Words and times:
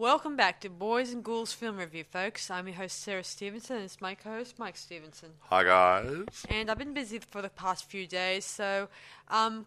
Welcome 0.00 0.34
back 0.34 0.62
to 0.62 0.70
Boys 0.70 1.12
and 1.12 1.22
Ghouls 1.22 1.52
Film 1.52 1.76
Review, 1.76 2.04
folks. 2.04 2.50
I'm 2.50 2.66
your 2.66 2.76
host, 2.76 3.02
Sarah 3.02 3.22
Stevenson, 3.22 3.76
and 3.76 3.84
it's 3.84 4.00
my 4.00 4.14
co 4.14 4.30
host, 4.30 4.58
Mike 4.58 4.78
Stevenson. 4.78 5.28
Hi 5.50 5.62
guys. 5.62 6.46
And 6.48 6.70
I've 6.70 6.78
been 6.78 6.94
busy 6.94 7.18
for 7.18 7.42
the 7.42 7.50
past 7.50 7.84
few 7.84 8.06
days, 8.06 8.46
so 8.46 8.88
um, 9.28 9.66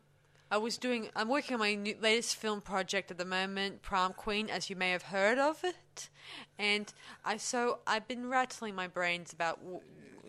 I 0.50 0.58
was 0.58 0.80
doing, 0.80 1.10
I'm 1.16 1.30
working 1.30 1.54
on 1.54 1.60
my 1.60 1.76
new, 1.76 1.96
latest 2.02 2.38
film 2.38 2.62
project 2.62 3.12
at 3.12 3.20
the 3.20 3.26
moment, 3.26 3.84
Prom 3.84 4.14
Queen, 4.14 4.50
as 4.50 4.72
you 4.72 4.76
may 4.76 4.90
have 4.90 5.04
heard 5.04 5.38
of 5.38 5.64
it. 5.64 6.10
And 6.58 6.92
I, 7.24 7.38
so 7.38 7.82
I've 7.86 8.08
been 8.08 8.28
rattling 8.28 8.74
my 8.74 8.88
brains 8.88 9.34
about, 9.34 9.60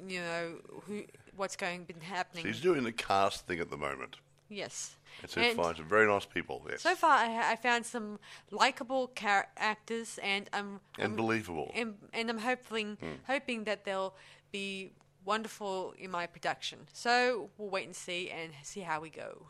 you 0.07 0.21
know, 0.21 0.57
who, 0.87 1.05
what's 1.35 1.57
going, 1.57 1.85
been 1.85 2.03
happening. 2.03 2.45
She's 2.45 2.61
doing 2.61 2.85
the 2.85 2.93
cast 2.93 3.47
thing 3.47 3.59
at 3.59 3.71
the 3.71 3.79
moment. 3.79 4.19
Yes. 4.49 4.97
And 5.23 5.31
she 5.31 5.55
finds 5.55 5.79
some 5.79 5.89
very 5.89 6.07
nice 6.07 6.25
people. 6.25 6.67
Yes. 6.69 6.83
So 6.83 6.95
far, 6.95 7.13
I, 7.19 7.53
I 7.53 7.57
found 7.57 7.87
some 7.87 8.19
likable 8.51 9.11
char- 9.17 9.49
actors, 9.57 10.19
and 10.23 10.49
I'm 10.53 10.81
and 10.99 11.03
I'm- 11.13 11.17
believable. 11.17 11.71
and, 11.75 11.95
and 12.13 12.29
I'm 12.31 12.39
hoping 12.39 12.97
Hmm. 13.01 13.13
hoping 13.27 13.65
that 13.65 13.85
they'll 13.85 14.15
be 14.51 14.91
wonderful 15.25 15.95
in 15.99 16.11
my 16.11 16.27
production. 16.27 16.81
So 16.93 17.51
we'll 17.57 17.71
wait 17.71 17.87
and 17.87 17.97
see 17.97 18.31
and 18.31 18.53
see 18.63 18.81
how 18.81 19.01
we 19.01 19.09
go. 19.11 19.47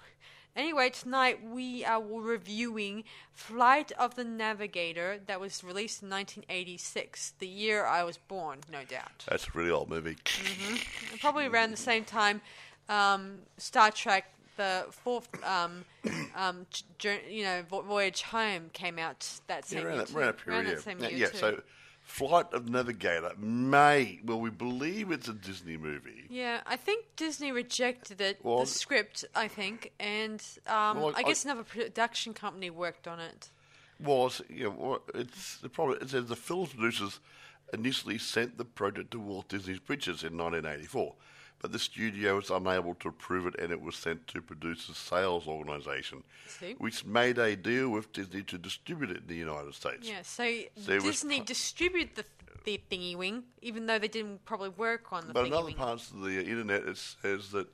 Anyway, 0.57 0.89
tonight 0.91 1.43
we 1.45 1.85
are 1.85 2.01
reviewing 2.01 3.03
Flight 3.33 3.91
of 3.99 4.15
the 4.15 4.23
Navigator 4.23 5.19
that 5.27 5.41
was 5.41 5.65
released 5.65 6.01
in 6.03 6.09
1986, 6.11 7.33
the 7.41 7.49
year 7.49 7.85
I 7.85 8.05
was 8.05 8.19
born, 8.19 8.61
no 8.71 8.85
doubt. 8.85 9.25
That's 9.29 9.49
a 9.49 9.51
really 9.55 9.71
old 9.73 9.89
movie. 9.91 10.17
Probably 11.21 11.47
around 11.47 11.73
the 11.73 11.77
same 11.77 12.05
time 12.05 12.41
um, 12.89 13.39
Star 13.57 13.91
Trek, 13.91 14.27
the 14.57 14.87
fourth, 14.91 15.29
um, 15.45 15.85
um, 16.35 16.67
jour- 16.99 17.21
you 17.29 17.45
know, 17.45 17.63
Vo- 17.69 17.83
Voyage 17.83 18.23
Home 18.23 18.71
came 18.73 18.99
out 18.99 19.41
that 19.47 19.65
Yeah, 19.71 19.79
same 19.79 19.87
around 19.87 19.95
year. 19.97 20.05
that, 20.05 20.09
too. 20.13 20.19
around 20.19 20.27
that 20.27 20.39
period. 20.45 20.57
Around 20.59 20.67
yeah. 20.69 20.75
that 20.75 20.83
same 20.83 20.99
Yeah, 21.01 21.09
year 21.09 21.19
yeah, 21.19 21.27
too. 21.29 21.39
so 21.39 21.63
Flight 22.03 22.53
of 22.53 22.69
Navigator 22.69 23.33
may, 23.39 24.21
well, 24.25 24.39
we 24.41 24.51
believe 24.51 25.11
it's 25.11 25.27
a 25.29 25.33
Disney 25.33 25.77
movie. 25.79 26.25
Yeah, 26.29 26.61
I 26.67 26.77
think 26.77 27.07
Disney 27.17 27.51
rejected 27.51 28.21
it, 28.21 28.41
Well, 28.45 28.61
the 28.61 28.67
script, 28.67 29.25
I 29.35 29.49
think, 29.49 29.93
and 29.99 30.43
um, 30.67 30.99
Well, 31.01 31.15
I, 31.17 31.21
I- 31.21 31.23
guess 31.23 31.45
another 31.45 31.63
production 31.65 32.35
company 32.35 32.69
worked 32.71 33.09
on 33.09 33.21
it. 33.21 33.49
Was, 34.01 34.43
you 34.51 34.65
know, 34.65 34.71
well, 34.77 35.03
it's 35.15 35.59
the 35.59 35.69
problem. 35.71 35.99
It 36.03 36.11
says 36.11 36.27
the 36.27 36.37
film 36.37 36.67
producers 36.67 37.21
initially 37.73 38.19
sent 38.19 38.59
the 38.59 38.65
project 38.65 39.13
to 39.13 39.21
Walt 39.21 39.49
Disney 39.49 39.79
Pictures 39.79 40.23
in 40.25 40.37
1984, 40.37 41.15
but 41.61 41.73
the 41.73 41.79
studio 41.79 42.37
was 42.37 42.51
unable 42.51 42.95
to 42.97 43.09
approve 43.09 43.47
it 43.47 43.55
and 43.59 43.73
it 43.73 43.81
was 43.81 43.97
sent 43.97 44.27
to 44.29 44.43
Producers 44.43 44.97
Sales 44.97 45.47
Organisation, 45.47 46.23
See? 46.47 46.75
which 46.79 47.05
made 47.07 47.39
a 47.39 47.57
deal 47.57 47.89
with 47.89 48.13
Disney 48.13 48.43
to 48.43 48.59
distribute 48.59 49.11
it 49.11 49.17
in 49.19 49.27
the 49.27 49.35
United 49.37 49.75
States. 49.75 50.07
Yeah, 50.09 50.23
so, 50.23 50.45
So 50.77 50.95
was 50.97 51.05
Disney 51.05 51.39
pa- 51.39 51.45
distributed 51.47 52.17
the, 52.17 52.25
the 52.65 52.81
thingy 52.91 53.17
wing, 53.17 53.45
even 53.63 53.87
though 53.87 53.99
they 53.99 54.09
didn't 54.09 54.45
probably 54.45 54.69
work 54.71 55.13
on 55.13 55.27
the 55.27 55.33
But 55.33 55.45
thingy 55.45 55.49
in 55.49 55.53
other 55.55 55.65
wing. 55.67 55.75
parts 55.77 56.11
of 56.11 56.21
the 56.23 56.39
internet, 56.45 56.85
it 56.87 56.99
says 56.99 57.51
that 57.53 57.67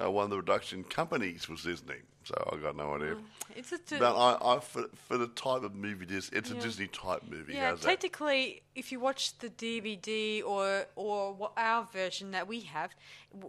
uh, 0.00 0.10
one 0.10 0.24
of 0.24 0.30
the 0.30 0.36
production 0.36 0.84
companies 0.84 1.48
was 1.48 1.64
Disney. 1.64 1.96
So 2.28 2.50
I 2.52 2.56
got 2.58 2.76
no 2.76 2.94
idea. 2.94 3.16
It's 3.56 3.72
a 3.72 3.78
t- 3.78 3.96
But 3.98 4.14
I, 4.14 4.56
I 4.56 4.60
for, 4.60 4.84
for 5.08 5.16
the 5.16 5.28
type 5.28 5.62
of 5.62 5.74
movie 5.74 6.04
it 6.04 6.10
is, 6.10 6.28
it's 6.30 6.50
Yeah. 6.50 6.58
a 6.58 6.60
Disney 6.60 6.86
type 6.88 7.22
movie. 7.26 7.54
yeah, 7.54 7.70
How's 7.70 7.80
that? 7.80 7.88
technically, 7.88 8.60
if 8.74 8.92
you 8.92 9.00
watch 9.00 9.38
the 9.38 9.48
DVD 9.48 10.42
or 10.44 10.84
or 10.94 11.50
our 11.56 11.86
version 11.90 12.32
that 12.32 12.46
we 12.46 12.60
have, 12.60 12.90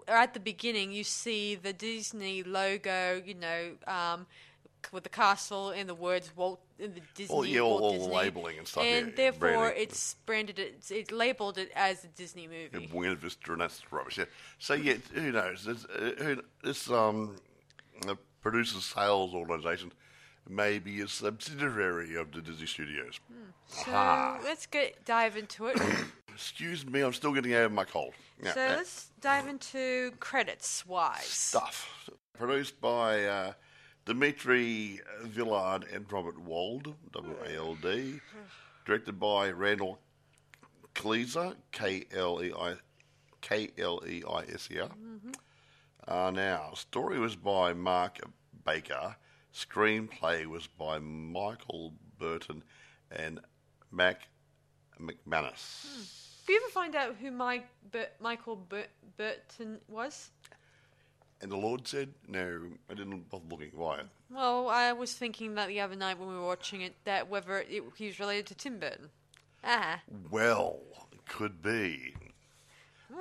at 0.07 0.33
the 0.33 0.39
beginning 0.39 0.93
you 0.93 1.03
see 1.03 1.55
the 1.55 1.73
Disney 1.73 2.41
logo, 2.43 3.21
you 3.25 3.33
know, 3.33 3.71
um, 3.85 4.25
with 4.93 5.03
the 5.03 5.09
castle 5.09 5.71
and 5.71 5.89
the 5.89 5.93
words 5.95 6.31
Walt, 6.37 6.61
and 6.79 6.95
the 6.95 7.01
Disney, 7.15 7.35
All- 7.35 7.45
yeah, 7.45 7.59
all- 7.59 7.79
all 7.79 7.97
Disney, 7.97 8.15
labeling 8.15 8.57
and 8.59 8.65
stuff, 8.67 8.83
and 8.85 9.07
yeah, 9.09 9.13
therefore 9.17 9.39
branding. 9.39 9.83
it's 9.83 10.13
branded 10.25 10.57
it, 10.57 10.81
it's 10.89 11.11
labeled 11.11 11.57
it 11.57 11.69
as 11.75 12.05
a 12.05 12.07
Disney 12.07 12.47
movie. 12.47 12.87
Buena 12.87 13.15
Vista 13.15 13.51
and 13.51 13.59
that's 13.59 13.83
rubbish. 13.91 14.17
Yeah. 14.19 14.25
So 14.57 14.75
yeah, 14.75 14.93
who 15.13 15.33
knows? 15.33 15.65
This, 15.65 15.83
uh, 15.83 16.11
who, 16.23 16.41
this 16.63 16.89
um, 16.89 17.35
the 18.39 18.49
producers 18.49 18.85
sales 18.85 19.33
organisation 19.33 19.91
may 20.47 20.79
be 20.79 21.01
a 21.01 21.07
subsidiary 21.07 22.15
of 22.15 22.31
the 22.31 22.41
Disney 22.41 22.65
Studios. 22.65 23.19
Hmm. 23.27 23.49
So 23.67 23.91
Aha. 23.91 24.39
let's 24.43 24.65
get 24.65 25.05
dive 25.05 25.37
into 25.37 25.67
it. 25.67 25.77
Excuse 26.33 26.85
me, 26.85 27.01
I'm 27.01 27.13
still 27.13 27.33
getting 27.33 27.53
over 27.53 27.73
my 27.73 27.83
cold. 27.83 28.13
Yeah, 28.41 28.53
so 28.53 28.59
yeah. 28.61 28.75
let's 28.77 29.09
dive 29.19 29.47
into 29.47 30.11
credits 30.19 30.85
wise. 30.85 31.23
stuff. 31.23 32.09
Produced 32.33 32.79
by 32.79 33.25
uh, 33.25 33.53
Dimitri 34.05 35.01
Villard 35.23 35.85
and 35.93 36.11
Robert 36.11 36.39
Wald, 36.39 36.95
W 37.11 37.35
A 37.45 37.55
L 37.57 37.75
D. 37.75 38.11
Hmm. 38.11 38.39
Directed 38.85 39.19
by 39.19 39.51
Randall 39.51 39.99
Kleiser, 40.95 41.55
K 41.71 42.05
L 42.15 42.41
E 42.41 42.51
I 42.57 42.75
K 43.41 43.69
L 43.77 44.01
E 44.07 44.23
I 44.27 44.43
S 44.53 44.69
E 44.71 44.79
R. 44.79 44.87
Mm-hmm. 44.87 45.31
Uh, 46.09 46.31
now, 46.31 46.71
story 46.73 47.19
was 47.19 47.35
by 47.35 47.71
Mark 47.71 48.17
Baker. 48.65 49.15
Screenplay 49.53 50.45
was 50.47 50.65
by 50.65 50.97
Michael 50.97 51.93
Burton 52.17 52.63
and 53.11 53.39
Mac 53.91 54.27
McManus. 54.99 55.85
Did 56.47 56.53
you 56.53 56.61
ever 56.63 56.71
find 56.71 56.95
out 56.95 57.15
who 57.21 57.29
Mike 57.29 57.67
Bur- 57.91 58.09
Michael 58.19 58.55
Bur- 58.55 58.87
Burton 59.17 59.79
was? 59.87 60.31
And 61.41 61.51
the 61.51 61.57
Lord 61.57 61.87
said, 61.87 62.15
"No, 62.27 62.71
I 62.89 62.95
didn't 62.95 63.29
bother 63.29 63.45
looking. 63.47 63.71
Why? 63.73 64.01
Well, 64.31 64.67
I 64.67 64.91
was 64.93 65.13
thinking 65.13 65.53
that 65.55 65.67
the 65.67 65.79
other 65.79 65.95
night 65.95 66.17
when 66.17 66.27
we 66.27 66.35
were 66.35 66.45
watching 66.45 66.81
it, 66.81 66.95
that 67.05 67.29
whether 67.29 67.59
it, 67.59 67.83
he 67.95 68.07
was 68.07 68.19
related 68.19 68.47
to 68.47 68.55
Tim 68.55 68.79
Burton. 68.79 69.11
Ah, 69.63 70.01
Well, 70.31 70.79
could 71.27 71.61
be. 71.61 72.15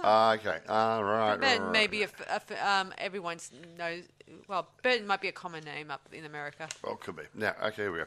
Ah, 0.03 0.35
okay. 0.35 0.59
All 0.69 1.03
right. 1.03 1.41
Burton 1.41 1.63
right, 1.65 1.73
maybe 1.73 2.03
a, 2.03 2.05
f- 2.05 2.21
a 2.29 2.35
f- 2.35 2.65
um, 2.65 2.93
everyone 2.99 3.39
knows. 3.79 4.05
Well, 4.47 4.69
Burton 4.83 5.07
might 5.07 5.21
be 5.21 5.29
a 5.29 5.33
common 5.33 5.65
name 5.65 5.91
up 5.91 6.03
in 6.13 6.25
America. 6.25 6.69
Well, 6.85 6.97
could 6.97 7.17
be. 7.17 7.23
Now, 7.35 7.55
okay, 7.63 7.83
here 7.83 7.93
we 7.93 7.99
go. 7.99 8.05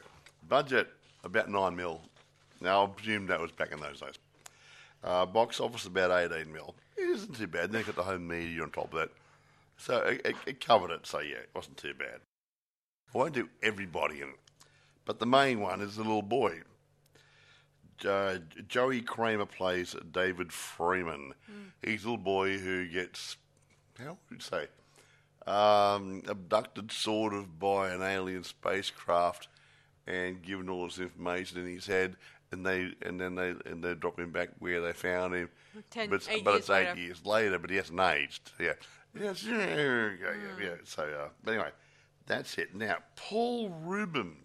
Budget 0.47 0.87
about 1.23 1.49
nine 1.49 1.75
mil. 1.75 2.01
Now, 2.59 2.83
I 2.83 2.87
presume 2.87 3.27
that 3.27 3.39
was 3.39 3.51
back 3.51 3.71
in 3.71 3.79
those 3.79 3.99
days. 3.99 4.15
Uh, 5.03 5.25
box 5.25 5.59
office 5.59 5.85
about 5.85 6.11
eighteen 6.11 6.53
mil. 6.53 6.75
It 6.97 7.09
isn't 7.09 7.35
too 7.35 7.47
bad. 7.47 7.71
Then 7.71 7.83
got 7.83 7.95
the 7.95 8.03
home 8.03 8.27
media 8.27 8.61
on 8.61 8.69
top 8.69 8.93
of 8.93 8.99
that, 8.99 9.09
so 9.77 9.97
it, 9.97 10.21
it, 10.23 10.35
it 10.45 10.65
covered 10.65 10.91
it. 10.91 11.07
So 11.07 11.19
yeah, 11.19 11.37
it 11.37 11.49
wasn't 11.55 11.77
too 11.77 11.93
bad. 11.95 12.19
I 13.13 13.17
won't 13.17 13.33
do 13.33 13.49
everybody 13.63 14.21
in 14.21 14.29
it, 14.29 14.39
but 15.05 15.17
the 15.19 15.25
main 15.25 15.59
one 15.59 15.81
is 15.81 15.95
the 15.95 16.03
little 16.03 16.21
boy. 16.21 16.59
Uh, 18.05 18.39
Joey 18.67 19.01
Cramer 19.01 19.45
plays 19.45 19.95
David 20.11 20.51
Freeman. 20.51 21.33
He's 21.83 22.03
a 22.03 22.09
little 22.09 22.23
boy 22.23 22.57
who 22.57 22.87
gets, 22.87 23.37
how 23.99 24.17
would 24.29 24.37
you 24.37 24.39
say, 24.39 24.67
um, 25.47 26.23
abducted 26.27 26.91
sort 26.91 27.33
of 27.33 27.59
by 27.59 27.89
an 27.91 28.01
alien 28.01 28.43
spacecraft 28.43 29.47
and 30.07 30.41
given 30.41 30.69
all 30.69 30.85
this 30.85 30.99
information 30.99 31.59
in 31.59 31.67
his 31.73 31.85
head, 31.87 32.15
and 32.51 32.65
they 32.65 32.93
and 33.01 33.19
then 33.19 33.35
they 33.35 33.53
and 33.65 33.83
they 33.83 33.93
drop 33.95 34.19
him 34.19 34.31
back 34.31 34.49
where 34.59 34.81
they 34.81 34.93
found 34.93 35.33
him. 35.33 35.49
Ten- 35.89 36.09
but 36.09 36.15
it's, 36.17 36.27
eight 36.29 36.43
but 36.43 36.51
years 36.51 36.59
it's 36.61 36.69
eight 36.69 36.87
later. 36.87 36.99
years 36.99 37.25
later, 37.25 37.59
but 37.59 37.69
he 37.69 37.75
hasn't 37.77 37.99
aged. 37.99 38.51
Yeah, 38.59 38.73
yes, 39.19 39.43
yeah, 39.43 39.57
yeah, 39.57 40.09
yeah. 40.19 40.63
yeah. 40.63 40.75
So, 40.83 41.03
uh, 41.03 41.29
but 41.43 41.51
anyway, 41.51 41.69
that's 42.25 42.57
it. 42.57 42.75
Now, 42.75 42.97
Paul 43.15 43.69
Reubens. 43.83 44.35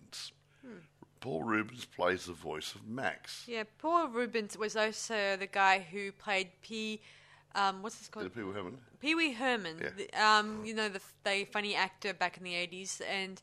Paul 1.26 1.43
Reubens 1.43 1.84
plays 1.84 2.26
the 2.26 2.32
voice 2.34 2.76
of 2.76 2.87
Max. 2.87 3.43
Yeah, 3.49 3.64
Paul 3.78 4.06
Reubens 4.08 4.56
was 4.56 4.76
also 4.76 5.37
the 5.37 5.49
guy 5.49 5.84
who 5.90 6.12
played 6.12 6.50
P. 6.62 7.00
Um, 7.56 7.82
what's 7.82 7.96
this 7.99 8.06
called? 8.08 8.32
people 8.32 8.52
haven't. 8.52 8.78
Pee 9.00 9.17
Wee 9.17 9.32
Herman, 9.32 9.76
Yeah. 9.82 9.90
the, 9.96 10.25
um, 10.25 10.64
you 10.64 10.73
know 10.73 10.88
the 10.88 11.00
the 11.25 11.44
funny 11.46 11.75
actor 11.75 12.14
back 12.14 12.37
in 12.37 12.44
the 12.44 12.55
eighties, 12.55 13.02
and 13.11 13.43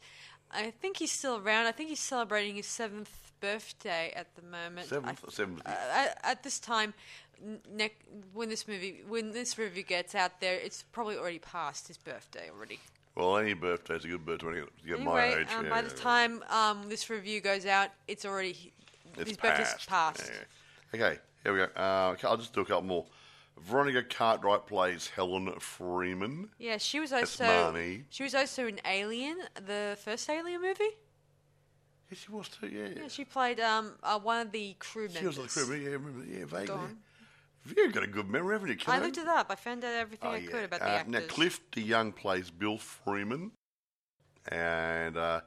I 0.50 0.72
think 0.72 0.96
he's 0.98 1.12
still 1.12 1.36
around. 1.44 1.66
I 1.66 1.74
think 1.74 1.90
he's 1.90 2.00
celebrating 2.00 2.56
his 2.56 2.68
seventh 2.68 3.12
birthday 3.42 4.14
at 4.16 4.34
the 4.36 4.44
moment. 4.44 4.88
Seventh, 4.88 5.20
seventh. 5.34 5.62
uh, 5.66 5.70
at, 5.92 6.18
at 6.24 6.44
this 6.44 6.60
time, 6.60 6.94
n- 7.44 7.60
nec- 7.70 8.06
when 8.34 8.48
this 8.48 8.66
movie, 8.66 9.02
when 9.06 9.32
this 9.34 9.58
review 9.58 9.84
gets 9.84 10.16
out 10.16 10.40
there, 10.40 10.56
it's 10.56 10.84
probably 10.94 11.18
already 11.18 11.40
past 11.40 11.90
his 11.90 11.98
birthday 11.98 12.50
already. 12.50 12.80
Well, 13.16 13.38
any 13.38 13.54
birthday's 13.54 14.06
a 14.06 14.08
good 14.08 14.26
birthday 14.26 14.46
when 14.48 14.56
you 14.56 14.68
get 14.86 15.02
my 15.02 15.36
age. 15.40 15.48
um, 15.56 15.66
yeah, 15.66 15.70
by 15.70 15.82
the 15.82 15.90
time 15.90 16.44
um, 16.50 16.90
this 16.90 17.10
review 17.10 17.42
goes 17.42 17.66
out, 17.66 17.90
it's 18.08 18.26
already 18.26 18.74
It's 19.18 19.30
his 19.30 19.38
birthday's 19.38 19.68
past. 19.86 19.88
passed. 19.88 20.32
Yeah. 20.94 21.00
Okay, 21.06 21.20
here 21.44 21.54
we 21.54 21.60
go. 21.60 21.68
Uh, 21.76 22.16
I'll 22.24 22.38
just 22.38 22.54
do 22.54 22.62
a 22.62 22.66
couple 22.66 22.84
more. 22.84 23.06
Veronica 23.62 24.04
Cartwright 24.04 24.66
plays 24.66 25.08
Helen 25.16 25.52
Freeman. 25.60 26.50
Yeah, 26.58 26.78
she 26.78 27.00
was 27.00 27.14
also 27.14 27.44
Marnie. 27.44 28.04
she 28.10 28.24
was 28.24 28.34
also 28.34 28.68
in 28.68 28.80
Alien, 28.86 29.38
the 29.66 29.96
first 30.04 30.28
Alien 30.30 30.62
movie. 30.62 30.84
Yes, 32.10 32.20
she 32.20 32.32
was 32.32 32.50
too. 32.50 32.68
Yeah, 32.68 33.02
Yeah, 33.04 33.08
she 33.08 33.26
played 33.26 33.60
um 33.60 33.94
uh, 34.02 34.20
one 34.20 34.42
of 34.48 34.52
the 34.52 34.76
crew 34.80 35.04
members. 35.04 35.20
She 35.20 35.26
was 35.42 35.54
the 35.54 35.66
crew. 35.66 35.76
Yeah, 35.76 35.90
remember? 35.92 36.26
Yeah, 36.26 36.46
vaguely. 36.46 36.76
You've 37.66 37.94
got 37.94 38.04
a 38.04 38.08
good 38.08 38.30
memory, 38.30 38.56
haven't 38.56 38.70
you? 38.70 38.78
I 38.88 39.00
looked 39.00 39.18
it 39.18 39.28
up. 39.28 39.48
I 39.50 39.56
found 39.56 39.84
out 39.86 39.94
everything 39.94 40.30
Oh, 40.30 40.34
I 40.34 40.38
yeah. 40.38 40.50
could 40.52 40.64
about 40.66 40.80
the 40.82 40.86
Uh, 40.86 40.90
actors. 40.98 41.12
Now, 41.14 41.22
Cliff 41.28 41.60
DeYoung 41.72 42.16
plays 42.16 42.52
Bill 42.52 42.78
Freeman, 42.78 43.52
and 44.50 45.16
uh, 45.18 45.42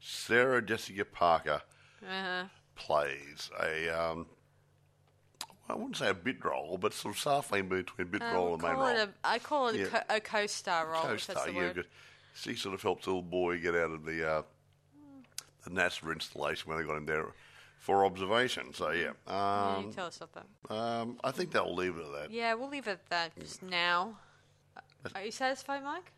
Sarah 0.00 0.60
Jessica 0.60 1.04
Parker 1.04 1.62
Uh-huh. 2.06 2.44
plays 2.74 3.50
a, 3.58 3.88
um, 3.88 4.26
I 5.68 5.74
wouldn't 5.74 5.96
say 5.96 6.08
a 6.10 6.14
bit 6.14 6.44
role, 6.44 6.76
but 6.76 6.92
sort 6.92 7.16
of 7.16 7.22
halfway 7.22 7.62
between 7.62 8.08
bit 8.08 8.22
Uh, 8.22 8.34
role 8.34 8.54
and 8.54 8.62
main 8.62 8.72
role. 8.76 8.88
a, 8.96 9.08
I 9.24 9.38
call 9.38 9.68
it 9.68 9.76
Yeah. 9.76 9.86
a, 9.86 9.88
co- 9.88 10.14
a 10.16 10.20
co-star 10.20 10.88
role. 10.90 11.02
Co-star, 11.02 11.48
yeah, 11.48 11.56
word. 11.56 11.86
She 12.34 12.54
sort 12.54 12.74
of 12.74 12.82
helps 12.82 13.04
the 13.04 13.10
little 13.10 13.22
boy 13.22 13.58
get 13.60 13.74
out 13.74 13.90
of 13.92 14.04
the 14.04 14.28
uh, 14.28 14.42
the 15.64 15.70
NASA 15.70 16.12
installation 16.12 16.68
when 16.68 16.78
they 16.80 16.84
got 16.86 16.96
him 16.96 17.06
there 17.06 17.26
for 17.82 18.04
observation. 18.04 18.72
So 18.72 18.90
yeah, 18.92 19.10
Yeah, 19.26 19.80
you 19.80 19.86
um, 19.88 19.92
tell 19.92 20.06
us 20.06 20.16
about 20.20 20.46
that. 20.68 20.74
um, 20.74 21.18
I 21.24 21.32
think 21.32 21.50
they'll 21.50 21.74
leave 21.74 21.96
it 21.96 22.04
at 22.06 22.12
that. 22.12 22.30
Yeah, 22.30 22.54
we'll 22.54 22.68
leave 22.70 22.86
it 22.86 22.92
at 22.92 23.10
that 23.10 23.38
just 23.40 23.60
now. 23.62 24.18
Are 25.16 25.24
you 25.24 25.32
satisfied, 25.32 25.82
Mike? 25.82 26.12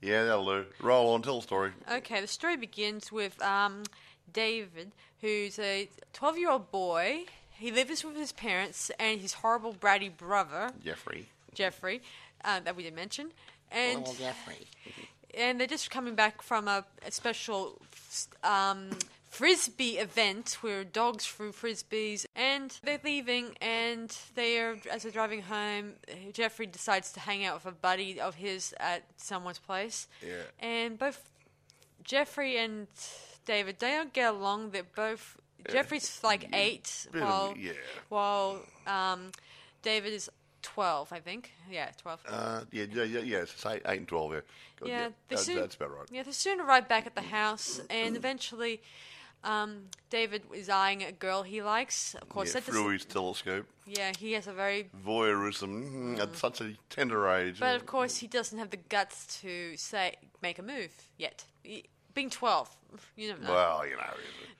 Yeah, 0.00 0.24
that'll 0.24 0.46
do. 0.46 0.64
Roll 0.80 1.12
on, 1.12 1.20
tell 1.20 1.36
the 1.36 1.42
story. 1.42 1.72
Okay, 1.92 2.22
the 2.22 2.26
story 2.26 2.56
begins 2.56 3.12
with 3.12 3.40
um, 3.42 3.82
David, 4.32 4.92
who's 5.20 5.58
a 5.58 5.90
12 6.14 6.38
year 6.38 6.50
old 6.50 6.70
boy. 6.70 7.24
He 7.50 7.70
lives 7.70 8.02
with 8.02 8.16
his 8.16 8.32
parents 8.32 8.90
and 8.98 9.20
his 9.20 9.34
horrible, 9.34 9.74
bratty 9.74 10.10
brother, 10.16 10.70
Jeffrey. 10.82 11.28
Jeffrey, 11.52 12.00
uh, 12.46 12.60
that 12.60 12.74
we 12.74 12.82
didn't 12.82 12.96
mention. 12.96 13.32
And, 13.70 14.06
Jeffrey. 14.18 14.66
and 15.34 15.60
they're 15.60 15.66
just 15.66 15.90
coming 15.90 16.14
back 16.14 16.40
from 16.40 16.66
a, 16.66 16.86
a 17.06 17.10
special 17.10 17.78
um, 18.42 18.88
frisbee 19.30 19.96
event 19.98 20.58
where 20.60 20.84
dogs 20.84 21.24
threw 21.24 21.52
frisbees. 21.52 22.26
And 22.36 22.76
they're 22.82 23.00
leaving, 23.02 23.56
and 23.62 24.14
they 24.34 24.58
are, 24.58 24.76
as 24.90 25.04
they're 25.04 25.12
driving 25.12 25.42
home, 25.42 25.92
Jeffrey 26.34 26.66
decides 26.66 27.12
to 27.12 27.20
hang 27.20 27.44
out 27.44 27.54
with 27.54 27.66
a 27.72 27.76
buddy 27.76 28.20
of 28.20 28.34
his 28.34 28.74
at 28.78 29.04
someone's 29.16 29.58
place. 29.60 30.08
Yeah. 30.20 30.42
And 30.58 30.98
both 30.98 31.22
Jeffrey 32.04 32.58
and 32.58 32.88
David, 33.46 33.78
they 33.78 33.92
don't 33.92 34.12
get 34.12 34.34
along. 34.34 34.70
They're 34.70 34.82
both. 34.94 35.36
Jeffrey's 35.70 36.20
like 36.24 36.48
eight, 36.54 37.06
Bit 37.12 37.22
of- 37.22 37.28
while 37.28 37.54
yeah. 37.56 37.72
while 38.08 38.62
um, 38.86 39.30
David 39.82 40.12
is 40.14 40.30
twelve, 40.62 41.12
I 41.12 41.20
think. 41.20 41.52
Yeah, 41.70 41.90
twelve. 42.00 42.20
Uh, 42.26 42.62
yeah, 42.72 42.86
yeah, 42.90 43.02
yeah, 43.04 43.20
yeah. 43.20 43.38
It's 43.42 43.66
eight, 43.66 43.82
eight 43.86 43.98
and 43.98 44.08
twelve. 44.08 44.32
Yeah, 44.32 44.40
Good, 44.78 44.88
yeah, 44.88 45.08
they 45.28 45.36
that- 45.36 45.42
soon, 45.44 45.56
that's 45.56 45.74
about 45.74 45.90
right. 45.96 46.06
Yeah, 46.10 46.22
they 46.22 46.32
soon 46.32 46.60
arrive 46.62 46.88
back 46.88 47.06
at 47.06 47.14
the 47.14 47.20
house, 47.20 47.78
and 47.90 48.16
eventually, 48.16 48.80
um, 49.44 49.84
David 50.10 50.42
is 50.54 50.68
eyeing 50.68 51.02
a 51.02 51.12
girl 51.12 51.42
he 51.42 51.62
likes. 51.62 52.14
Of 52.14 52.28
course, 52.28 52.48
yeah, 52.54 52.60
that 52.60 52.64
through 52.64 52.88
his 52.90 53.04
telescope, 53.04 53.66
Yeah, 53.86 54.12
he 54.18 54.32
has 54.32 54.46
a 54.46 54.52
very. 54.52 54.90
voyeurism 55.06 56.16
mm, 56.16 56.20
at 56.20 56.36
such 56.36 56.60
a 56.60 56.74
tender 56.88 57.28
age. 57.28 57.60
But 57.60 57.76
of 57.76 57.86
course, 57.86 58.16
he 58.18 58.26
doesn't 58.26 58.58
have 58.58 58.70
the 58.70 58.76
guts 58.76 59.40
to 59.42 59.76
say 59.76 60.16
make 60.42 60.58
a 60.58 60.62
move 60.62 60.90
yet. 61.16 61.44
He- 61.62 61.84
being 62.12 62.28
twelve, 62.30 62.68
you 63.16 63.28
never 63.28 63.40
know. 63.42 63.52
well, 63.52 63.86
you 63.86 63.96
know, 63.96 64.02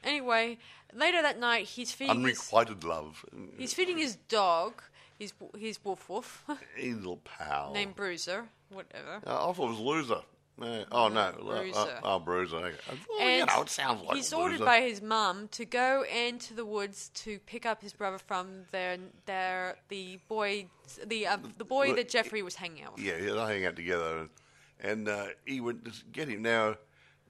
Anyway, 0.05 0.57
later 0.95 1.21
that 1.21 1.39
night, 1.41 1.67
he's 1.67 1.91
feeding 1.93 2.21
his, 2.25 2.39
unrequited 2.39 2.85
love. 2.85 3.25
he's 3.59 3.75
feeding 3.75 3.99
his 3.99 4.15
dog, 4.29 4.81
his 5.19 5.33
his 5.59 5.85
woof 5.85 6.09
woof, 6.09 6.45
His 6.77 6.95
little 6.95 7.21
pal. 7.25 7.73
named 7.75 7.97
Bruiser, 7.97 8.47
whatever. 8.69 9.21
Uh, 9.27 9.51
I 9.51 9.53
thought 9.53 9.67
it 9.67 9.71
was 9.71 9.79
loser. 9.81 10.21
Oh 10.93 11.09
no, 11.09 11.33
Bruiser. 11.43 11.79
Uh, 11.79 12.01
oh, 12.03 12.19
bruiser. 12.19 12.57
Okay. 12.57 12.77
Well, 13.09 13.21
And 13.21 13.39
you 13.51 13.57
know, 13.57 13.63
it 13.63 13.69
sounds 13.71 14.03
like 14.03 14.17
he's 14.17 14.33
ordered 14.33 14.61
by 14.61 14.81
his 14.83 15.01
mum 15.01 15.49
to 15.53 15.65
go 15.65 16.05
into 16.05 16.55
the 16.55 16.65
woods 16.67 17.11
to 17.15 17.39
pick 17.41 17.65
up 17.67 17.83
his 17.83 17.93
brother 17.93 18.19
from 18.19 18.63
their 18.71 18.99
their 19.27 19.77
the 19.89 20.19
boy 20.29 20.67
the 21.07 21.27
uh, 21.27 21.39
the 21.59 21.65
boy 21.65 21.89
Look, 21.89 21.97
that 21.97 22.09
Jeffrey 22.09 22.43
was 22.43 22.57
hanging 22.57 22.85
out 22.85 22.97
with. 22.97 23.05
Yeah, 23.05 23.17
yeah, 23.17 23.33
they 23.33 23.55
hang 23.55 23.67
out 23.67 23.77
together, 23.77 24.29
and 24.81 25.09
uh, 25.09 25.27
he 25.47 25.61
went 25.61 25.85
to 25.85 25.93
get 26.13 26.29
him. 26.29 26.43
Now, 26.43 26.77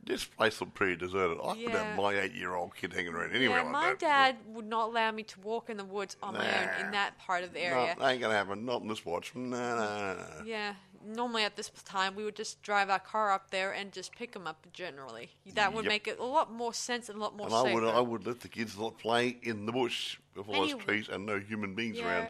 this 0.02 0.24
place 0.24 0.60
looked 0.60 0.74
pretty 0.74 0.96
deserted. 0.96 1.38
I 1.44 1.52
could 1.52 1.60
Yeah. 1.60 1.84
have 1.84 1.96
my 1.96 2.18
eight-year-old 2.18 2.74
kid 2.74 2.92
hanging 2.94 3.12
around 3.12 3.34
anywhere 3.36 3.58
Yeah, 3.58 3.62
like 3.64 3.72
my 3.72 3.88
that. 3.90 3.98
dad 3.98 4.36
would 4.46 4.66
not 4.66 4.88
allow 4.88 5.10
me 5.12 5.22
to 5.24 5.40
walk 5.40 5.68
in 5.68 5.76
the 5.76 5.84
woods 5.84 6.16
on 6.22 6.34
my 6.34 6.46
own 6.80 6.86
in 6.86 6.90
that 6.92 7.18
part 7.18 7.44
of 7.44 7.52
the 7.52 7.58
No, 7.60 7.64
area. 7.66 7.96
that 7.98 8.08
ain't 8.10 8.20
gonna 8.20 8.32
happen. 8.34 8.64
Not 8.64 8.80
in 8.82 8.88
this 8.88 9.04
watch. 9.04 9.34
No, 9.34 9.42
no, 9.58 9.76
no, 9.76 10.14
no. 10.16 10.44
Yeah, 10.46 10.74
normally 11.04 11.44
at 11.44 11.56
this 11.56 11.70
time 11.84 12.14
we 12.14 12.24
would 12.24 12.36
just 12.36 12.62
drive 12.62 12.90
our 12.90 12.98
car 12.98 13.30
up 13.32 13.50
there 13.50 13.72
and 13.72 13.92
just 13.92 14.14
pick 14.14 14.32
them 14.32 14.46
up. 14.46 14.66
Generally, 14.72 15.30
that 15.54 15.72
would 15.72 15.84
Yep. 15.84 15.90
make 15.90 16.08
it 16.08 16.18
a 16.18 16.24
lot 16.24 16.52
more 16.52 16.74
sense 16.74 17.08
and 17.08 17.18
a 17.18 17.20
lot 17.20 17.36
more 17.36 17.46
And 17.46 17.54
I 17.54 17.74
would, 17.74 17.84
I 17.84 18.00
would 18.00 18.26
let 18.26 18.40
the 18.40 18.48
kids 18.48 18.76
not 18.78 18.98
play 18.98 19.38
in 19.42 19.66
the 19.66 19.72
bush 19.72 20.18
with 20.34 20.48
all 20.48 20.66
those 20.68 20.82
trees 20.84 21.08
and 21.08 21.26
no 21.26 21.38
human 21.38 21.74
beings 21.74 21.98
Yeah. 21.98 22.06
around, 22.06 22.28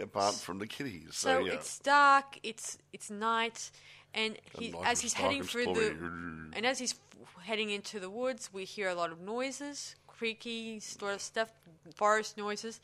apart 0.00 0.34
from 0.34 0.58
the 0.58 0.66
kitties. 0.66 1.08
So, 1.16 1.40
So 1.40 1.46
yeah. 1.46 1.52
it's 1.54 1.78
dark. 1.78 2.38
It's 2.42 2.78
it's 2.92 3.10
night, 3.10 3.70
and 4.14 4.38
he 4.58 4.74
as 4.84 5.00
he's 5.00 5.14
heading 5.14 5.42
through 5.42 5.72
the 5.74 5.90
and 6.54 6.66
as 6.66 6.78
he's 6.78 6.94
f- 7.22 7.42
heading 7.44 7.70
into 7.70 7.98
the 8.00 8.10
woods, 8.10 8.50
we 8.52 8.64
hear 8.64 8.88
a 8.88 8.94
lot 8.94 9.10
of 9.12 9.20
noises, 9.20 9.96
creaky 10.06 10.78
sort 10.80 11.14
of 11.14 11.20
stuff, 11.20 11.50
forest 11.94 12.36
noises. 12.36 12.80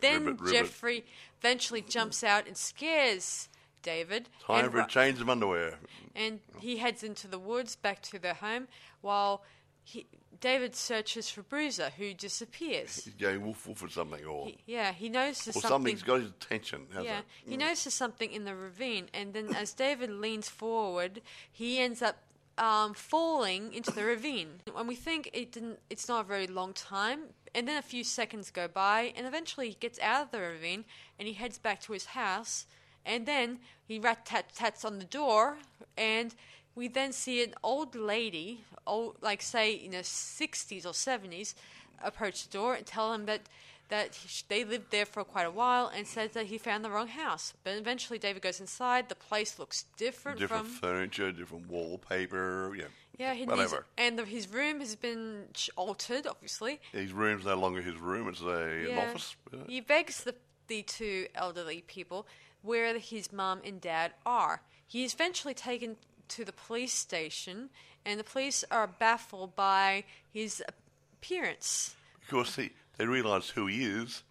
Then 0.00 0.24
Ribbit, 0.26 0.40
ribbit. 0.42 0.52
Jeffrey 0.54 1.04
eventually 1.40 1.80
jumps 1.82 2.22
out 2.22 2.46
and 2.46 2.56
scares 2.56 3.48
David. 3.88 4.28
time 4.46 4.70
for 4.70 4.80
a 4.80 4.86
change 4.86 5.20
of 5.20 5.28
underwear. 5.30 5.78
and 6.14 6.40
he 6.58 6.76
heads 6.76 7.02
into 7.02 7.26
the 7.26 7.38
woods 7.38 7.74
back 7.76 8.02
to 8.02 8.18
their 8.18 8.34
home, 8.34 8.68
while 9.00 9.42
he, 9.82 10.06
David 10.40 10.76
searches 10.76 11.30
for 11.30 11.42
Bruiser, 11.42 11.90
who 11.96 12.12
disappears. 12.12 13.04
He's 13.04 13.14
going 13.14 13.42
wolf 13.42 13.66
wolf 13.66 13.82
or 13.82 13.88
something, 13.88 14.24
or, 14.26 14.46
He- 14.46 14.58
yeah, 14.66 14.92
he 14.92 15.08
notices 15.08 15.48
or 15.48 15.52
something. 15.60 15.68
something's 15.70 16.02
got 16.02 16.20
his 16.20 16.28
attention. 16.28 16.86
Yeah, 16.94 17.02
that? 17.02 17.24
he 17.46 17.56
notices 17.56 17.94
something 17.94 18.30
in 18.30 18.44
the 18.44 18.54
ravine, 18.54 19.08
and 19.14 19.32
then 19.32 19.54
as 19.54 19.72
David 19.72 20.10
leans 20.10 20.48
forward, 20.48 21.22
he 21.50 21.78
ends 21.78 22.02
up 22.02 22.16
um, 22.58 22.92
falling 22.92 23.72
into 23.72 23.90
the 23.92 24.04
ravine. 24.04 24.60
And 24.76 24.86
we 24.88 24.96
think 24.96 25.30
it 25.32 25.52
didn't. 25.52 25.78
It's 25.88 26.08
not 26.08 26.24
a 26.26 26.28
very 26.28 26.46
long 26.46 26.72
time, 26.74 27.20
and 27.54 27.66
then 27.66 27.76
a 27.78 27.82
few 27.82 28.04
seconds 28.04 28.50
go 28.50 28.68
by, 28.68 29.12
and 29.16 29.26
eventually 29.26 29.68
he 29.70 29.76
gets 29.80 29.98
out 30.00 30.24
of 30.26 30.30
the 30.32 30.40
ravine 30.40 30.84
and 31.18 31.26
he 31.28 31.34
heads 31.34 31.56
back 31.58 31.80
to 31.82 31.92
his 31.94 32.06
house, 32.06 32.66
and 33.06 33.24
then 33.26 33.60
he 33.88 33.98
rat 33.98 34.24
tat 34.26 34.52
tats 34.54 34.84
on 34.84 34.98
the 34.98 35.04
door, 35.04 35.56
and 35.96 36.34
we 36.74 36.86
then 36.88 37.12
see 37.12 37.42
an 37.42 37.54
old 37.64 37.94
lady, 37.96 38.60
old 38.86 39.16
like 39.20 39.42
say 39.42 39.72
in 39.72 39.90
the 39.92 40.04
sixties 40.04 40.84
or 40.86 40.94
seventies, 40.94 41.54
approach 42.02 42.46
the 42.46 42.52
door 42.52 42.74
and 42.74 42.86
tell 42.86 43.12
him 43.14 43.26
that 43.26 43.48
that 43.88 44.14
he 44.14 44.28
they 44.48 44.64
lived 44.64 44.90
there 44.90 45.06
for 45.06 45.24
quite 45.24 45.46
a 45.46 45.50
while 45.50 45.90
and 45.94 46.06
says 46.06 46.32
that 46.32 46.46
he 46.46 46.58
found 46.58 46.84
the 46.84 46.90
wrong 46.90 47.08
house. 47.08 47.54
But 47.64 47.76
eventually, 47.78 48.18
David 48.18 48.42
goes 48.42 48.60
inside. 48.60 49.08
The 49.08 49.14
place 49.14 49.58
looks 49.58 49.86
different, 49.96 50.38
Different 50.38 50.66
from 50.66 50.74
furniture, 50.74 51.32
different 51.32 51.68
wallpaper, 51.70 52.74
yeah. 52.76 52.84
yeah, 53.18 53.32
he, 53.32 53.46
whatever. 53.46 53.86
and 53.96 54.18
the, 54.18 54.26
his 54.26 54.52
room 54.52 54.80
has 54.80 54.94
been 54.94 55.44
altered, 55.76 56.26
obviously. 56.26 56.80
His 56.92 57.12
room's 57.12 57.46
no 57.46 57.54
longer 57.56 57.80
his 57.80 57.96
room; 57.96 58.28
it's 58.28 58.42
a, 58.42 58.90
an 58.90 58.98
office. 58.98 59.36
isn't? 59.54 59.70
He 59.70 59.80
begs 59.80 60.22
the 60.24 60.34
the 60.68 60.82
two 60.82 61.26
elderly 61.34 61.82
people 61.86 62.26
where 62.62 62.98
his 62.98 63.32
mum 63.32 63.60
and 63.64 63.80
dad 63.80 64.12
are. 64.26 64.62
He 64.86 65.04
is 65.04 65.14
eventually 65.14 65.54
taken 65.54 65.96
to 66.28 66.44
the 66.44 66.52
police 66.52 66.92
station, 66.92 67.70
and 68.04 68.18
the 68.18 68.24
police 68.24 68.64
are 68.70 68.86
baffled 68.86 69.54
by 69.56 70.04
his 70.32 70.62
appearance. 70.68 71.94
Of 72.22 72.28
course, 72.28 72.56
he, 72.56 72.70
they 72.96 73.06
realise 73.06 73.50
who 73.50 73.66
he 73.66 73.84
is, 73.84 74.22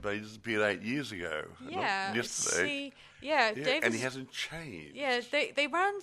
but 0.00 0.14
he 0.14 0.20
disappeared 0.20 0.62
eight 0.62 0.82
years 0.82 1.12
ago. 1.12 1.44
Yeah, 1.68 2.14
yesterday. 2.14 2.66
see, 2.66 2.92
yeah, 3.20 3.52
Yeah, 3.54 3.80
and 3.82 3.94
he 3.94 4.00
hasn't 4.00 4.30
changed. 4.30 4.96
Yeah, 4.96 5.20
they 5.30 5.52
they 5.52 5.66
run 5.66 6.00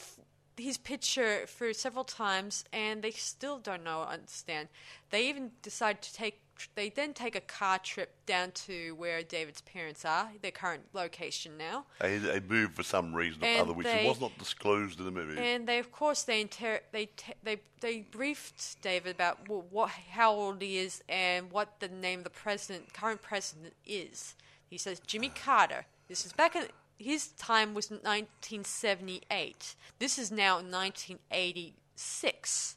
his 0.58 0.78
picture 0.78 1.46
through 1.48 1.74
several 1.74 2.04
times, 2.04 2.64
and 2.74 3.02
they 3.02 3.12
still 3.12 3.60
don't 3.60 3.84
know 3.84 4.02
understand. 4.04 4.68
They 5.10 5.28
even 5.30 5.52
decide 5.62 6.02
to 6.02 6.14
take. 6.14 6.42
They 6.74 6.90
then 6.90 7.14
take 7.14 7.36
a 7.36 7.42
car 7.42 7.78
trip 7.78 8.16
down 8.26 8.50
to 8.66 8.94
where 8.96 9.22
David's 9.22 9.62
parents 9.62 10.04
are, 10.04 10.32
their 10.42 10.50
current 10.50 10.86
location 10.92 11.56
now, 11.56 11.86
They, 12.02 12.18
they 12.18 12.40
moved 12.40 12.76
for 12.76 12.82
some 12.82 13.14
reason 13.14 13.44
or 13.44 13.62
other, 13.62 13.74
which 13.74 13.86
they- 13.86 14.08
was 14.08 14.20
not 14.20 14.36
disclosed 14.40 14.98
in 14.98 15.06
the 15.06 15.12
movie. 15.12 15.40
and 15.40 15.68
they 15.68 15.78
of 15.78 15.92
course 15.92 16.24
they 16.24 16.42
inter- 16.42 16.80
they 16.92 17.06
te- 17.06 17.34
they 17.44 17.62
they 17.82 18.00
briefed 18.00 18.82
David 18.82 19.14
about 19.14 19.38
wh- 19.48 19.72
what 19.72 19.92
how 20.10 20.32
old 20.34 20.60
he 20.64 20.80
is 20.80 21.04
and 21.08 21.52
what 21.52 21.80
the 21.80 21.90
name 21.90 22.22
of 22.22 22.24
the 22.24 22.32
president, 22.32 22.92
current 22.92 23.22
president, 23.22 23.74
is. 23.86 24.34
He 24.68 24.80
says 24.80 25.00
Jimmy 25.06 25.30
Carter. 25.30 25.86
This 26.08 26.26
is 26.26 26.34
back 26.34 26.56
in 26.56 26.70
his 26.98 27.27
time 27.30 27.74
was 27.74 27.89
1978. 27.89 29.75
This 30.00 30.18
is 30.18 30.32
now 30.32 30.56
1986. 30.56 32.75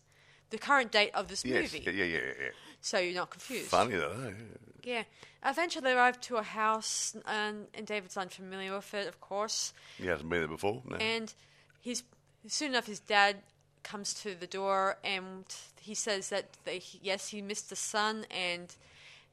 The 0.51 0.59
current 0.59 0.93
date 0.93 1.11
of 1.15 1.29
this 1.29 1.45
yes, 1.45 1.73
movie. 1.73 1.85
yeah, 1.85 1.93
yeah, 1.93 2.05
yeah, 2.05 2.21
yeah. 2.41 2.49
So 2.81 2.99
you're 2.99 3.15
not 3.15 3.31
confused. 3.31 3.69
Funny 3.69 3.97
though. 3.97 4.35
Yeah. 4.83 5.05
Eventually 5.45 5.83
they 5.83 5.93
arrive 5.93 6.21
to 6.23 6.37
a 6.37 6.43
house 6.43 7.17
and, 7.27 7.67
and 7.75 7.87
David's 7.87 8.17
unfamiliar 8.17 8.75
with 8.75 8.93
it, 8.95 9.07
of 9.07 9.21
course. 9.21 9.73
He 9.97 10.07
hasn't 10.07 10.29
been 10.29 10.41
there 10.41 10.49
before. 10.49 10.83
No. 10.89 10.97
And 10.97 11.33
he's 11.81 12.03
soon 12.47 12.71
enough, 12.71 12.87
his 12.87 13.01
dad 13.01 13.37
comes 13.83 14.15
to 14.15 14.35
the 14.35 14.47
door 14.47 14.97
and 15.05 15.45
he 15.81 15.95
says 15.95 16.31
that 16.31 16.47
they, 16.65 16.83
yes, 17.03 17.29
he 17.29 17.43
missed 17.43 17.71
the 17.71 17.77
son, 17.77 18.27
and 18.31 18.75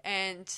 and 0.03 0.53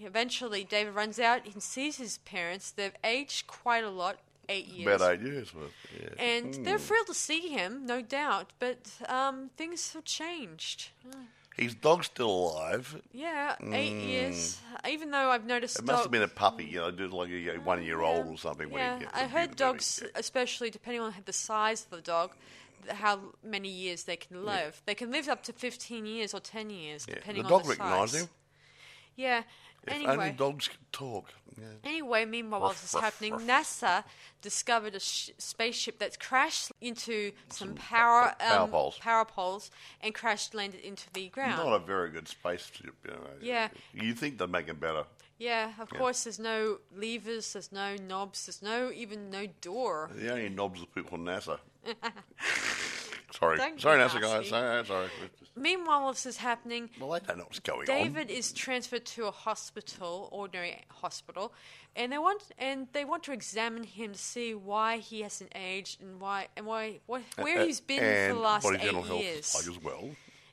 eventually 0.00 0.64
David 0.64 0.94
runs 0.94 1.18
out 1.18 1.44
and 1.46 1.62
sees 1.62 1.96
his 1.98 2.18
parents. 2.18 2.70
They've 2.70 2.92
aged 3.04 3.46
quite 3.46 3.84
a 3.84 3.90
lot, 3.90 4.18
eight 4.48 4.66
years. 4.68 4.96
About 5.00 5.14
eight 5.14 5.20
years 5.20 5.54
worth. 5.54 5.72
Yeah. 6.00 6.22
And 6.24 6.66
they're 6.66 6.78
thrilled 6.78 7.06
to 7.08 7.14
see 7.14 7.48
him, 7.48 7.86
no 7.86 8.00
doubt, 8.02 8.52
but 8.58 8.78
um, 9.08 9.50
things 9.56 9.92
have 9.94 10.04
changed. 10.04 10.90
His 11.56 11.74
dog's 11.74 12.06
still 12.06 12.30
alive. 12.30 13.02
Yeah, 13.12 13.56
eight 13.72 13.92
years. 14.00 14.60
Even 14.88 15.10
though 15.10 15.30
I've 15.30 15.44
noticed 15.44 15.78
Mm. 15.78 15.80
It 15.80 15.86
must 15.86 16.02
have 16.04 16.12
been 16.12 16.22
a 16.22 16.28
puppy, 16.28 16.64
you 16.66 16.78
know, 16.78 17.16
like 17.16 17.30
a 17.30 17.56
one 17.58 17.82
year 17.82 18.00
old 18.00 18.28
or 18.28 18.38
something. 18.38 18.70
Yeah, 18.70 19.00
I 19.12 19.24
heard 19.24 19.56
dogs, 19.56 20.02
especially 20.14 20.70
depending 20.70 21.02
on 21.02 21.12
the 21.24 21.32
size 21.32 21.82
of 21.84 21.90
the 21.90 22.00
dog, 22.00 22.30
how 22.88 23.18
many 23.42 23.68
years 23.68 24.04
they 24.04 24.14
can 24.16 24.44
live. 24.44 24.80
They 24.86 24.94
can 24.94 25.10
live 25.10 25.28
up 25.28 25.42
to 25.44 25.52
15 25.52 26.06
years 26.06 26.32
or 26.32 26.38
10 26.38 26.70
years, 26.70 27.06
Yeah. 27.08 27.16
depending 27.16 27.42
The 27.42 27.46
on 27.48 27.58
dog 27.58 27.62
the 27.64 27.70
recognised 27.70 28.12
size. 28.12 28.22
him. 28.22 28.28
Yeah. 29.16 29.42
If 29.88 29.94
anyway, 29.94 30.12
only 30.14 30.30
dogs 30.30 30.68
could 30.68 30.92
talk. 30.92 31.32
Yeah. 31.58 31.64
Anyway, 31.82 32.24
meanwhile, 32.24 32.60
while 32.60 32.70
this 32.70 32.84
is 32.94 33.00
happening. 33.00 33.32
NASA 33.40 34.04
discovered 34.42 34.94
a 34.94 35.00
sh- 35.00 35.30
spaceship 35.38 35.98
that's 35.98 36.16
crashed 36.16 36.70
into 36.80 37.32
some 37.48 37.74
power 37.74 38.32
power 38.38 38.62
um, 38.62 38.70
poles. 38.70 38.98
power 39.00 39.24
poles 39.24 39.70
and 40.00 40.14
crashed 40.14 40.54
landed 40.54 40.80
into 40.80 41.12
the 41.12 41.28
ground. 41.30 41.56
Not 41.56 41.72
a 41.74 41.84
very 41.84 42.10
good 42.10 42.28
spaceship, 42.28 42.94
you 43.04 43.10
know. 43.10 43.18
Yeah. 43.40 43.68
You 43.92 44.14
think 44.14 44.38
they'd 44.38 44.48
make 44.48 44.68
it 44.68 44.78
better. 44.78 45.04
yeah, 45.38 45.72
of 45.80 45.90
course, 45.90 46.24
there's 46.24 46.38
no 46.38 46.78
levers, 46.96 47.52
there's 47.54 47.72
no 47.72 47.96
knobs, 47.96 48.46
there's 48.46 48.62
no 48.62 48.92
even 48.92 49.28
no 49.30 49.46
door. 49.60 50.10
The 50.14 50.30
only 50.30 50.48
knobs 50.50 50.80
are 50.82 50.86
people 50.86 51.10
from 51.10 51.24
NASA. 51.24 51.58
sorry. 53.32 53.58
Don't 53.58 53.80
sorry, 53.80 53.98
NASA 54.00 54.20
guys. 54.20 54.48
Sorry, 54.48 54.84
sorry. 54.84 55.08
Meanwhile, 55.56 56.02
while 56.02 56.12
this 56.12 56.26
is 56.26 56.36
happening, 56.36 56.88
Well, 57.00 57.10
they 57.10 57.20
don't 57.26 57.38
know 57.38 57.44
what's 57.44 57.58
going 57.60 57.80
on. 57.80 57.86
David 57.86 58.30
is 58.30 58.52
transferred 58.52 59.04
to 59.06 59.26
a 59.26 59.30
hospital, 59.32 60.28
ordinary 60.30 60.82
hospital, 60.88 61.52
and 61.96 62.12
they 62.12 62.18
want 62.18 62.42
and 62.58 62.86
they 62.92 63.04
want 63.04 63.24
to 63.24 63.32
examine 63.32 63.82
him 63.84 64.12
to 64.12 64.18
see 64.18 64.54
why 64.54 64.98
he 64.98 65.22
hasn't 65.22 65.52
aged 65.56 66.00
and 66.00 66.20
why 66.20 66.48
and 66.56 66.64
why 66.66 67.00
what, 67.06 67.22
where 67.38 67.64
he's 67.64 67.80
been 67.80 67.98
for 67.98 68.34
the 68.34 68.40
last 68.40 68.66
eight 68.66 68.80
health 68.80 69.10
years. 69.10 69.54
is 69.54 69.54
like 69.66 69.76
as 69.76 69.82
well. 69.82 70.10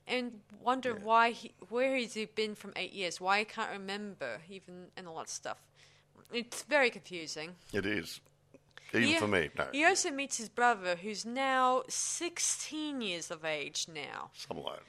and 0.07 0.39
wonder 0.61 0.93
why 0.95 1.31
he, 1.31 1.51
where 1.69 1.95
has 1.97 2.15
he 2.15 2.25
been 2.25 2.55
from 2.55 2.73
eight 2.75 2.93
years? 2.93 3.21
Why 3.21 3.39
he 3.39 3.45
can't 3.45 3.71
remember 3.71 4.39
even 4.49 4.87
and 4.97 5.07
all 5.07 5.17
that 5.19 5.29
stuff. 5.29 5.57
It's 6.33 6.63
very 6.63 6.89
confusing. 6.89 7.51
It 7.71 7.85
is. 7.85 8.19
Even 8.95 9.09
He- 9.09 9.17
for 9.17 9.27
me, 9.27 9.49
no. 9.57 9.67
He 9.71 9.83
also 9.85 10.11
meets 10.11 10.37
his 10.37 10.49
brother, 10.49 10.95
who's 10.95 11.25
now 11.25 11.83
16 11.89 13.01
years 13.01 13.31
of 13.31 13.43
age 13.45 13.87
now. 13.93 14.29
Something 14.33 14.65
like. 14.65 14.79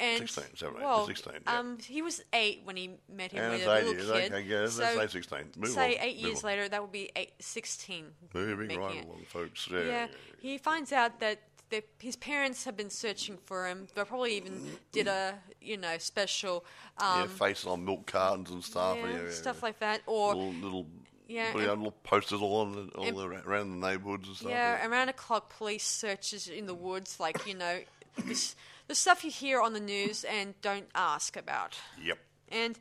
And 0.00 0.18
16, 0.20 0.44
17, 0.56 0.80
well, 0.80 1.06
16, 1.06 1.32
yeah. 1.44 1.58
um, 1.58 1.76
he 1.84 2.02
was 2.02 2.22
eight 2.32 2.60
when 2.62 2.76
he 2.76 2.90
met 3.12 3.32
him 3.32 3.42
And 3.42 3.50
when 3.50 3.60
it's 3.60 3.64
he 3.64 3.68
was 3.68 3.68
a 3.68 3.78
eight 3.80 3.84
little 3.84 3.94
years. 3.94 4.28
kid. 4.28 4.32
Okay, 4.32 4.46
yeah, 4.46 4.66
so 4.68 5.00
say 5.00 5.06
16. 5.08 5.38
Move 5.56 5.70
say 5.70 5.96
on, 5.98 6.04
eight 6.04 6.16
move 6.18 6.24
years 6.26 6.44
on. 6.44 6.50
later, 6.50 6.68
that 6.68 6.80
would 6.80 6.92
be 6.92 7.10
eight, 7.16 7.32
16. 7.40 8.04
Moving 8.32 8.78
right 8.78 8.96
it. 8.96 9.04
along, 9.04 9.24
folks. 9.26 9.68
Yeah. 9.68 9.78
Yeah, 9.78 9.84
yeah, 9.86 10.06
he 10.38 10.58
finds 10.58 10.92
out 10.92 11.18
that 11.18 11.40
the, 11.70 11.82
his 11.98 12.16
parents 12.16 12.64
have 12.64 12.76
been 12.76 12.90
searching 12.90 13.36
for 13.44 13.66
him. 13.66 13.88
They 13.94 14.04
probably 14.04 14.36
even 14.36 14.78
did 14.92 15.06
a 15.08 15.34
you 15.60 15.76
know 15.76 15.98
special 15.98 16.64
yeah. 17.00 17.14
um, 17.14 17.20
yeah, 17.22 17.26
faces 17.26 17.66
on 17.66 17.84
milk 17.84 18.06
cartons 18.06 18.50
and 18.50 18.62
stuff. 18.62 18.96
yeah, 19.00 19.08
yeah, 19.08 19.22
yeah, 19.24 19.30
stuff 19.30 19.56
yeah. 19.60 19.66
like 19.66 19.78
that, 19.80 20.02
or 20.06 20.34
little, 20.34 20.52
little, 20.54 20.86
Yeah, 21.28 21.54
you 21.54 21.66
know, 21.66 21.72
and- 21.72 21.82
little 21.82 21.98
posters 22.02 22.40
all, 22.40 22.60
on 22.62 22.72
the, 22.72 22.92
all 22.96 23.06
and- 23.06 23.46
around 23.46 23.80
the 23.80 23.86
neighbourhoods 23.86 24.26
and 24.28 24.36
stuff. 24.36 24.50
Yeah, 24.50 24.86
around 24.86 25.06
the 25.08 25.12
clock 25.12 25.56
police 25.56 25.86
searches 25.86 26.48
in 26.48 26.66
the 26.66 26.74
woods, 26.74 27.20
like 27.20 27.46
you 27.46 27.54
know, 27.54 27.80
this, 28.24 28.56
the 28.88 28.94
stuff 28.94 29.22
you 29.24 29.30
hear 29.30 29.60
on 29.60 29.74
the 29.74 29.80
news 29.80 30.24
and 30.24 30.54
don't 30.62 30.88
ask 30.94 31.36
about. 31.36 31.76
Yep. 32.02 32.18
And 32.50 32.78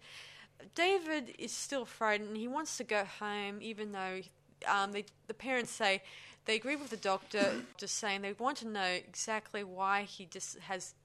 David 0.75 1.35
is 1.37 1.51
still 1.51 1.85
frightened. 1.85 2.37
He 2.37 2.47
wants 2.47 2.77
to 2.77 2.83
go 2.83 3.03
home, 3.19 3.59
even 3.61 3.91
though 3.91 4.21
um, 4.67 4.93
they, 4.93 5.05
the 5.27 5.33
parents 5.33 5.71
say 5.71 6.01
they 6.45 6.55
agree 6.55 6.77
with 6.77 6.89
the 6.89 6.97
doctor, 6.97 7.51
just 7.77 7.95
saying 7.95 8.21
they 8.21 8.33
want 8.33 8.57
to 8.59 8.67
know 8.67 8.81
exactly 8.81 9.63
why 9.63 10.03
he 10.03 10.25
just 10.25 10.57
has 10.59 10.95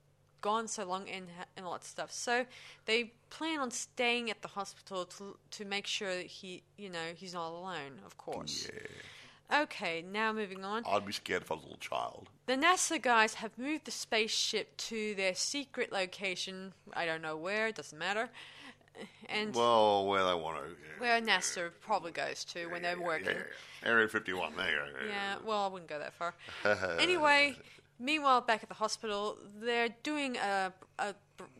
gone 0.42 0.68
so 0.68 0.84
long 0.84 1.08
and, 1.08 1.26
and 1.56 1.64
all 1.64 1.72
that 1.72 1.84
stuff. 1.84 2.12
So 2.12 2.44
they 2.84 3.12
plan 3.30 3.60
on 3.60 3.70
staying 3.70 4.30
at 4.30 4.42
the 4.42 4.48
hospital 4.48 5.06
to 5.06 5.36
to 5.52 5.64
make 5.64 5.86
sure 5.86 6.14
that 6.14 6.26
he, 6.26 6.62
you 6.76 6.90
know, 6.90 7.12
he's 7.14 7.32
not 7.32 7.50
alone. 7.50 8.00
Of 8.04 8.18
course. 8.18 8.68
Yeah. 8.72 9.62
Okay, 9.62 10.02
now 10.02 10.32
moving 10.32 10.64
on. 10.64 10.82
I'd 10.86 11.04
be 11.04 11.12
scared 11.12 11.42
if 11.42 11.50
I 11.50 11.54
was 11.54 11.62
a 11.62 11.66
little 11.66 11.78
child. 11.78 12.28
The 12.46 12.54
NASA 12.56 13.00
guys 13.00 13.34
have 13.34 13.56
moved 13.58 13.84
the 13.84 13.90
spaceship 13.90 14.74
to 14.88 15.14
their 15.14 15.34
secret 15.34 15.92
location. 15.92 16.72
I 16.94 17.04
don't 17.04 17.20
know 17.20 17.36
where, 17.36 17.66
it 17.68 17.74
doesn't 17.74 17.98
matter. 17.98 18.30
And 19.28 19.54
Well, 19.54 20.06
where 20.06 20.24
they 20.24 20.34
want 20.34 20.58
to. 20.58 20.70
Yeah. 20.70 21.00
where 21.00 21.20
NASA 21.20 21.70
probably 21.80 22.12
goes 22.12 22.44
to 22.46 22.66
when 22.66 22.80
they're 22.82 22.98
working. 23.00 23.26
Yeah, 23.26 23.42
yeah. 23.82 23.90
Area 23.90 24.08
51, 24.08 24.56
there 24.56 24.70
you 24.70 24.76
go. 24.76 25.06
Yeah, 25.06 25.36
well, 25.44 25.64
I 25.64 25.68
wouldn't 25.68 25.88
go 25.90 25.98
that 25.98 26.14
far. 26.14 26.34
anyway, 26.98 27.56
meanwhile, 28.02 28.40
back 28.40 28.62
at 28.62 28.68
the 28.68 28.74
hospital, 28.74 29.38
they're 29.60 29.94
doing 30.02 30.36
a, 30.36 30.72
a. 30.98 31.14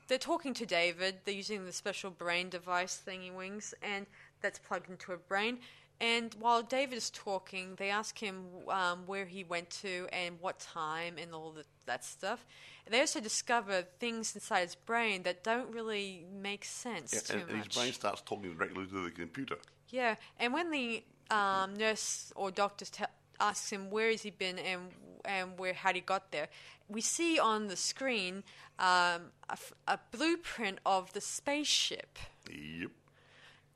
They're 0.08 0.18
talking 0.18 0.52
to 0.54 0.66
David. 0.66 1.16
They're 1.24 1.34
using 1.34 1.64
the 1.64 1.72
special 1.72 2.10
brain 2.10 2.48
device 2.50 3.00
thingy 3.06 3.34
wings, 3.34 3.74
and 3.82 4.06
that's 4.40 4.58
plugged 4.58 4.90
into 4.90 5.12
a 5.12 5.16
brain. 5.16 5.58
And 6.00 6.34
while 6.40 6.62
David 6.62 6.96
is 6.96 7.10
talking, 7.10 7.76
they 7.76 7.88
ask 7.88 8.18
him 8.18 8.44
um, 8.68 9.04
where 9.06 9.24
he 9.24 9.44
went 9.44 9.70
to 9.82 10.08
and 10.12 10.36
what 10.40 10.58
time 10.58 11.14
and 11.16 11.32
all 11.32 11.52
the, 11.52 11.64
that 11.86 12.04
stuff. 12.04 12.44
They 12.90 12.98
also 12.98 13.20
discover 13.20 13.84
things 14.00 14.34
inside 14.34 14.62
his 14.62 14.74
brain 14.74 15.22
that 15.22 15.44
don't 15.44 15.72
really 15.72 16.24
make 16.42 16.64
sense 16.64 17.14
Yeah, 17.14 17.20
too 17.20 17.42
and, 17.42 17.50
and 17.50 17.64
his 17.64 17.76
brain 17.76 17.92
starts 17.92 18.20
talking 18.22 18.52
directly 18.52 18.84
to 18.86 19.04
the 19.04 19.10
computer. 19.12 19.58
Yeah, 19.90 20.16
and 20.40 20.52
when 20.52 20.72
the 20.72 21.04
um, 21.30 21.74
nurse 21.74 22.32
or 22.34 22.50
doctor 22.50 22.84
te- 22.84 23.04
asks 23.40 23.70
him 23.70 23.90
where 23.90 24.10
has 24.10 24.22
he 24.22 24.30
been 24.30 24.58
and 24.58 24.90
and 25.24 25.56
where 25.58 25.72
had 25.72 25.94
he 25.94 26.00
got 26.00 26.32
there, 26.32 26.48
we 26.88 27.00
see 27.00 27.38
on 27.38 27.68
the 27.68 27.76
screen 27.76 28.42
um, 28.78 29.30
a, 29.48 29.52
f- 29.52 29.72
a 29.86 29.98
blueprint 30.10 30.78
of 30.84 31.12
the 31.12 31.20
spaceship, 31.20 32.18
Yep. 32.50 32.90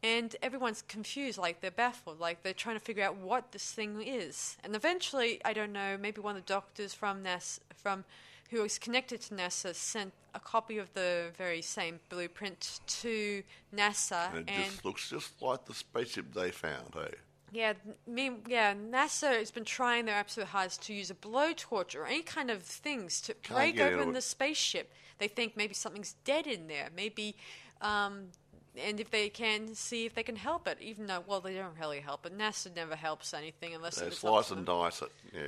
and 0.03 0.35
everyone's 0.43 0.83
confused, 0.83 1.39
like 1.39 1.61
they're 1.61 1.71
baffled, 1.71 2.19
like 2.19 2.43
they're 2.43 2.53
trying 2.53 2.77
to 2.77 2.85
figure 2.85 3.05
out 3.05 3.17
what 3.17 3.53
this 3.53 3.71
thing 3.71 4.03
is. 4.03 4.57
And 4.65 4.75
eventually, 4.75 5.41
I 5.45 5.53
don't 5.53 5.73
know, 5.73 5.97
maybe 5.97 6.21
one 6.21 6.37
of 6.37 6.45
the 6.45 6.53
doctors 6.53 6.95
from 6.95 7.23
NASA, 7.23 7.61
from 7.77 8.05
who 8.51 8.65
is 8.65 8.77
connected 8.79 9.21
to 9.23 9.35
NASA, 9.35 9.73
sent 9.75 10.13
a 10.35 10.41
copy 10.41 10.79
of 10.79 10.93
the 10.95 11.31
very 11.39 11.63
same 11.63 12.01
blueprint 12.09 12.81
to 12.89 13.43
NASA, 13.75 14.31
And 14.35 14.49
it 14.49 14.53
and 14.53 14.65
just 14.73 14.85
looks 14.85 15.11
just 15.11 15.41
like 15.41 15.65
the 15.65 15.75
spaceship 15.75 16.33
they 16.35 16.51
found, 16.51 16.93
hey? 16.95 17.15
Yeah, 17.53 17.75
me, 18.07 18.31
yeah. 18.49 18.75
NASA 18.75 19.39
has 19.39 19.51
been 19.51 19.65
trying 19.65 20.07
their 20.07 20.15
absolute 20.17 20.49
hardest 20.49 20.83
to 20.85 20.95
use 20.95 21.11
a 21.11 21.15
blowtorch 21.15 21.95
or 21.95 22.07
any 22.07 22.23
kind 22.23 22.51
of 22.51 22.63
things 22.63 23.21
to 23.23 23.35
break 23.49 23.81
open 23.81 24.13
the 24.13 24.21
spaceship. 24.21 24.93
They 25.19 25.29
think 25.29 25.57
maybe 25.57 25.75
something's 25.75 26.15
dead 26.25 26.47
in 26.47 26.67
there. 26.67 26.89
Maybe, 26.95 27.37
um, 27.81 28.29
and 28.77 29.01
if 29.01 29.11
they 29.11 29.29
can, 29.29 29.75
see 29.75 30.05
if 30.07 30.15
they 30.15 30.23
can 30.23 30.37
help 30.37 30.67
it. 30.69 30.79
Even 30.81 31.07
though, 31.07 31.23
well, 31.27 31.41
they 31.41 31.55
don't 31.55 31.79
really 31.79 32.01
help 32.01 32.27
it. 32.27 32.37
NASA 32.37 32.75
never 32.75 32.97
helps 32.97 33.33
anything 33.33 33.75
unless 33.75 33.97
They 33.97 34.07
it's 34.09 34.19
slice 34.19 34.51
and 34.51 34.67
dice 34.67 35.03
it. 35.03 35.13
Yeah. 35.33 35.41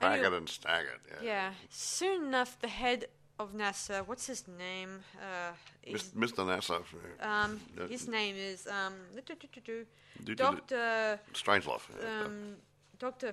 Anyway- 0.00 0.26
it 0.26 0.32
and 0.32 0.48
stack 0.48 0.82
it. 0.82 1.00
Yeah. 1.22 1.26
Yeah. 1.26 1.50
Soon 1.70 2.24
enough, 2.26 2.58
the 2.60 2.68
head 2.68 3.06
of 3.38 3.54
NASA, 3.54 4.06
what's 4.06 4.26
his 4.26 4.44
name? 4.48 5.00
Uh, 5.16 5.52
Mr. 5.86 6.44
NASA. 6.44 6.82
um, 7.20 7.60
his 7.88 8.08
name 8.08 8.36
is 8.36 8.66
um, 8.66 8.94
Doctor. 10.36 11.20
Strangelove. 11.32 11.82
um, 12.24 12.56
Dr. 12.98 13.32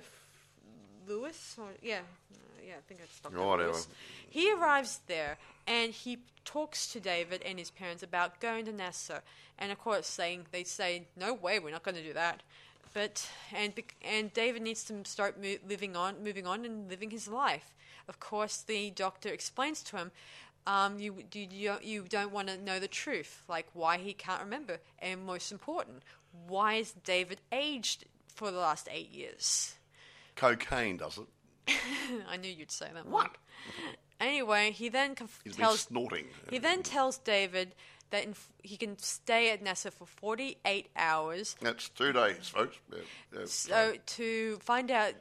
Lewis, 1.08 1.56
or 1.58 1.68
yeah, 1.82 2.00
yeah, 2.64 2.74
I 2.78 2.80
think 2.88 3.00
it's 3.02 3.20
Dr. 3.20 3.38
Whatever. 3.38 3.70
Lewis. 3.72 3.88
He 4.28 4.52
arrives 4.52 5.00
there 5.06 5.38
and 5.66 5.92
he 5.92 6.18
talks 6.44 6.86
to 6.92 7.00
David 7.00 7.42
and 7.44 7.58
his 7.58 7.70
parents 7.70 8.02
about 8.02 8.40
going 8.40 8.64
to 8.66 8.72
NASA, 8.72 9.22
and 9.58 9.72
of 9.72 9.78
course, 9.78 10.06
saying 10.06 10.46
they 10.52 10.64
say, 10.64 11.06
"No 11.16 11.34
way, 11.34 11.58
we're 11.58 11.70
not 11.72 11.82
going 11.82 11.96
to 11.96 12.02
do 12.02 12.12
that." 12.12 12.42
But 12.94 13.28
and 13.54 13.72
and 14.02 14.32
David 14.32 14.62
needs 14.62 14.84
to 14.84 14.94
start 15.04 15.40
mo- 15.42 15.56
living 15.68 15.96
on, 15.96 16.22
moving 16.22 16.46
on, 16.46 16.64
and 16.64 16.88
living 16.88 17.10
his 17.10 17.28
life. 17.28 17.74
Of 18.08 18.20
course, 18.20 18.58
the 18.62 18.90
doctor 18.90 19.28
explains 19.28 19.82
to 19.84 19.96
him. 19.96 20.10
Um, 20.66 20.98
you, 20.98 21.14
you 21.32 21.46
you 21.50 21.74
you 21.82 22.04
don't 22.08 22.32
want 22.32 22.48
to 22.48 22.58
know 22.58 22.80
the 22.80 22.88
truth, 22.88 23.42
like 23.48 23.66
why 23.72 23.98
he 23.98 24.12
can't 24.12 24.42
remember, 24.42 24.78
and 24.98 25.24
most 25.24 25.52
important, 25.52 26.02
why 26.48 26.74
is 26.74 26.92
David 27.04 27.40
aged 27.52 28.04
for 28.34 28.50
the 28.50 28.58
last 28.58 28.88
eight 28.90 29.10
years? 29.12 29.74
Cocaine 30.34 30.96
does 30.96 31.18
it. 31.18 31.26
I 32.28 32.36
knew 32.36 32.50
you'd 32.50 32.72
say 32.72 32.88
that. 32.92 33.06
What? 33.06 33.30
Anyway, 34.20 34.70
he 34.72 34.88
then 34.88 35.14
conf- 35.14 35.40
He's 35.44 35.54
been 35.56 35.62
tells 35.66 35.80
snorting. 35.80 36.26
he 36.50 36.58
then 36.58 36.82
tells 36.82 37.18
David 37.18 37.74
that 38.10 38.24
in 38.24 38.30
f- 38.30 38.52
he 38.62 38.76
can 38.76 38.98
stay 38.98 39.50
at 39.50 39.62
NASA 39.64 39.92
for 39.92 40.06
48 40.06 40.88
hours 40.96 41.56
That's 41.60 41.88
two 41.90 42.12
days, 42.12 42.48
folks. 42.48 42.78
Yeah, 42.92 42.98
yeah. 43.34 43.40
so 43.46 43.94
to 44.04 44.56
find 44.62 44.90
out 44.90 45.14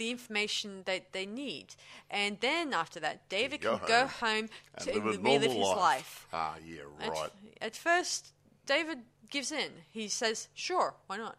the 0.00 0.10
information 0.10 0.82
that 0.86 1.12
they 1.12 1.26
need, 1.26 1.66
and 2.10 2.38
then 2.40 2.72
after 2.72 2.98
that, 3.00 3.16
David 3.28 3.60
Go 3.60 3.78
can 3.78 3.88
go 3.88 4.06
home 4.06 4.48
and 4.74 4.84
to 4.86 4.94
live 4.94 5.04
relive 5.22 5.42
his 5.42 5.56
life. 5.56 6.26
Ah, 6.32 6.54
yeah, 6.66 7.06
At, 7.06 7.10
right. 7.10 7.30
at 7.60 7.76
first, 7.76 8.32
David 8.64 8.98
gives 9.28 9.52
in. 9.52 9.70
He 9.90 10.08
says, 10.08 10.48
"Sure, 10.54 10.94
why 11.06 11.18
not?" 11.18 11.36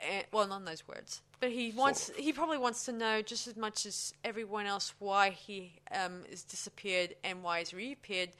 Eh, 0.00 0.22
well, 0.32 0.48
not 0.48 0.60
in 0.60 0.64
those 0.64 0.88
words, 0.88 1.20
but 1.40 1.50
he 1.50 1.72
wants. 1.72 2.08
of. 2.08 2.16
He 2.16 2.32
probably 2.32 2.58
wants 2.58 2.84
to 2.86 2.92
know 2.92 3.20
just 3.20 3.46
as 3.46 3.56
much 3.56 3.84
as 3.84 4.14
everyone 4.24 4.66
else 4.66 4.94
why 4.98 5.30
he 5.30 5.58
um, 5.92 6.24
is 6.34 6.42
disappeared 6.42 7.14
and 7.22 7.42
why 7.42 7.58
he's 7.58 7.74
reappeared. 7.74 8.30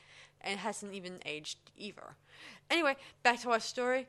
and 0.42 0.58
hasn't 0.58 0.94
even 0.94 1.18
aged 1.26 1.58
either. 1.76 2.16
Anyway, 2.70 2.96
back 3.22 3.38
to 3.42 3.50
our 3.50 3.60
story. 3.60 4.06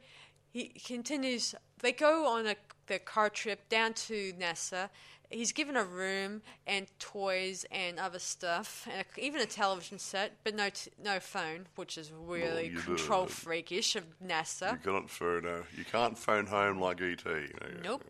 He 0.53 0.69
continues. 0.93 1.55
They 1.81 1.91
go 1.91 2.25
on 2.25 2.47
a 2.47 2.55
their 2.87 2.99
car 2.99 3.29
trip 3.29 3.59
down 3.69 3.93
to 4.07 4.33
NASA. 4.39 4.89
He's 5.31 5.51
given 5.53 5.77
a 5.77 5.83
room 5.83 6.41
and 6.67 6.87
toys 6.99 7.65
and 7.71 7.97
other 7.99 8.19
stuff, 8.19 8.87
and 8.91 9.05
a, 9.17 9.25
even 9.25 9.41
a 9.41 9.45
television 9.45 9.97
set, 9.97 10.33
but 10.43 10.53
no 10.55 10.69
t- 10.69 10.91
no 11.01 11.19
phone, 11.19 11.67
which 11.75 11.97
is 11.97 12.11
really 12.11 12.67
you 12.67 12.79
control 12.79 13.25
freakish 13.27 13.95
of 13.95 14.03
NASA. 14.23 14.73
You 14.73 14.91
can't 14.91 15.09
phone. 15.09 15.45
Uh, 15.45 15.63
you 15.77 15.85
can't 15.85 16.17
phone 16.17 16.47
home 16.47 16.79
like 16.79 17.01
ET. 17.01 17.23
You 17.25 17.49
know. 17.61 17.81
Nope. 17.83 18.03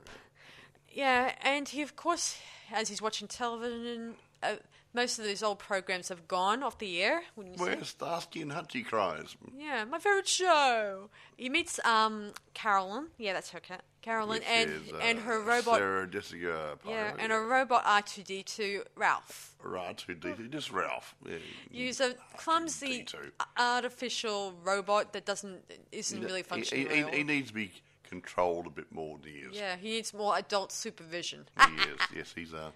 Yeah, 0.90 1.36
and 1.42 1.70
he, 1.70 1.82
of 1.82 1.96
course, 1.96 2.38
as 2.74 2.90
he's 2.90 3.02
watching 3.02 3.28
television, 3.28 4.16
uh, 4.44 4.56
most 4.94 5.20
of 5.20 5.26
these 5.26 5.42
old 5.42 5.60
programs 5.60 6.10
have 6.10 6.28
gone 6.28 6.64
off 6.64 6.78
the 6.78 7.02
air. 7.02 7.22
Where's 7.36 7.90
Starsky 7.90 8.42
and 8.42 8.52
Hutchie 8.52 8.86
cries? 8.86 9.36
Yeah, 9.58 9.86
my 9.86 10.00
favorite 10.00 10.28
show. 10.28 11.10
He 11.38 11.50
meets 11.50 11.80
um 11.86 12.34
Carolyn. 12.54 13.08
Yeah, 13.18 13.34
that's 13.34 13.52
her 13.52 13.60
cat. 13.60 13.84
Carolyn 14.02 14.40
Which 14.40 14.48
and 14.48 14.70
is, 14.72 14.94
uh, 14.94 14.98
and 14.98 15.20
her 15.20 15.40
robot. 15.40 15.78
Sarah 15.78 16.08
Jessica. 16.08 16.78
yeah, 16.88 17.14
and 17.20 17.32
a 17.32 17.40
robot 17.40 17.84
R 17.86 18.02
two 18.02 18.24
D 18.24 18.42
two 18.44 18.84
Ralph. 18.96 19.56
R 19.64 19.94
two 19.94 20.16
D 20.16 20.34
two, 20.36 20.48
just 20.48 20.72
Ralph. 20.72 21.16
Yeah. 21.28 21.38
Use 21.70 22.02
a 22.02 22.16
clumsy 22.36 23.04
D2. 23.04 23.32
artificial 23.58 24.56
robot 24.64 25.14
that 25.14 25.26
doesn't 25.26 25.60
isn't 25.92 26.22
really 26.22 26.44
functioning. 26.44 26.90
he, 26.90 27.04
well. 27.04 27.14
he 27.14 27.24
needs 27.24 27.50
to 27.50 27.54
be 27.54 27.72
controlled 28.04 28.68
a 28.68 28.70
bit 28.70 28.92
more 28.92 29.18
than 29.22 29.32
he 29.32 29.40
is. 29.40 29.56
yeah, 29.56 29.78
he 29.78 29.90
needs 29.90 30.14
more 30.14 30.38
adult 30.38 30.72
supervision. 30.72 31.48
He 31.68 31.76
is. 31.76 32.00
Yes, 32.16 32.34
he's 32.36 32.54
a. 32.54 32.74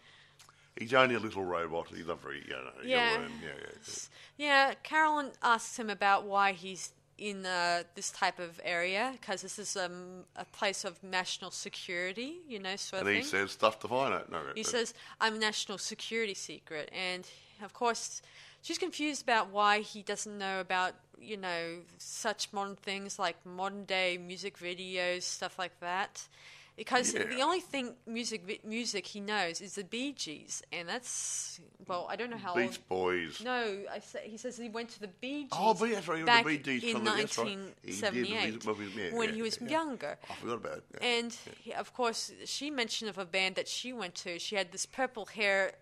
He's 0.78 0.94
only 0.94 1.16
a 1.16 1.20
little 1.20 1.44
robot. 1.44 1.88
He's 1.96 2.08
not 2.08 2.22
very. 2.22 2.42
You 2.46 2.54
know, 2.54 2.72
Yeah. 2.84 3.12
learn, 3.18 3.32
yeah, 3.42 3.50
yeah, 3.62 3.70
yeah. 3.88 3.94
Yeah, 4.38 4.74
Carolyn 4.84 5.32
asks 5.42 5.78
him 5.80 5.90
about 5.90 6.26
why 6.26 6.52
he's 6.52 6.92
in 7.18 7.46
uh, 7.46 7.84
this 7.96 8.12
type 8.12 8.40
of 8.40 8.60
area 8.64 9.14
because 9.14 9.42
this 9.42 9.58
is 9.58 9.78
um, 9.78 10.26
a 10.36 10.44
place 10.44 10.84
of 10.84 11.02
national 11.02 11.50
security, 11.52 12.40
you 12.46 12.60
know, 12.60 12.76
sort 12.76 13.04
of 13.04 13.08
And 13.08 13.16
he 13.18 13.24
says 13.24 13.52
stuff 13.52 13.80
to 13.80 13.88
find 13.88 14.14
out. 14.14 14.30
No, 14.30 14.40
he 14.54 14.64
but- 14.64 14.70
says, 14.72 14.94
"I'm 15.22 15.36
a 15.36 15.40
national 15.40 15.78
security 15.78 16.34
secret," 16.34 16.90
and 16.92 17.26
of 17.64 17.72
course, 17.74 18.22
she's 18.62 18.78
confused 18.78 19.22
about 19.24 19.50
why 19.50 19.80
he 19.80 20.02
doesn't 20.04 20.38
know 20.38 20.60
about 20.60 20.96
you 21.18 21.38
know 21.38 21.78
such 21.98 22.52
modern 22.52 22.76
things 22.76 23.18
like 23.18 23.38
modern 23.46 23.86
day 23.86 24.18
music 24.18 24.58
videos, 24.58 25.22
stuff 25.24 25.58
like 25.58 25.80
that. 25.80 26.28
Because 26.76 27.14
Yeah. 27.14 27.24
the 27.24 27.42
only 27.42 27.62
thing 27.62 27.96
music 28.06 28.66
music 28.66 29.08
he 29.08 29.22
knows 29.22 29.62
is 29.62 29.76
the 29.76 29.84
Bee 29.84 30.12
Gees, 30.12 30.62
and 30.74 30.90
that's 30.90 31.62
well, 31.88 32.06
I 32.10 32.16
don't 32.18 32.30
know 32.30 32.38
how 32.38 32.50
old. 32.50 32.58
Beach 32.58 32.88
Boys. 32.90 33.42
No, 33.42 33.86
I 33.90 34.00
say, 34.00 34.28
he 34.28 34.38
says 34.38 34.58
he 34.58 34.68
went 34.68 34.90
to 34.90 35.00
the 35.00 35.08
Bee 35.08 35.48
oh, 35.52 35.56
Gees. 35.56 35.60
Oh, 35.62 35.74
but 35.74 35.90
that's 35.92 36.08
right, 36.08 36.18
he 36.18 36.24
went 36.24 36.38
to 36.38 36.44
back 36.44 36.46
the 36.46 36.58
Bee 36.58 36.64
Gees 36.80 36.84
in 36.84 36.96
from 36.96 37.06
the- 37.06 37.12
that's 37.12 37.38
right. 37.38 37.48
He 37.48 37.56
1978 37.56 39.12
yeah, 39.12 39.18
when 39.18 39.30
yeah, 39.30 39.36
he 39.36 39.42
was 39.42 39.62
younger. 39.62 40.18
I 40.30 40.34
forgot 40.36 40.56
about 40.56 40.78
it. 40.78 40.84
And 41.02 41.38
he, 41.62 41.74
of 41.74 41.94
course, 41.94 42.32
she 42.46 42.70
mentioned 42.70 43.10
of 43.10 43.18
a 43.18 43.26
band 43.26 43.56
that 43.56 43.68
she 43.68 43.94
went 43.94 44.16
to. 44.16 44.38
She 44.38 44.56
had 44.56 44.72
this 44.72 44.86
purple 44.86 45.28
hair 45.28 45.76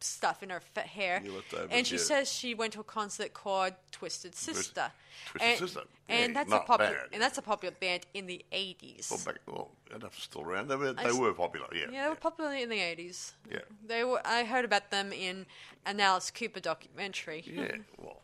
stuff 0.00 0.42
in 0.42 0.50
her 0.50 0.60
fa- 0.60 0.80
hair, 0.80 1.22
and 1.70 1.86
she 1.86 1.98
says 1.98 2.30
she 2.32 2.54
went 2.54 2.72
to 2.74 2.80
a 2.80 2.84
concert 2.84 3.34
called 3.34 3.72
Twisted 3.92 4.34
Sister. 4.34 4.92
Twisted 5.30 5.48
and, 5.48 5.58
Sister. 5.58 5.80
and 6.08 6.36
that's 6.36 6.52
a 6.52 6.58
popular 6.60 6.92
bad. 6.92 7.08
and 7.12 7.22
that's 7.22 7.38
a 7.38 7.42
popular 7.42 7.74
band 7.80 8.06
in 8.14 8.26
the 8.26 8.44
80s. 8.52 9.10
Well, 9.10 9.20
back, 9.24 9.36
well, 9.46 9.70
that's 9.98 10.22
still 10.22 10.42
around. 10.42 10.68
They 10.68 10.76
were, 10.76 10.92
they 10.92 11.12
were 11.12 11.32
popular, 11.32 11.66
yeah. 11.72 11.86
Yeah, 11.90 12.04
they 12.04 12.08
were 12.10 12.16
popular 12.16 12.52
in 12.54 12.68
the 12.68 12.78
80s. 12.78 13.32
Yeah. 13.50 13.58
They 13.86 14.04
were. 14.04 14.20
I 14.24 14.44
heard 14.44 14.64
about 14.64 14.90
them 14.90 15.12
in 15.12 15.46
an 15.86 16.00
Alice 16.00 16.30
Cooper 16.30 16.60
documentary. 16.60 17.44
Yeah, 17.46 17.76
well, 17.98 18.20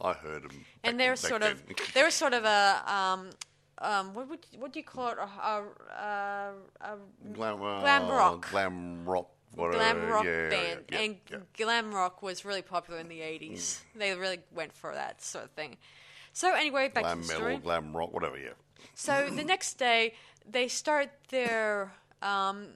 I 0.00 0.14
heard 0.14 0.42
them. 0.44 0.64
and 0.82 0.98
they're 0.98 1.16
sort 1.16 1.42
of 1.42 1.62
they 1.94 2.02
were 2.02 2.10
sort 2.22 2.34
of 2.34 2.44
a 2.44 2.82
um, 2.92 3.30
um, 3.78 4.14
what 4.14 4.28
would 4.28 4.46
what 4.58 4.72
do 4.72 4.78
you 4.80 4.84
call 4.84 5.08
it 5.08 5.18
a, 5.18 5.22
a, 5.22 5.64
a, 5.98 6.52
a 6.80 6.96
glam, 7.32 7.62
uh, 7.62 7.80
glam 7.80 8.08
rock. 8.08 8.50
Glam 8.50 9.04
rock. 9.04 9.28
Glam 9.56 10.06
rock 10.06 10.24
yeah, 10.24 10.48
band, 10.48 10.80
yeah, 10.90 10.98
and 11.00 11.16
glam 11.56 11.92
rock 11.92 12.22
was 12.22 12.44
really 12.44 12.62
popular 12.62 13.00
in 13.00 13.08
the 13.08 13.20
'80s. 13.20 13.52
Mm. 13.52 13.78
They 13.96 14.14
really 14.14 14.38
went 14.54 14.72
for 14.72 14.94
that 14.94 15.22
sort 15.22 15.44
of 15.44 15.50
thing. 15.50 15.76
So 16.32 16.54
anyway, 16.54 16.88
back 16.88 17.04
Glam 17.04 17.22
to 17.22 17.26
the 17.26 17.32
metal, 17.32 17.40
story. 17.42 17.56
glam 17.58 17.96
rock, 17.96 18.12
whatever, 18.12 18.38
yeah. 18.38 18.50
So 18.94 19.28
the 19.30 19.44
next 19.44 19.74
day, 19.74 20.14
they 20.48 20.68
start 20.68 21.10
their 21.30 21.92
um, 22.22 22.68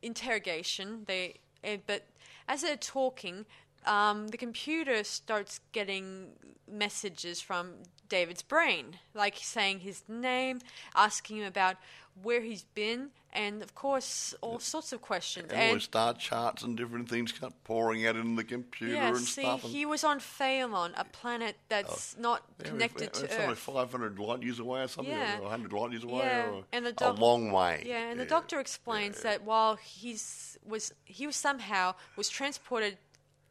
interrogation. 0.00 1.04
They, 1.06 1.34
eh, 1.62 1.76
but 1.86 2.06
as 2.48 2.62
they're 2.62 2.76
talking, 2.76 3.44
um, 3.86 4.28
the 4.28 4.36
computer 4.36 5.04
starts 5.04 5.60
getting 5.72 6.28
messages 6.70 7.40
from 7.40 7.74
David's 8.08 8.42
brain, 8.42 8.98
like 9.14 9.36
saying 9.40 9.80
his 9.80 10.02
name, 10.08 10.60
asking 10.94 11.38
him 11.38 11.46
about 11.46 11.76
where 12.22 12.42
he's 12.42 12.64
been, 12.64 13.10
and 13.32 13.62
of 13.62 13.74
course 13.74 14.34
all 14.40 14.58
sorts 14.58 14.92
of 14.92 15.00
questions. 15.00 15.50
And, 15.52 15.72
all 15.74 15.80
star 15.80 16.14
charts 16.14 16.62
and 16.62 16.76
different 16.76 17.08
things 17.08 17.32
kept 17.32 17.64
pouring 17.64 18.06
out 18.06 18.16
into 18.16 18.36
the 18.36 18.44
computer 18.44 18.94
yeah, 18.94 19.08
and 19.08 19.18
see, 19.18 19.42
stuff. 19.42 19.64
and- 19.64 19.72
he 19.72 19.86
was 19.86 20.04
on 20.04 20.20
Phaelon, 20.20 20.92
a 20.96 21.04
planet 21.04 21.56
that's 21.68 22.14
oh. 22.18 22.22
not 22.22 22.42
Yeah, 22.58 22.66
connected 22.66 23.04
it's, 23.08 23.18
to 23.20 23.24
it's 23.26 23.34
only 23.36 23.52
Earth. 23.52 23.58
500 23.58 24.18
light 24.18 24.42
years 24.42 24.58
away 24.58 24.82
or 24.82 24.88
something, 24.88 25.12
Yeah. 25.14 25.38
or 25.38 25.42
100 25.42 25.72
light 25.72 25.92
years 25.92 26.04
away, 26.04 26.24
Yeah, 26.24 26.50
or 26.50 26.64
and 26.72 26.86
the 26.86 26.94
a 27.00 27.12
long 27.12 27.52
way. 27.52 27.84
Yeah, 27.86 28.10
and 28.10 28.20
the 28.20 28.26
doctor 28.26 28.60
explains 28.60 29.22
that 29.22 29.42
while 29.44 29.76
he's 29.76 30.58
was 30.64 30.92
he 31.04 31.26
was 31.26 31.36
somehow 31.36 31.94
was 32.16 32.28
transported 32.28 32.98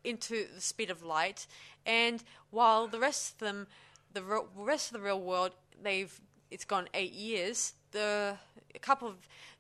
into 0.03 0.47
the 0.53 0.61
speed 0.61 0.89
of 0.89 1.03
light, 1.03 1.47
and 1.85 2.23
while 2.49 2.87
the 2.87 2.99
rest 2.99 3.33
of 3.33 3.39
them, 3.39 3.67
the 4.13 4.23
ro- 4.23 4.47
rest 4.55 4.89
of 4.89 4.93
the 4.93 5.03
real 5.03 5.19
world, 5.21 5.51
they've 5.81 6.19
it's 6.49 6.65
gone 6.65 6.87
eight 6.93 7.13
years. 7.13 7.73
The 7.91 8.37
a 8.73 8.79
couple 8.79 9.07
of 9.07 9.15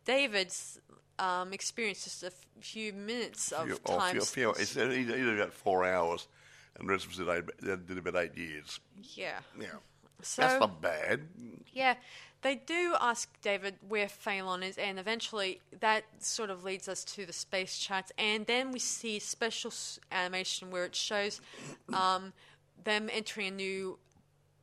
David's 0.05 0.79
um, 1.19 1.53
experienced 1.53 2.03
just 2.05 2.23
a 2.23 2.27
f- 2.27 2.45
few 2.59 2.93
minutes 2.93 3.51
of 3.51 3.67
Few- 3.67 3.79
oh, 3.85 3.97
time. 3.99 4.13
few- 4.13 4.21
few- 4.25 4.49
it's 4.51 4.75
either 4.77 4.91
either 5.15 5.35
about 5.35 5.53
four 5.53 5.85
hours, 5.85 6.27
and 6.75 6.87
the 6.87 6.91
rest 6.93 7.05
of 7.05 7.11
us 7.11 7.43
did, 7.87 7.97
about 7.97 8.15
eight 8.15 8.37
years. 8.37 8.79
yeah. 9.15 9.39
Yeah. 9.59 9.67
So 10.23 10.41
That's 10.43 10.59
not 10.59 10.81
bad. 10.81 11.21
Yeah, 11.73 11.95
they 12.43 12.53
do 12.55 12.95
ask 13.01 13.27
David 13.41 13.75
where 13.87 14.05
Phaelon 14.07 14.63
is, 14.63 14.77
and 14.77 14.99
eventually 14.99 15.61
that 15.79 16.03
sort 16.19 16.51
of 16.51 16.63
leads 16.63 16.87
us 16.87 17.03
to 17.05 17.25
the 17.25 17.33
space 17.33 17.77
charts, 17.79 18.11
and 18.19 18.45
then 18.45 18.71
we 18.71 18.77
see 18.79 19.17
special 19.17 19.73
animation 20.11 20.69
where 20.69 20.85
it 20.85 20.95
shows 20.95 21.41
um, 21.93 22.33
them 22.83 23.09
entering 23.11 23.47
a 23.47 23.51
new, 23.51 23.97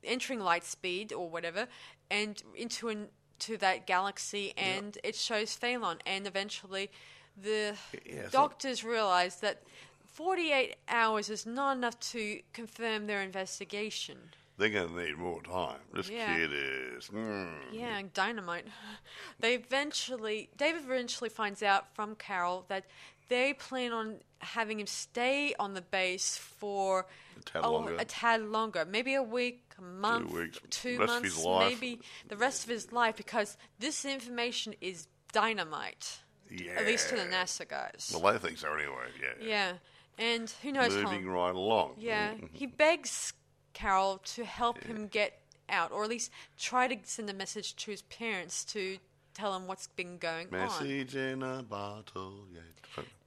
entering 0.04 0.38
light 0.38 0.62
speed 0.64 1.12
or 1.12 1.28
whatever, 1.28 1.66
and 2.08 2.40
into 2.54 2.88
an 2.88 3.08
to 3.40 3.56
that 3.58 3.86
galaxy, 3.86 4.52
and 4.56 4.98
it 5.04 5.14
shows 5.14 5.56
Phaelon, 5.56 5.98
and 6.06 6.26
eventually 6.26 6.90
the 7.36 7.76
Yeah, 8.04 8.28
doctors 8.30 8.84
realize 8.84 9.36
that. 9.40 9.62
48 10.06 10.74
hours 10.88 11.30
is 11.30 11.46
not 11.46 11.76
enough 11.76 12.00
to 12.00 12.40
confirm 12.52 13.06
their 13.06 13.22
investigation. 13.22 14.18
They're 14.56 14.68
going 14.70 14.88
to 14.88 15.04
need 15.04 15.16
more 15.16 15.40
time. 15.42 15.78
This 15.92 16.10
Yeah. 16.10 16.34
kid 16.34 16.50
is. 16.52 17.08
Mm, 17.08 17.52
Yeah, 17.70 18.02
dynamite. 18.12 18.66
They 19.38 19.54
eventually, 19.54 20.50
David 20.56 20.82
eventually 20.84 21.30
finds 21.30 21.62
out 21.62 21.94
from 21.94 22.16
Carol 22.16 22.64
that 22.68 22.86
they 23.28 23.52
plan 23.54 23.92
on 23.92 24.16
having 24.40 24.80
him 24.80 24.86
stay 24.86 25.54
on 25.58 25.74
the 25.74 25.80
base 25.82 26.36
for 26.36 27.06
A 27.38 27.42
tad 27.42 27.62
longer. 27.62 27.96
a 27.98 28.04
tad 28.04 28.42
longer, 28.42 28.84
maybe 28.84 29.14
a 29.14 29.22
week, 29.22 29.64
a 29.78 29.82
month, 29.82 30.32
weeks, 30.32 30.58
two 30.70 30.98
rest 30.98 31.02
of 31.02 31.08
months, 31.22 31.36
his 31.36 31.44
life. 31.44 31.68
maybe 31.80 32.00
the 32.28 32.36
rest 32.36 32.64
of 32.64 32.70
his 32.70 32.92
life, 32.92 33.16
because 33.16 33.56
this 33.78 34.04
information 34.04 34.74
is 34.80 35.06
dynamite. 35.32 36.20
yeah. 36.50 36.72
At 36.78 36.86
least 36.86 37.08
to 37.10 37.16
the 37.16 37.22
NASA 37.22 37.68
guys. 37.68 38.10
Well, 38.14 38.32
they 38.32 38.38
think 38.38 38.58
so 38.58 38.72
anyway. 38.72 39.08
Yeah. 39.20 39.46
yeah, 39.46 39.72
and 40.18 40.50
who 40.62 40.72
knows 40.72 40.94
how 40.94 41.02
Moving 41.02 41.28
right 41.28 41.54
along. 41.54 41.94
yeah, 41.98 42.32
mm-hmm. 42.34 42.46
he 42.52 42.66
begs 42.66 43.32
Carol 43.74 44.18
to 44.24 44.44
help 44.44 44.82
him 44.84 45.06
get 45.08 45.40
out, 45.68 45.92
or 45.92 46.02
at 46.04 46.10
least 46.10 46.30
try 46.58 46.88
to 46.88 46.96
send 47.04 47.28
a 47.28 47.34
message 47.34 47.76
to 47.76 47.90
his 47.90 48.02
parents 48.02 48.64
to 48.64 48.98
tell 49.34 49.54
him 49.54 49.66
what's 49.66 49.86
been 49.88 50.16
going 50.18 50.46
on. 50.46 50.58
Message 50.58 51.14
in 51.14 51.42
a 51.42 51.62
bottle. 51.62 52.44
Yeah. 52.52 52.60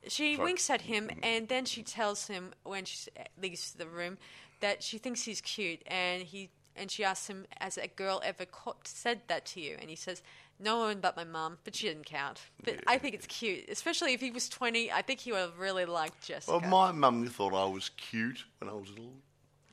She 0.07 0.35
winks 0.37 0.69
at 0.69 0.81
him, 0.81 1.09
and 1.21 1.47
then 1.47 1.65
she 1.65 1.83
tells 1.83 2.27
him 2.27 2.53
when 2.63 2.85
she 2.85 3.09
leaves 3.41 3.73
the 3.73 3.87
room 3.87 4.17
that 4.59 4.81
she 4.81 4.97
thinks 4.97 5.23
he's 5.23 5.41
cute, 5.41 5.81
and 5.85 6.23
he 6.23 6.49
and 6.75 6.89
she 6.89 7.03
asks 7.03 7.27
him, 7.27 7.45
"Has 7.59 7.77
a 7.77 7.87
girl 7.87 8.21
ever 8.23 8.45
co- 8.45 8.77
said 8.83 9.21
that 9.27 9.45
to 9.47 9.61
you?" 9.61 9.77
And 9.79 9.89
he 9.89 9.95
says, 9.95 10.21
"No 10.59 10.79
one 10.79 11.01
but 11.01 11.15
my 11.15 11.23
mum, 11.23 11.59
but 11.63 11.75
she 11.75 11.87
didn't 11.87 12.05
count." 12.05 12.39
But 12.63 12.79
I 12.87 12.97
think 12.97 13.13
it's 13.13 13.27
cute, 13.27 13.65
especially 13.69 14.13
if 14.13 14.21
he 14.21 14.31
was 14.31 14.49
twenty. 14.49 14.91
I 14.91 15.01
think 15.01 15.19
he 15.19 15.31
would 15.31 15.41
have 15.41 15.59
really 15.59 15.85
liked 15.85 16.25
Jessica. 16.25 16.57
Well, 16.57 16.69
my 16.69 16.91
mum 16.91 17.27
thought 17.27 17.53
I 17.53 17.65
was 17.65 17.89
cute 17.89 18.45
when 18.59 18.69
I 18.69 18.73
was 18.73 18.89
little. 18.89 19.21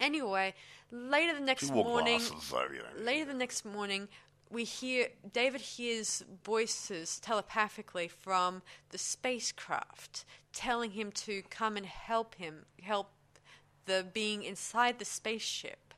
Anyway, 0.01 0.55
later 0.91 1.35
the 1.35 1.45
next 1.45 1.71
morning, 1.73 2.19
glasses, 2.19 2.45
so, 2.45 2.63
you 2.73 2.79
know. 2.79 3.05
later 3.05 3.25
the 3.25 3.35
next 3.35 3.65
morning, 3.65 4.09
we 4.51 4.65
hear 4.65 5.09
David 5.33 5.61
hears 5.61 6.25
voices 6.45 7.21
telepathically 7.21 8.09
from 8.09 8.63
the 8.91 8.99
spacecraft 8.99 10.25
telling 10.53 10.93
him 10.93 11.13
to 11.13 11.43
come 11.51 11.77
and 11.77 11.87
help 11.87 12.35
him, 12.37 12.65
help 12.83 13.11
the 13.87 14.07
being 14.13 14.43
inside 14.43 14.99
the 14.99 15.05
spaceship. 15.05 15.95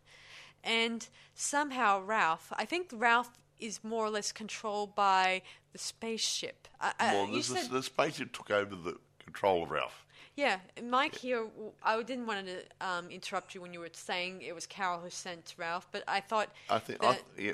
and 0.62 1.08
somehow 1.34 2.00
Ralph, 2.02 2.52
I 2.56 2.64
think 2.64 2.90
Ralph 2.92 3.30
is 3.58 3.82
more 3.82 4.04
or 4.04 4.10
less 4.10 4.32
controlled 4.32 4.94
by 4.94 5.42
the 5.72 5.78
spaceship. 5.78 6.68
I, 6.80 6.92
well, 7.00 7.26
this, 7.26 7.46
said, 7.46 7.70
the 7.70 7.82
spaceship 7.82 8.32
took 8.32 8.50
over 8.50 8.74
the 8.74 8.96
control 9.22 9.62
of 9.62 9.70
Ralph. 9.70 10.06
yeah, 10.36 10.58
Mike 10.82 11.14
here. 11.14 11.46
I 11.82 12.02
didn't 12.02 12.26
want 12.26 12.46
to 12.46 12.86
um, 12.86 13.10
interrupt 13.10 13.54
you 13.54 13.60
when 13.60 13.72
you 13.74 13.80
were 13.80 13.90
saying 13.92 14.42
it 14.42 14.54
was 14.54 14.66
Carol 14.66 15.00
who 15.00 15.10
sent 15.10 15.54
Ralph, 15.56 15.88
but 15.92 16.02
I 16.08 16.20
thought 16.20 16.48
I 16.68 16.78
think 16.78 17.04
I, 17.04 17.18
yeah, 17.38 17.52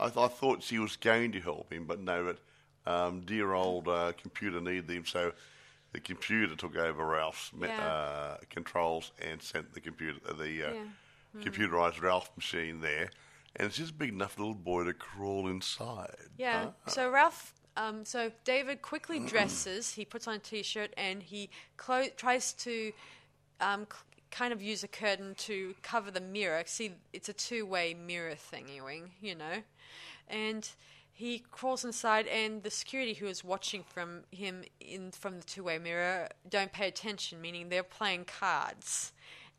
I, 0.00 0.08
th- 0.08 0.16
I 0.16 0.28
thought 0.28 0.62
she 0.62 0.78
was 0.78 0.96
going 0.96 1.32
to 1.32 1.40
help 1.40 1.72
him, 1.72 1.84
but 1.86 2.00
no, 2.00 2.24
but 2.86 2.90
um, 2.92 3.20
dear 3.20 3.52
old 3.52 3.88
uh, 3.88 4.12
computer 4.20 4.60
needed 4.60 4.90
him, 4.90 5.04
so 5.06 5.32
the 5.92 6.00
computer 6.00 6.54
took 6.56 6.76
over 6.76 7.04
Ralph's 7.04 7.50
Yeah. 7.60 7.80
uh, 7.80 8.36
controls 8.48 9.12
and 9.20 9.42
sent 9.42 9.74
the 9.74 9.80
computer, 9.80 10.18
uh, 10.28 10.32
the 10.32 10.42
uh, 10.64 10.72
Yeah. 10.72 10.84
Hmm. 11.32 11.40
computerized 11.42 12.00
Ralph 12.02 12.30
machine 12.36 12.80
there, 12.80 13.10
and 13.56 13.66
it's 13.66 13.76
just 13.76 13.96
big 13.98 14.10
enough 14.10 14.32
for 14.32 14.40
little 14.40 14.54
boy 14.54 14.84
to 14.84 14.92
crawl 14.94 15.46
inside. 15.48 16.16
Yeah. 16.36 16.70
huh? 16.84 16.90
So 16.90 17.10
Ralph, 17.10 17.54
um, 17.76 18.04
so 18.04 18.32
David 18.44 18.82
quickly 18.82 19.20
dresses. 19.20 19.92
He 19.94 20.04
puts 20.04 20.26
on 20.26 20.34
a 20.34 20.38
t-shirt 20.38 20.92
and 20.96 21.22
he 21.22 21.50
clo- 21.76 22.08
tries 22.16 22.52
to 22.54 22.92
um, 23.60 23.86
c- 23.92 23.98
kind 24.30 24.52
of 24.52 24.62
use 24.62 24.82
a 24.82 24.88
curtain 24.88 25.34
to 25.38 25.74
cover 25.82 26.10
the 26.10 26.20
mirror. 26.20 26.62
See, 26.66 26.92
it's 27.12 27.28
a 27.28 27.32
two-way 27.32 27.94
mirror 27.94 28.34
thingy, 28.34 28.84
wing, 28.84 29.10
you 29.20 29.34
know, 29.34 29.62
and. 30.28 30.68
He 31.12 31.40
crawls 31.50 31.84
inside, 31.84 32.26
and 32.28 32.62
the 32.62 32.70
security 32.70 33.12
who 33.12 33.26
is 33.26 33.44
watching 33.44 33.82
from 33.82 34.22
him 34.30 34.64
in 34.80 35.10
from 35.10 35.36
the 35.36 35.44
two-way 35.44 35.76
mirror 35.76 36.30
don't 36.48 36.72
pay 36.72 36.88
attention, 36.88 37.42
meaning 37.42 37.68
they're 37.68 37.82
playing 37.82 38.24
cards. 38.24 39.12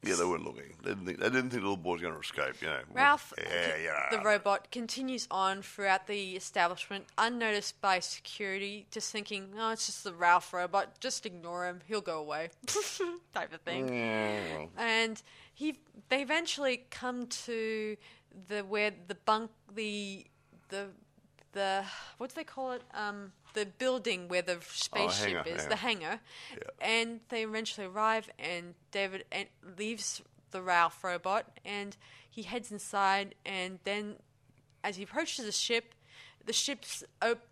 Yeah, 0.03 0.15
they 0.15 0.25
weren't 0.25 0.43
looking. 0.43 0.73
They 0.83 0.89
didn't 0.89 1.05
think, 1.05 1.19
they 1.19 1.25
didn't 1.29 1.51
think 1.51 1.61
the 1.61 1.69
little 1.69 1.77
boy 1.77 1.93
was 1.93 2.01
going 2.01 2.13
to 2.15 2.19
escape. 2.19 2.59
You 2.61 2.67
know, 2.69 2.79
Ralph, 2.91 3.33
Yeah, 3.37 3.75
yeah. 3.83 4.07
the 4.09 4.19
robot, 4.23 4.71
continues 4.71 5.27
on 5.29 5.61
throughout 5.61 6.07
the 6.07 6.35
establishment, 6.35 7.05
unnoticed 7.19 7.79
by 7.81 7.99
security, 7.99 8.87
just 8.89 9.11
thinking, 9.11 9.53
"Oh, 9.59 9.69
it's 9.71 9.85
just 9.85 10.03
the 10.03 10.13
Ralph 10.13 10.53
robot. 10.53 10.99
Just 10.99 11.25
ignore 11.27 11.67
him. 11.67 11.81
He'll 11.87 12.01
go 12.01 12.19
away," 12.19 12.49
type 13.33 13.53
of 13.53 13.61
thing. 13.61 13.93
Yeah, 13.93 14.65
And 14.77 15.21
he, 15.53 15.79
they 16.09 16.21
eventually 16.23 16.85
come 16.89 17.27
to 17.27 17.95
the 18.47 18.61
where 18.61 18.91
the 19.07 19.15
bunk, 19.15 19.51
the 19.73 20.25
the 20.69 20.87
the 21.51 21.83
what 22.17 22.29
do 22.29 22.35
they 22.35 22.43
call 22.43 22.71
it? 22.71 22.81
Um, 22.93 23.33
the 23.53 23.65
building 23.65 24.27
where 24.27 24.41
the 24.41 24.57
spaceship 24.69 25.27
hangar, 25.27 25.43
is, 25.45 25.61
hangar. 25.61 25.69
the 25.69 25.75
hangar. 25.75 26.19
Yeah. 26.53 26.63
And 26.81 27.19
they 27.29 27.43
eventually 27.43 27.87
arrive, 27.87 28.29
and 28.39 28.75
David 28.91 29.25
en- 29.31 29.47
leaves 29.77 30.21
the 30.51 30.61
Ralph 30.61 31.03
robot, 31.03 31.45
and 31.65 31.95
he 32.29 32.43
heads 32.43 32.71
inside. 32.71 33.35
And 33.45 33.79
then, 33.83 34.15
as 34.83 34.95
he 34.97 35.03
approaches 35.03 35.45
the 35.45 35.51
ship, 35.51 35.93
the 36.45 36.53
ship's 36.53 37.03
op- 37.21 37.45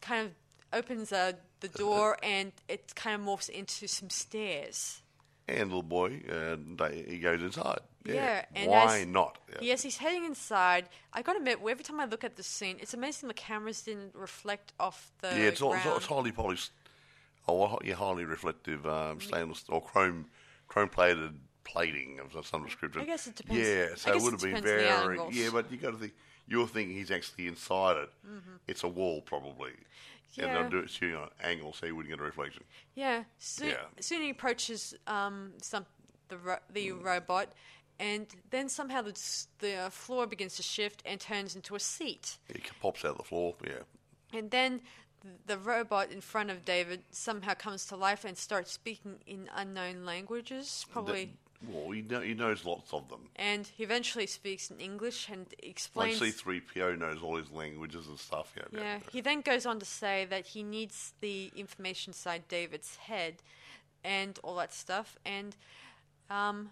kind 0.00 0.26
of 0.26 0.32
opens 0.72 1.12
uh, 1.12 1.32
the 1.60 1.68
door, 1.68 2.16
and 2.22 2.52
it 2.68 2.94
kind 2.94 3.20
of 3.20 3.26
morphs 3.26 3.48
into 3.48 3.86
some 3.88 4.10
stairs. 4.10 5.02
and 5.48 5.68
little 5.68 5.82
boy, 5.82 6.20
uh, 6.30 6.88
he 6.88 7.18
goes 7.18 7.42
inside. 7.42 7.80
Yeah, 8.04 8.14
Yeah, 8.14 8.44
and 8.54 8.70
why 8.70 9.00
as- 9.00 9.06
not? 9.06 9.38
Yeah. 9.52 9.58
Yes, 9.60 9.82
he's 9.82 9.98
heading 9.98 10.24
inside. 10.24 10.88
I 11.12 11.22
gotta 11.22 11.38
admit, 11.38 11.58
every 11.68 11.84
time 11.84 12.00
I 12.00 12.06
look 12.06 12.24
at 12.24 12.36
the 12.36 12.42
scene, 12.42 12.76
it's 12.80 12.94
amazing 12.94 13.28
the 13.28 13.34
cameras 13.34 13.82
didn't 13.82 14.14
reflect 14.14 14.72
off 14.80 15.10
the 15.20 15.28
Yeah, 15.28 15.34
it's, 15.48 15.60
all, 15.60 15.74
it's, 15.74 15.82
ground. 15.82 15.96
it's 15.98 16.06
highly 16.06 16.32
polished, 16.32 16.70
oh, 17.48 17.78
yeah, 17.84 17.94
highly 17.94 18.24
reflective 18.24 18.86
um, 18.86 19.20
stainless 19.20 19.64
or 19.68 19.82
chrome 19.82 20.26
chrome 20.68 20.88
plated 20.88 21.38
plating 21.64 22.20
of 22.20 22.46
some 22.46 22.64
description. 22.64 23.02
I 23.02 23.04
guess 23.04 23.26
it 23.26 23.36
depends- 23.36 23.66
Yeah, 23.68 23.94
so 23.96 24.14
it 24.14 24.22
would 24.22 24.32
have 24.32 24.40
been 24.40 24.62
very. 24.62 25.18
Yeah, 25.32 25.50
but 25.52 25.70
you 25.70 25.76
got 25.76 25.90
to 25.90 25.98
think 25.98 26.12
you're 26.48 26.66
thinking 26.66 26.96
he's 26.96 27.10
actually 27.10 27.48
inside 27.48 27.96
it. 27.98 28.10
It's 28.66 28.82
a 28.82 28.88
wall 28.88 29.20
probably, 29.20 29.70
and 29.72 29.78
Mm-hmm. 29.78 30.40
Yeah. 30.42 30.54
they'll 30.62 30.70
do 30.70 30.78
it 30.78 30.90
shooting 30.90 31.16
on 31.16 31.24
an 31.24 31.30
angle 31.42 31.72
so 31.74 31.86
you 31.86 31.94
wouldn't 31.96 32.12
get 32.14 32.20
a 32.20 32.24
reflection. 32.24 32.62
Yeah, 32.94 33.24
soon, 33.38 33.70
Yeah. 33.70 33.84
soon 34.00 34.22
he 34.22 34.30
approaches 34.30 34.94
um, 35.06 35.52
some 35.60 35.84
the 36.28 36.38
ro- 36.38 36.58
the 36.72 36.92
robot, 36.92 37.52
and 38.00 38.26
then 38.50 38.68
somehow 38.68 39.02
the 39.02 39.12
the 39.60 39.88
floor 39.92 40.26
begins 40.26 40.56
to 40.56 40.62
shift 40.62 41.02
and 41.06 41.20
turns 41.20 41.54
into 41.54 41.74
a 41.76 41.80
seat. 41.80 42.38
It 42.48 42.62
pops 42.80 43.04
out 43.04 43.12
of 43.12 43.16
the 43.18 43.22
floor. 43.24 43.54
Yeah, 43.64 43.82
And 44.38 44.50
then 44.50 44.80
the 45.46 45.58
robot 45.58 46.10
in 46.10 46.20
front 46.22 46.48
of 46.50 46.64
David 46.64 47.02
somehow 47.10 47.52
comes 47.54 47.84
to 47.86 47.96
life 47.96 48.24
and 48.24 48.36
starts 48.38 48.72
speaking 48.72 49.16
in 49.26 49.50
unknown 49.54 50.06
languages, 50.06 50.86
probably. 50.90 51.36
well, 51.68 51.90
he, 51.90 52.00
know, 52.00 52.20
he 52.22 52.32
knows 52.32 52.64
lots 52.64 52.90
of 52.94 53.06
them. 53.10 53.28
and 53.36 53.66
he 53.66 53.84
eventually 53.84 54.26
speaks 54.26 54.70
in 54.70 54.80
English 54.80 55.28
and 55.28 55.40
Like 55.50 55.62
explains. 55.62 56.20
C3PO 56.20 56.98
knows 56.98 57.22
all 57.22 57.36
his 57.36 57.50
languages 57.50 58.06
and 58.08 58.18
stuff. 58.18 58.54
Yeah, 58.56 58.80
Yeah, 58.80 58.98
he 59.12 59.20
then 59.20 59.42
goes 59.42 59.66
on 59.66 59.78
to 59.78 59.84
say 59.84 60.24
that 60.30 60.46
he 60.46 60.62
needs 60.62 61.12
the 61.20 61.52
information 61.54 62.10
inside 62.12 62.48
David's 62.48 62.96
head 62.96 63.42
and 64.02 64.38
all 64.42 64.56
that 64.56 64.72
stuff. 64.72 65.18
And, 65.26 65.54
um, 66.30 66.70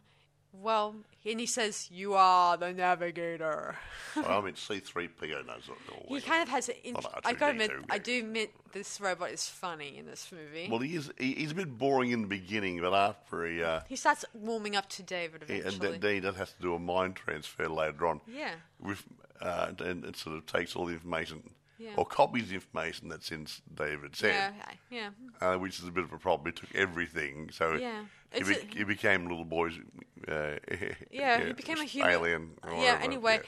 well, 0.53 0.95
and 1.25 1.41
he 1.41 1.47
says, 1.47 1.89
You 1.93 2.15
are 2.15 2.57
the 2.57 2.73
navigator. 2.73 3.77
Well, 4.17 4.41
I 4.41 4.41
mean, 4.41 4.55
C3PO 4.55 5.47
knows 5.47 5.69
all. 5.69 6.17
he 6.17 6.21
kind 6.21 6.43
of 6.43 6.49
has 6.49 6.69
an. 6.69 6.75
Int- 6.83 7.07
I 7.25 7.33
gotta 7.35 7.53
admit, 7.53 7.71
I 7.91 7.99
do 7.99 8.19
admit 8.21 8.53
this 8.73 9.01
robot 9.01 9.31
is 9.31 9.49
funny 9.49 9.97
in 9.99 10.07
this 10.07 10.33
movie. 10.33 10.69
Well, 10.71 10.81
he 10.81 10.97
is. 10.97 11.11
He, 11.19 11.35
he's 11.35 11.53
a 11.53 11.55
bit 11.55 11.79
boring 11.79 12.11
in 12.11 12.23
the 12.23 12.29
beginning, 12.29 12.81
but 12.81 12.95
after 12.95 13.47
he, 13.47 13.63
uh, 13.63 13.81
he 13.89 13.97
starts 13.97 14.25
warming 14.35 14.75
up 14.77 14.89
to 14.91 15.03
David 15.03 15.45
he 15.47 15.55
and 15.55 15.67
eventually. 15.67 15.99
then 15.99 16.15
he 16.15 16.21
does 16.21 16.37
have 16.37 16.57
to 16.57 16.63
do 16.63 16.75
a 16.75 16.79
mind 16.79 17.17
transfer 17.17 17.69
later 17.69 18.07
on. 18.07 18.21
Yeah. 18.27 18.55
With 18.81 19.05
uh, 19.41 19.73
and 19.81 20.05
it 20.05 20.17
sort 20.17 20.37
of 20.37 20.47
takes 20.47 20.75
all 20.75 20.87
the 20.87 20.95
information, 20.95 21.43
Yeah. 21.79 21.91
or 21.97 22.05
copies 22.05 22.51
information 22.53 23.09
that's 23.09 23.31
in 23.31 23.43
s- 23.45 23.63
David's 23.73 24.21
yeah, 24.21 24.51
head, 24.53 24.79
yeah. 24.91 25.11
uh, 25.41 25.57
which 25.57 25.79
is 25.79 25.87
a 25.87 25.93
bit 25.93 26.03
of 26.05 26.13
a 26.13 26.19
problem. 26.19 26.53
He 26.53 26.61
took 26.61 26.75
everything, 26.75 27.51
so 27.53 27.75
Yeah. 27.75 28.05
he, 28.33 28.43
be- 28.43 28.55
a- 28.57 28.79
he 28.79 28.85
became 28.85 29.29
little 29.29 29.45
boy's. 29.45 29.75
Uh, 30.27 30.57
Yeah, 31.11 31.45
he 31.47 31.53
became 31.53 31.79
a 31.79 31.85
human 31.85 32.11
alien. 32.13 32.51
or 32.65 32.71
Yeah. 32.73 32.77
whatever, 32.79 33.03
Anyway, 33.05 33.35
yeah. 33.35 33.41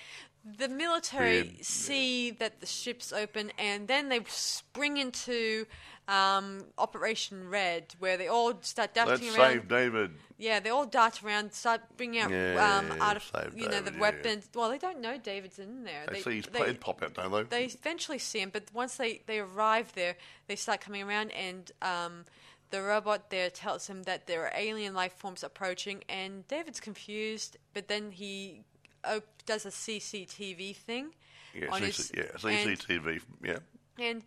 The 0.44 0.68
military 0.68 1.42
Weird, 1.42 1.64
see 1.64 2.31
that 2.33 2.61
the 2.61 2.66
ship's 2.66 3.12
open, 3.12 3.53
and 3.59 3.87
then 3.88 4.09
they 4.09 4.20
spring 4.26 4.96
into 4.96 5.66
um, 6.09 6.64
Operation 6.79 7.48
Red, 7.48 7.94
where 7.98 8.16
they 8.16 8.26
all 8.26 8.55
start 8.62 8.94
darting 8.94 9.26
let's 9.26 9.38
around. 9.38 9.53
save 9.53 9.68
David. 9.68 10.11
Yeah, 10.38 10.59
they 10.59 10.70
all 10.70 10.87
dart 10.87 11.22
around, 11.22 11.53
start 11.53 11.83
bringing 11.96 12.20
out 12.20 12.31
Yeah, 12.31 12.79
um, 12.79 13.20
save 13.20 13.57
you 13.57 13.68
know 13.68 13.81
the 13.81 13.92
yeah. 13.92 13.98
weapons. 13.98 14.48
Well, 14.55 14.70
they 14.70 14.79
don't 14.79 15.00
know 15.00 15.18
David's 15.18 15.59
in 15.59 15.85
there. 15.85 16.07
They, 16.11 16.20
see 16.20 16.37
his 16.37 16.46
they- 16.46 16.72
pop 16.74 17.03
out, 17.03 17.14
don't 17.14 17.31
they? 17.31 17.42
they 17.42 17.64
eventually 17.66 18.18
see 18.18 18.40
him, 18.40 18.50
but 18.50 18.64
once 18.72 18.96
they, 18.96 19.22
they 19.26 19.38
arrive 19.38 19.92
there, 19.94 20.16
they 20.48 20.57
start 20.57 20.81
coming 20.81 21.03
around, 21.03 21.31
and 21.33 21.70
um, 21.83 22.24
the 22.70 22.83
robot 22.83 23.31
there 23.31 23.50
tells 23.50 23.87
him 23.87 24.05
that 24.05 24.26
there 24.26 24.44
are 24.44 24.53
alien 24.57 24.94
life 24.94 25.12
forms 25.12 25.44
approaching, 25.44 26.03
and 26.09 26.48
David's 26.48 26.81
confused, 26.81 27.57
but 27.74 27.88
then 27.88 28.11
he 28.12 28.62
op- 29.04 29.44
does 29.46 29.66
a 29.66 29.70
CCTV 29.70 30.76
thing 30.76 31.12
yeah, 31.54 31.66
CC, 31.68 31.80
his 31.80 32.12
yeah, 32.14 32.50
and, 32.50 32.78
CCTV. 32.78 33.20
Yeah. 33.42 33.58
and 33.98 34.22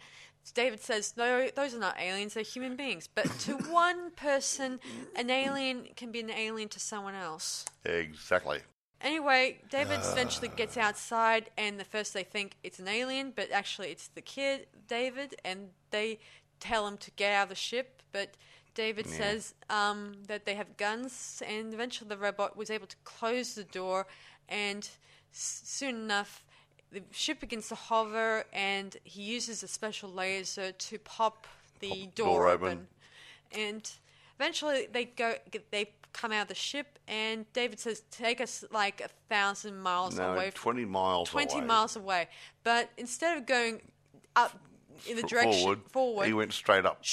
David 0.53 0.81
says, 0.81 1.13
"No, 1.15 1.47
those 1.55 1.73
are 1.73 1.79
not 1.79 1.99
aliens; 1.99 2.33
they're 2.33 2.43
human 2.43 2.75
beings." 2.75 3.07
But 3.07 3.25
to 3.41 3.53
one 3.71 4.11
person, 4.11 4.79
an 5.15 5.29
alien 5.29 5.87
can 5.95 6.11
be 6.11 6.19
an 6.19 6.31
alien 6.31 6.69
to 6.69 6.79
someone 6.79 7.15
else. 7.15 7.65
Exactly. 7.85 8.59
Anyway, 9.01 9.59
David 9.69 9.99
eventually 10.01 10.47
gets 10.47 10.77
outside, 10.77 11.49
and 11.57 11.77
the 11.77 11.83
first 11.83 12.13
they 12.13 12.23
think 12.23 12.55
it's 12.63 12.79
an 12.79 12.87
alien, 12.87 13.33
but 13.35 13.51
actually 13.51 13.89
it's 13.89 14.07
the 14.07 14.21
kid, 14.21 14.67
David, 14.87 15.35
and 15.43 15.69
they 15.91 16.19
tell 16.61 16.87
him 16.87 16.97
to 16.97 17.11
get 17.11 17.33
out 17.33 17.43
of 17.43 17.49
the 17.49 17.55
ship. 17.55 18.01
But 18.13 18.35
David 18.75 19.07
says 19.07 19.55
um, 19.69 20.13
that 20.27 20.45
they 20.45 20.55
have 20.55 20.77
guns, 20.77 21.43
and 21.45 21.73
eventually 21.73 22.07
the 22.07 22.17
robot 22.17 22.55
was 22.55 22.69
able 22.69 22.87
to 22.87 22.95
close 23.03 23.55
the 23.55 23.65
door, 23.65 24.07
and 24.49 24.83
s- 25.31 25.61
soon 25.65 25.95
enough, 25.95 26.43
the 26.91 27.01
ship 27.11 27.39
begins 27.39 27.67
to 27.69 27.75
hover, 27.75 28.45
and 28.53 28.97
he 29.03 29.21
uses 29.23 29.63
a 29.63 29.67
special 29.67 30.09
laser 30.11 30.71
to 30.71 30.99
pop 30.99 31.47
the 31.79 31.89
Pop 32.05 32.15
door, 32.15 32.27
door 32.27 32.47
open. 32.49 32.67
open. 32.67 32.87
And 33.51 33.91
eventually 34.39 34.87
they 34.91 35.05
go, 35.05 35.35
they 35.71 35.91
come 36.13 36.31
out 36.31 36.43
of 36.43 36.47
the 36.49 36.55
ship, 36.55 36.99
and 37.07 37.51
David 37.53 37.79
says, 37.79 38.03
"Take 38.11 38.39
us 38.39 38.63
like 38.71 39.01
a 39.01 39.07
thousand 39.29 39.79
miles 39.81 40.17
away. 40.19 40.27
No, 40.27 40.33
away, 40.35 40.51
20 40.53 40.85
miles 40.85 41.29
20 41.29 41.57
away. 41.57 41.65
miles 41.65 41.95
away." 41.95 42.29
But 42.63 42.89
instead 42.97 43.37
of 43.37 43.45
going 43.47 43.81
up 44.35 44.59
in 45.07 45.15
the 45.17 45.23
direction 45.23 45.53
forward, 45.61 45.79
forward, 45.91 46.27
he 46.27 46.33
went 46.33 46.53
straight 46.53 46.85
up. 46.85 47.03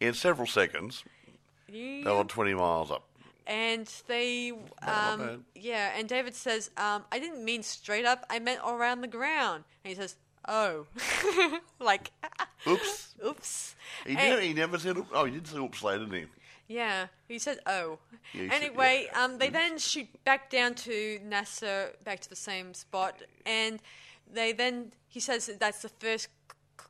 In 0.00 0.14
several 0.14 0.46
seconds, 0.46 1.02
they 1.68 2.02
were 2.04 2.24
20 2.24 2.54
miles 2.54 2.90
up. 2.92 3.08
And 3.46 3.86
they, 4.06 4.52
um, 4.86 5.44
yeah, 5.54 5.92
and 5.96 6.08
David 6.08 6.34
says, 6.34 6.70
um, 6.76 7.04
"I 7.12 7.18
didn't 7.18 7.44
mean 7.44 7.62
straight 7.62 8.04
up. 8.04 8.24
I 8.30 8.38
meant 8.38 8.60
around 8.66 9.00
the 9.00 9.08
ground." 9.08 9.64
And 9.84 9.90
he 9.90 9.94
says, 9.94 10.16
"Oh, 10.48 10.86
like, 11.80 12.10
Oops. 12.66 13.14
oops." 13.24 13.74
He, 14.06 14.10
And- 14.16 14.18
never, 14.30 14.40
he 14.40 14.52
never 14.54 14.78
said 14.78 14.96
oops. 14.96 15.10
Oh, 15.12 15.24
he 15.24 15.32
did 15.32 15.46
say 15.46 15.58
oops 15.58 15.82
later, 15.82 16.00
didn't 16.04 16.14
he? 16.14 16.24
Yeah, 16.68 17.08
he 17.28 17.38
said 17.38 17.58
oh. 17.66 17.98
Yeah, 18.32 18.42
he 18.42 18.48
said- 18.48 18.62
anyway, 18.62 19.06
yeah. 19.12 19.24
um, 19.24 19.38
they 19.38 19.48
then 19.50 19.78
shoot 19.78 20.08
back 20.24 20.48
down 20.50 20.74
to 20.76 21.20
NASA, 21.26 21.90
back 22.04 22.20
to 22.20 22.28
the 22.30 22.36
same 22.36 22.72
spot, 22.74 23.20
and 23.44 23.80
they 24.32 24.52
then 24.52 24.92
he 25.08 25.20
says 25.20 25.46
that 25.46 25.60
that's 25.60 25.82
the 25.82 25.88
first, 25.90 26.28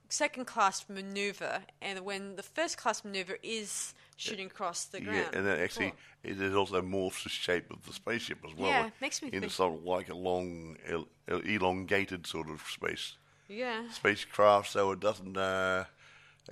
second 0.09 0.45
class 0.47 0.85
maneuver, 0.89 1.63
and 1.81 2.01
when 2.01 2.37
the 2.37 2.43
first 2.43 2.77
class 2.77 3.03
maneuver 3.05 3.39
is 3.43 3.95
shooting 4.31 4.47
across 4.47 4.85
the 4.87 5.01
ground. 5.01 5.17
Yeah, 5.33 5.39
and 5.39 5.47
then 5.47 5.61
actually, 5.61 5.93
Cool. 6.25 6.43
it, 6.43 6.55
also 6.55 6.81
morphs 6.83 7.23
the 7.25 7.29
shape 7.29 7.71
of 7.71 7.85
the 7.87 7.93
spaceship 7.93 8.39
as 8.49 8.57
well. 8.57 8.69
Yeah, 8.69 8.91
makes 9.01 9.23
me 9.23 9.31
into 9.33 9.51
sort 9.51 9.75
of 9.75 9.85
like 9.85 10.09
a 10.09 10.15
long, 10.15 10.77
el- 10.87 11.09
el- 11.29 11.41
elongated 11.41 12.27
sort 12.27 12.49
of 12.49 12.63
space 12.63 13.17
yeah. 13.49 13.83
spacecraft, 13.91 14.71
so 14.71 14.93
it 14.93 15.01
doesn't 15.01 15.37
uh, 15.37 15.85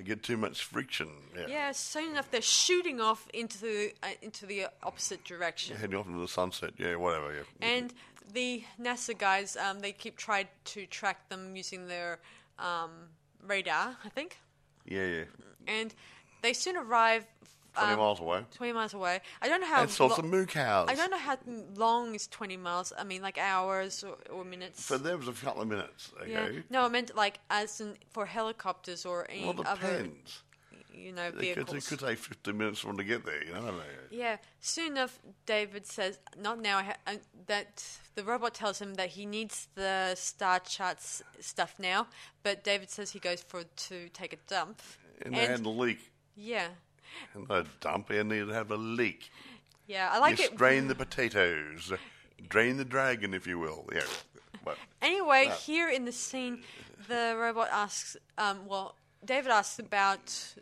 get 0.04 0.22
too 0.22 0.36
much 0.36 0.62
friction. 0.64 1.08
Yeah. 1.36 1.46
Yeah, 1.48 1.72
soon 1.72 2.12
enough 2.12 2.30
they're 2.30 2.42
shooting 2.42 3.00
off 3.00 3.28
into 3.32 3.58
the 3.58 3.92
uh, 4.02 4.08
into 4.22 4.46
the 4.46 4.66
opposite 4.82 5.24
direction. 5.24 5.76
Heading 5.76 5.96
off 5.98 6.06
into 6.06 6.20
the 6.20 6.28
sunset. 6.28 6.74
Yeah, 6.78 6.96
whatever. 6.96 7.32
Yeah. 7.32 7.42
And 7.60 7.94
the 8.32 8.64
NASA 8.80 9.16
guys, 9.16 9.56
um, 9.56 9.80
they 9.80 9.92
keep 9.92 10.16
trying 10.16 10.48
to 10.64 10.86
track 10.86 11.28
them 11.28 11.56
using 11.56 11.88
their 11.88 12.18
um, 12.58 12.90
radar, 13.46 13.96
I 14.04 14.08
think. 14.08 14.38
yeah, 14.86 15.06
yeah. 15.06 15.24
And 15.66 15.94
they 16.42 16.52
soon 16.52 16.76
arrive. 16.76 17.26
Twenty 17.74 17.92
um, 17.92 17.98
miles 17.98 18.20
away. 18.20 18.44
20 18.54 18.72
miles 18.72 18.94
away. 18.94 19.20
I 19.40 19.48
don't 19.48 19.60
know 19.60 19.66
how. 19.66 19.82
And 19.82 19.90
saw 19.90 20.06
lo- 20.06 20.16
some 20.16 20.28
moo 20.30 20.44
cows. 20.46 20.88
I 20.90 20.94
don't 20.94 21.10
know 21.10 21.18
how 21.18 21.38
long 21.76 22.14
is 22.14 22.26
20 22.26 22.56
miles. 22.56 22.92
I 22.98 23.04
mean, 23.04 23.22
like 23.22 23.38
hours 23.38 24.02
or, 24.04 24.16
or 24.30 24.44
minutes. 24.44 24.82
For 24.84 24.98
them, 24.98 25.14
it 25.14 25.26
was 25.26 25.28
a 25.28 25.32
couple 25.44 25.62
of 25.62 25.68
minutes. 25.68 26.10
Okay. 26.20 26.30
yeah. 26.32 26.48
No, 26.68 26.84
I 26.84 26.88
meant 26.88 27.14
like 27.14 27.38
as 27.48 27.80
in 27.80 27.94
for 28.10 28.26
helicopters 28.26 29.06
or 29.06 29.26
any 29.30 29.42
Well, 29.44 29.60
it 29.60 29.66
other, 29.66 29.80
depends. 29.80 30.42
you 30.92 31.12
know, 31.12 31.26
It 31.28 31.32
could, 31.32 31.40
vehicles. 31.40 31.76
it 31.76 31.86
could 31.88 32.00
take 32.08 32.18
15 32.18 32.58
minutes 32.58 32.80
for 32.80 32.88
them 32.88 32.96
to 32.98 33.04
get 33.04 33.24
there, 33.24 33.42
you 33.44 33.52
know? 33.52 33.72
Yeah, 34.10 34.36
soon 34.60 34.92
enough, 34.92 35.20
David 35.46 35.86
says, 35.86 36.18
"Not 36.36 36.58
now." 36.60 36.78
I 36.78 36.82
ha- 36.82 36.96
uh, 37.06 37.14
that 37.46 37.84
the 38.16 38.24
robot 38.24 38.52
tells 38.54 38.80
him 38.80 38.94
that 38.94 39.10
he 39.10 39.24
needs 39.26 39.68
the 39.76 40.14
star 40.16 40.58
charts 40.58 41.22
stuff 41.38 41.74
now, 41.78 42.08
but 42.42 42.64
David 42.64 42.90
says 42.90 43.12
he 43.12 43.20
goes 43.20 43.40
for 43.42 43.62
to 43.62 44.08
take 44.08 44.32
a 44.32 44.38
dump. 44.48 44.82
And 45.22 45.34
they 45.34 45.46
had 45.46 45.64
a 45.64 45.68
leak. 45.68 46.10
yeah, 46.34 46.68
And 47.34 47.46
they 47.48 47.64
dump 47.80 48.10
and 48.10 48.30
they'd 48.30 48.48
have 48.48 48.70
a 48.70 48.76
leak. 48.76 49.30
yeah, 49.86 50.08
I 50.12 50.18
like 50.18 50.38
you 50.38 50.44
it. 50.46 50.52
strain 50.54 50.88
the 50.88 50.94
potatoes. 50.94 51.92
Drain 52.48 52.76
the 52.76 52.84
dragon, 52.84 53.34
if 53.34 53.46
you 53.46 53.58
will. 53.58 53.86
Yeah. 53.92 54.00
But 54.64 54.76
Anyway, 55.02 55.48
Ah. 55.50 55.54
here 55.54 55.88
in 55.90 56.04
the 56.04 56.12
scene, 56.12 56.62
the 57.08 57.36
robot 57.38 57.68
asks, 57.72 58.16
um, 58.38 58.66
well, 58.66 58.94
David 59.24 59.50
asks 59.52 59.78
about 59.78 60.54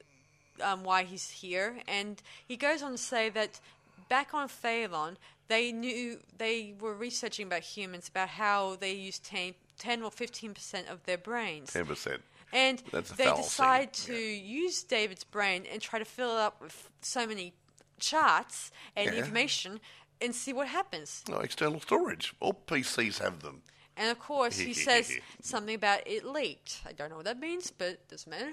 um, 0.61 0.83
why 0.83 1.05
he's 1.05 1.31
here, 1.31 1.79
and 1.87 2.21
he 2.47 2.57
goes 2.57 2.83
on 2.83 2.93
to 2.93 2.99
say 2.99 3.29
that 3.31 3.61
back 4.09 4.35
on 4.35 4.49
Phaelon, 4.49 5.17
they 5.47 5.71
knew 5.73 6.19
they 6.37 6.75
were 6.81 6.95
researching 6.95 7.47
about 7.47 7.61
humans 7.63 8.09
about 8.09 8.29
how 8.31 8.75
they 8.77 8.93
use 8.93 9.19
10, 9.21 9.55
10 9.79 10.03
or 10.03 10.11
15% 10.11 10.91
of 10.91 11.05
their 11.05 11.17
brains. 11.19 11.71
10%. 11.73 12.19
And 12.53 12.83
they 13.17 13.31
decide 13.35 13.93
to 13.93 14.15
yeah. 14.15 14.43
use 14.43 14.83
David's 14.83 15.25
brain 15.25 15.65
and 15.71 15.83
try 15.83 15.99
to 15.99 16.05
fill 16.05 16.37
it 16.37 16.41
up 16.41 16.61
with 16.61 16.91
so 17.03 17.27
many 17.27 17.53
charts 17.99 18.71
and 18.97 19.07
Yeah. 19.13 19.19
information 19.19 19.81
and 20.21 20.35
see 20.35 20.53
what 20.53 20.69
happens. 20.69 21.25
No, 21.29 21.39
external 21.39 21.81
storage. 21.81 22.35
All 22.41 22.55
PCs 22.55 23.19
have 23.19 23.41
them. 23.41 23.63
And 23.97 24.11
of 24.11 24.19
course, 24.19 24.59
he 24.59 24.73
says 24.89 25.13
something 25.43 25.75
about 25.75 26.07
it 26.07 26.25
leaked. 26.25 26.81
I 26.87 26.93
don't 26.93 27.11
know 27.11 27.17
what 27.17 27.25
that 27.27 27.39
means, 27.39 27.71
but 27.71 27.89
it 27.89 28.09
doesn't 28.09 28.31
matter. 28.31 28.53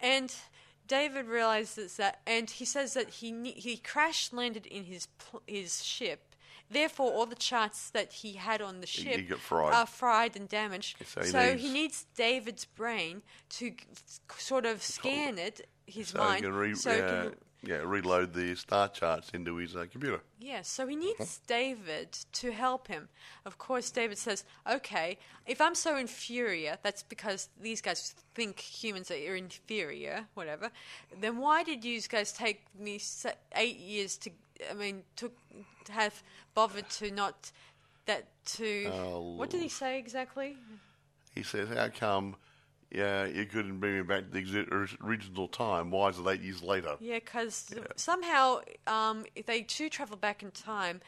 And 0.00 0.34
David 0.86 1.26
realizes 1.26 1.96
that, 1.98 2.20
and 2.26 2.48
he 2.50 2.64
says 2.64 2.94
that 2.94 3.10
he 3.10 3.52
he 3.52 3.76
crash 3.76 4.32
landed 4.32 4.66
in 4.66 4.84
his 4.84 5.08
his 5.46 5.84
ship. 5.84 6.27
Therefore, 6.70 7.12
all 7.12 7.26
the 7.26 7.34
charts 7.34 7.90
that 7.90 8.12
he 8.12 8.34
had 8.34 8.60
on 8.60 8.80
the 8.80 8.86
ship 8.86 9.18
he 9.20 9.26
fried. 9.34 9.72
are 9.74 9.86
fried 9.86 10.36
and 10.36 10.48
damaged. 10.48 10.96
So 11.06 11.22
So, 11.22 11.40
he 11.40 11.58
he, 11.58 11.64
needs- 11.68 11.72
needs 11.74 12.06
David's 12.16 12.64
brain 12.64 13.22
to 13.50 13.70
g- 13.70 13.76
sort 14.36 14.66
of 14.66 14.82
scan 14.82 15.38
it, 15.38 15.68
his 15.86 16.08
So 16.08 16.18
mind, 16.18 16.36
he 16.36 16.42
can, 16.42 16.54
re- 16.54 16.74
so 16.74 16.92
he 16.94 17.00
uh, 17.00 17.22
can 17.22 17.34
yeah, 17.62 17.76
reload 17.84 18.34
the 18.34 18.54
star 18.54 18.88
charts 18.88 19.30
into 19.34 19.56
his 19.56 19.74
uh, 19.74 19.86
computer. 19.90 20.20
Yeah, 20.38 20.62
so 20.62 20.86
he 20.86 20.94
needs 20.94 21.40
David 21.48 22.12
to 22.34 22.52
help 22.52 22.86
him. 22.86 23.08
Of 23.44 23.58
course, 23.58 23.90
David 23.90 24.16
says, 24.18 24.44
okay, 24.70 25.18
if 25.46 25.60
I'm 25.60 25.74
so 25.74 25.96
inferior, 25.96 26.78
that's 26.84 27.02
because 27.02 27.48
these 27.60 27.80
guys 27.80 28.14
think 28.34 28.60
humans 28.60 29.10
are 29.10 29.34
inferior, 29.34 30.26
whatever, 30.34 30.70
then 31.20 31.38
why 31.38 31.64
did 31.64 31.84
you 31.84 32.00
guys 32.02 32.32
take 32.32 32.62
me 32.78 33.00
eight 33.56 33.78
years 33.78 34.16
to, 34.18 34.30
I 34.70 34.74
mean, 34.74 35.02
to 35.16 35.30
to 35.84 35.92
have 35.92 36.22
bothered 36.54 36.88
to 36.90 37.10
not, 37.10 37.50
that 38.06 38.26
to, 38.56 38.88
what 39.36 39.50
did 39.50 39.60
he 39.62 39.68
say 39.68 39.98
exactly? 39.98 40.56
He 41.34 41.42
says, 41.42 41.68
How 41.68 41.88
come 41.88 42.36
yeah, 42.90 43.26
you 43.26 43.44
couldn't 43.44 43.78
bring 43.80 43.96
me 43.96 44.02
back 44.02 44.30
to 44.32 44.40
the 44.40 44.96
original 45.02 45.46
time? 45.48 45.90
Why 45.90 46.08
is 46.08 46.18
it 46.18 46.26
eight 46.26 46.40
years 46.40 46.62
later? 46.62 46.96
Yeah, 47.00 47.16
because 47.18 47.74
somehow, 47.96 48.60
um, 48.86 49.26
if 49.34 49.44
they 49.46 49.60
do 49.60 49.88
travel 49.90 50.16
back 50.16 50.42
in 50.42 50.50
time, 50.50 51.00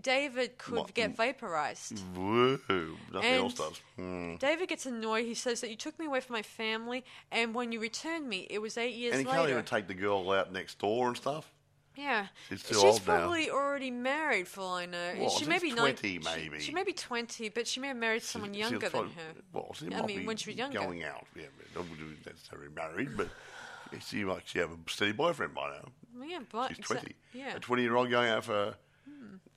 David 0.00 0.58
could 0.58 0.78
What- 0.78 0.94
get 0.94 1.16
vaporized. 1.16 1.98
Whoa, 2.16 2.58
nothing 2.68 2.96
And- 3.12 3.24
else 3.24 3.54
does. 3.54 3.80
Hmm. 3.96 4.36
David 4.36 4.68
gets 4.68 4.86
annoyed. 4.86 5.24
He 5.24 5.34
says 5.34 5.60
that 5.60 5.70
you 5.70 5.76
took 5.76 5.98
me 5.98 6.06
away 6.06 6.20
from 6.20 6.34
my 6.34 6.42
family, 6.42 7.04
and 7.30 7.54
when 7.54 7.72
you 7.72 7.80
returned 7.80 8.28
me, 8.28 8.46
it 8.50 8.58
was 8.60 8.76
eight 8.78 8.94
years 8.94 9.14
later. 9.14 9.18
And 9.18 9.26
he 9.28 9.32
later. 9.32 9.40
can't 9.40 9.50
even 9.50 9.64
take 9.64 9.86
the 9.88 9.94
girl 9.94 10.30
out 10.30 10.52
next 10.52 10.78
door 10.78 11.08
and 11.08 11.16
stuff. 11.16 11.50
Yeah, 11.96 12.26
She's 12.48 12.76
old 12.76 13.06
now. 13.06 13.18
probably 13.18 13.50
already 13.50 13.90
married, 13.90 14.48
for 14.48 14.62
all 14.62 14.74
I 14.74 14.86
know. 14.86 15.12
She 15.30 15.38
she's 15.40 15.48
may 15.48 15.58
be 15.58 15.70
20 15.72 16.18
nine- 16.18 16.34
maybe. 16.36 16.58
She, 16.58 16.66
she 16.66 16.72
may 16.72 16.82
be 16.84 16.92
twenty, 16.92 17.48
but 17.48 17.66
she 17.68 17.80
may 17.80 17.88
have 17.88 17.96
married 17.96 18.22
someone 18.22 18.52
She- 18.52 18.60
younger 18.60 18.78
than 18.80 18.90
probably- 18.90 19.12
her. 19.14 19.34
Well, 19.52 19.74
I 19.94 20.02
mean, 20.06 20.26
when 20.26 20.36
she 20.36 20.50
was 20.50 20.56
younger. 20.58 20.78
going 20.80 21.04
out. 21.04 21.26
Yeah, 21.36 21.44
not 21.74 21.84
necessarily 22.26 22.68
married, 22.74 23.16
but 23.16 23.28
she 24.00 24.24
might 24.24 24.42
she 24.46 24.58
have 24.58 24.70
a 24.72 24.76
steady 24.90 25.12
boyfriend 25.12 25.54
by 25.54 25.70
now. 25.70 26.24
Yeah, 26.26 26.40
but 26.50 26.76
She's 26.76 26.84
twenty. 26.86 27.14
Yeah. 27.32 27.52
Hmm. 27.52 27.56
A 27.56 27.60
twenty-year-old 27.60 28.10
going 28.10 28.30
out 28.30 28.44
for 28.44 28.74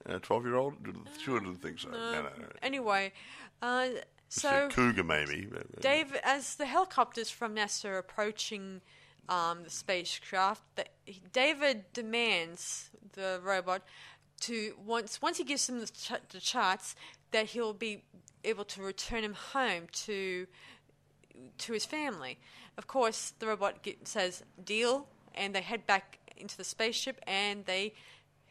a 0.06 0.20
twelve-year-old? 0.20 0.76
Sure, 1.24 1.40
didn't 1.40 1.58
think 1.62 1.80
so. 1.80 1.90
No, 1.90 1.98
no, 1.98 2.22
no. 2.22 2.30
Anyway, 2.62 3.14
uh, 3.62 3.88
so 4.30 4.68
a 4.68 4.70
cougar, 4.70 5.04
maybe. 5.04 5.46
but- 5.52 5.82
Dave, 5.82 6.16
as 6.24 6.56
the 6.56 6.66
helicopters 6.66 7.30
from 7.30 7.56
NASA 7.56 7.86
are 7.86 7.98
approaching 7.98 8.82
um, 9.30 9.64
the 9.64 9.70
spacecraft, 9.70 10.62
the, 10.76 10.86
David 11.34 11.86
demands 11.94 12.90
the 13.14 13.40
robot 13.44 13.82
to 14.42 14.76
once 14.86 15.22
once 15.22 15.38
he 15.38 15.44
gives 15.44 15.68
him 15.68 15.80
the, 15.80 15.88
ch- 15.88 16.30
the 16.30 16.40
charts 16.40 16.96
that 17.32 17.48
he'll 17.48 17.74
be 17.74 18.04
able 18.44 18.64
to 18.64 18.82
return 18.82 19.24
him 19.24 19.34
home 19.34 19.84
to 19.92 20.48
to 21.58 21.74
his 21.74 21.86
family. 21.86 22.38
Of 22.78 22.88
course, 22.88 23.34
the 23.40 23.48
robot 23.48 23.82
get, 23.82 24.08
says 24.08 24.44
deal, 24.64 25.08
and 25.34 25.56
they 25.56 25.62
head 25.62 25.88
back 25.88 26.20
into 26.36 26.56
the 26.58 26.64
spaceship 26.64 27.20
and 27.26 27.66
they 27.66 27.94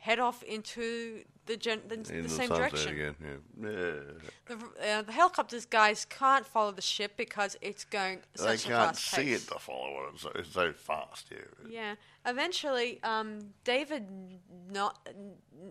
head 0.07 0.19
off 0.21 0.43
into 0.45 1.23
the 1.47 1.57
gen- 1.57 1.83
the, 1.89 1.95
in 2.17 2.23
the 2.23 2.29
same 2.29 2.49
direction. 2.49 2.93
again. 2.93 3.15
Yeah. 3.21 3.69
Yeah. 3.71 4.01
The, 4.49 4.55
uh, 4.89 5.03
the 5.03 5.13
helicopters 5.13 5.65
guys 5.67 6.05
can't 6.05 6.47
follow 6.47 6.73
the 6.73 6.83
ship 6.83 7.13
because 7.17 7.57
it's 7.61 7.85
going 7.85 8.19
They 8.39 8.57
can't 8.57 8.97
see 8.97 9.17
pace. 9.25 9.45
it 9.45 9.53
to 9.53 9.59
follow 9.59 10.05
it. 10.05 10.11
It's 10.15 10.23
so, 10.23 10.31
it's 10.35 10.53
so 10.53 10.73
fast. 10.73 11.25
Yeah. 11.31 11.39
Yeah. 11.79 11.95
Eventually, 12.25 13.01
um, 13.03 13.29
David 13.65 14.05
not 14.71 15.09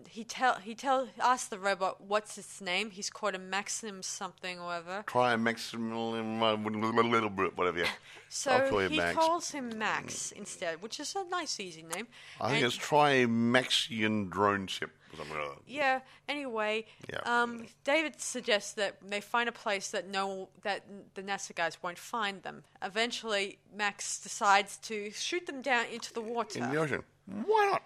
he 0.08 0.24
tell 0.24 0.54
he 0.56 0.74
tell 0.74 1.08
asks 1.20 1.48
the 1.48 1.58
robot 1.58 2.00
what's 2.00 2.36
its 2.38 2.60
name. 2.60 2.90
He's 2.90 3.10
called 3.10 3.34
a 3.34 3.38
Maxim 3.38 4.02
something 4.02 4.58
or 4.58 4.72
other. 4.72 5.04
Try 5.06 5.32
a 5.34 5.38
maximum, 5.38 6.42
uh, 6.42 6.54
little 6.56 7.30
bit, 7.30 7.56
whatever. 7.56 7.78
Yeah. 7.78 7.88
So 8.28 8.50
I'll 8.50 8.68
call 8.68 8.82
you 8.82 8.88
he 8.88 8.96
Max. 8.98 9.16
calls 9.16 9.50
him 9.52 9.78
Max 9.78 10.32
instead, 10.32 10.82
which 10.82 10.98
is 11.00 11.14
a 11.14 11.24
nice, 11.28 11.60
easy 11.60 11.82
name. 11.82 12.08
I 12.40 12.48
think 12.50 12.62
And- 12.62 12.66
it's 12.66 12.76
Trimaxion 12.76 14.30
drone 14.30 14.66
ship 14.66 14.90
or 15.12 15.16
something 15.18 15.38
like 15.38 15.48
that. 15.56 15.62
Yeah. 15.66 16.00
Anyway, 16.28 16.86
Yeah. 17.08 17.20
um, 17.24 17.66
David 17.84 18.20
suggests 18.20 18.72
that 18.74 18.96
they 19.02 19.20
find 19.20 19.48
a 19.48 19.52
place 19.52 19.90
that 19.90 20.06
no 20.08 20.48
that 20.62 20.84
the 21.14 21.22
NASA 21.22 21.54
guys 21.54 21.82
won't 21.82 21.98
find 21.98 22.42
them. 22.42 22.64
Eventually, 22.82 23.58
Max 23.72 24.18
decides 24.18 24.76
to 24.78 25.10
shoot 25.12 25.46
them 25.46 25.62
down 25.62 25.86
into 25.86 26.12
the 26.12 26.20
water. 26.20 26.58
In 26.58 26.70
the 26.70 26.76
ocean. 26.78 27.04
Why 27.26 27.66
not? 27.70 27.82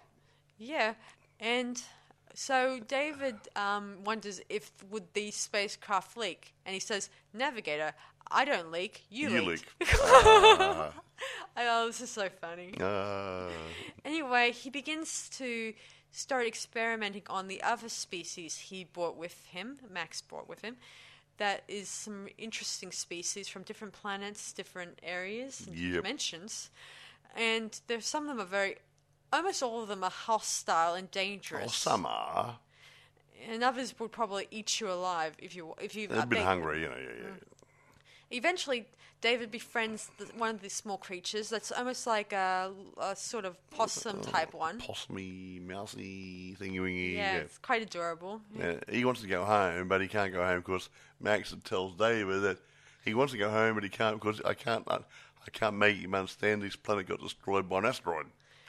Yeah, 0.57 0.95
and 1.39 1.81
so 2.33 2.79
David 2.79 3.35
um, 3.55 4.03
wonders 4.03 4.41
if 4.49 4.71
would 4.89 5.13
the 5.13 5.31
spacecraft 5.31 6.15
leak, 6.17 6.53
and 6.65 6.73
he 6.73 6.79
says, 6.79 7.09
"Navigator, 7.33 7.93
I 8.31 8.45
don't 8.45 8.71
leak. 8.71 9.03
You, 9.09 9.29
You 9.29 9.41
leak." 9.41 9.65
leak. 9.79 9.89
Ah. 10.03 10.91
oh, 11.57 11.87
this 11.87 12.01
is 12.01 12.09
so 12.09 12.29
funny. 12.29 12.73
Uh, 12.79 13.49
Anyway, 14.03 14.51
he 14.51 14.69
begins 14.69 15.29
to 15.29 15.73
start 16.11 16.47
experimenting 16.47 17.21
on 17.29 17.47
the 17.47 17.61
other 17.61 17.87
species 17.89 18.57
he 18.57 18.83
brought 18.83 19.15
with 19.15 19.45
him, 19.45 19.77
Max 19.89 20.21
brought 20.21 20.49
with 20.49 20.61
him. 20.61 20.77
That 21.37 21.63
is 21.67 21.87
some 21.87 22.27
interesting 22.37 22.91
species 22.91 23.47
from 23.47 23.63
different 23.63 23.93
planets, 23.93 24.51
different 24.53 24.99
areas, 25.03 25.65
and 25.67 25.75
Yep. 25.75 25.93
dimensions. 26.03 26.69
And 27.35 27.79
there's 27.87 28.05
some 28.05 28.23
of 28.23 28.29
them 28.37 28.41
are 28.45 28.49
very 28.49 28.77
almost 29.33 29.63
all 29.63 29.81
of 29.81 29.87
them 29.87 30.03
are 30.03 30.09
hostile 30.11 30.93
and 30.95 31.09
dangerous. 31.11 31.61
Well, 31.61 31.69
some 31.69 32.05
are. 32.05 32.59
and 33.47 33.63
others 33.63 33.97
would 33.99 34.11
probably 34.11 34.47
eat 34.51 34.79
you 34.79 34.91
alive 34.91 35.33
if 35.39 35.55
you 35.55 35.73
if 35.81 35.95
you. 35.95 36.07
They're 36.07 36.19
a 36.19 36.21
uh, 36.21 36.25
bit 36.25 36.39
hungry, 36.43 36.81
you 36.81 36.89
know. 36.89 36.97
Yeah, 36.97 37.23
yeah. 37.23 37.29
Eventually, 38.31 38.85
David 39.21 39.51
befriends 39.51 40.09
the, 40.17 40.25
one 40.37 40.49
of 40.55 40.61
these 40.61 40.73
small 40.73 40.97
creatures 40.97 41.49
that's 41.49 41.71
almost 41.71 42.07
like 42.07 42.33
a, 42.33 42.71
a 42.99 43.15
sort 43.15 43.45
of 43.45 43.55
possum 43.69 44.19
uh, 44.19 44.23
type 44.23 44.53
one. 44.53 44.79
Possumy, 44.79 45.61
mousy, 45.65 46.55
thingy 46.59 46.81
wingy. 46.81 47.13
Yeah, 47.15 47.37
it's 47.37 47.59
quite 47.59 47.83
adorable. 47.83 48.41
Yeah, 48.57 48.75
he 48.89 49.05
wants 49.05 49.21
to 49.21 49.27
go 49.27 49.45
home, 49.45 49.87
but 49.87 50.01
he 50.01 50.07
can't 50.07 50.33
go 50.33 50.43
home 50.43 50.59
because 50.59 50.89
Max 51.19 51.55
tells 51.63 51.95
David 51.95 52.41
that 52.41 52.57
he 53.05 53.13
wants 53.13 53.31
to 53.33 53.37
go 53.37 53.49
home, 53.49 53.75
but 53.75 53.83
he 53.83 53.89
can't 53.89 54.19
because 54.19 54.41
I 54.41 54.53
can't. 54.53 54.83
I, 54.87 54.99
I 55.45 55.49
can't 55.51 55.75
make 55.75 55.97
him 55.97 56.13
understand 56.13 56.61
this 56.61 56.75
planet 56.75 57.07
got 57.07 57.19
destroyed 57.19 57.67
by 57.67 57.79
an 57.79 57.85
asteroid. 57.85 58.27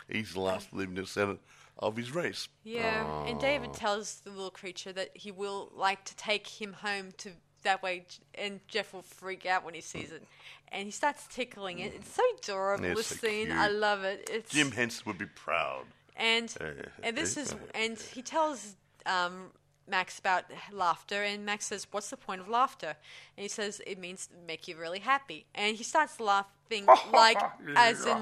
He's 0.08 0.32
the 0.32 0.40
last 0.40 0.72
living 0.72 0.94
descendant 0.94 1.40
of 1.78 1.96
his 1.96 2.14
race. 2.14 2.48
Yeah, 2.64 3.24
and 3.26 3.36
Oh. 3.36 3.40
David 3.40 3.70
ah. 3.72 3.76
tells 3.76 4.20
the 4.20 4.30
little 4.30 4.50
creature 4.50 4.92
that 4.92 5.10
he 5.14 5.30
will 5.30 5.70
like 5.74 6.04
to 6.06 6.16
take 6.16 6.46
him 6.46 6.72
home 6.74 7.12
to 7.18 7.32
that 7.62 7.82
way, 7.82 8.04
and 8.34 8.60
Jeff 8.68 8.92
will 8.92 9.02
freak 9.02 9.46
out 9.46 9.64
when 9.64 9.74
he 9.74 9.80
sees 9.80 10.12
it, 10.12 10.22
and 10.70 10.84
he 10.84 10.90
starts 10.90 11.26
tickling 11.30 11.78
it. 11.80 11.92
It's 11.94 12.14
so 12.14 12.22
adorable. 12.38 12.84
It's 12.84 13.08
this 13.08 13.20
so 13.20 13.26
scene, 13.26 13.46
cute. 13.46 13.58
I 13.58 13.68
love 13.68 14.04
it. 14.04 14.28
It's 14.32 14.52
Jim 14.52 14.70
Henson 14.72 15.04
would 15.06 15.18
be 15.18 15.26
proud. 15.26 15.84
and 16.16 16.54
Uh, 16.60 16.64
and 17.02 17.16
this 17.16 17.36
uh, 17.36 17.40
is 17.40 17.56
and 17.74 17.98
he 17.98 18.22
tells 18.22 18.76
um, 19.06 19.50
Max 19.88 20.18
about 20.18 20.44
laughter, 20.72 21.22
and 21.22 21.44
Max 21.44 21.66
says, 21.66 21.86
"What's 21.90 22.10
the 22.10 22.16
point 22.16 22.40
of 22.40 22.48
laughter?" 22.48 22.94
And 23.36 23.42
he 23.42 23.48
says, 23.48 23.80
"It 23.86 23.98
means 23.98 24.28
make 24.46 24.68
you 24.68 24.76
really 24.76 25.00
happy." 25.00 25.46
And 25.54 25.76
he 25.76 25.84
starts 25.84 26.20
laughing 26.20 26.50
like 27.12 27.38
as 27.76 28.04
in 28.06 28.16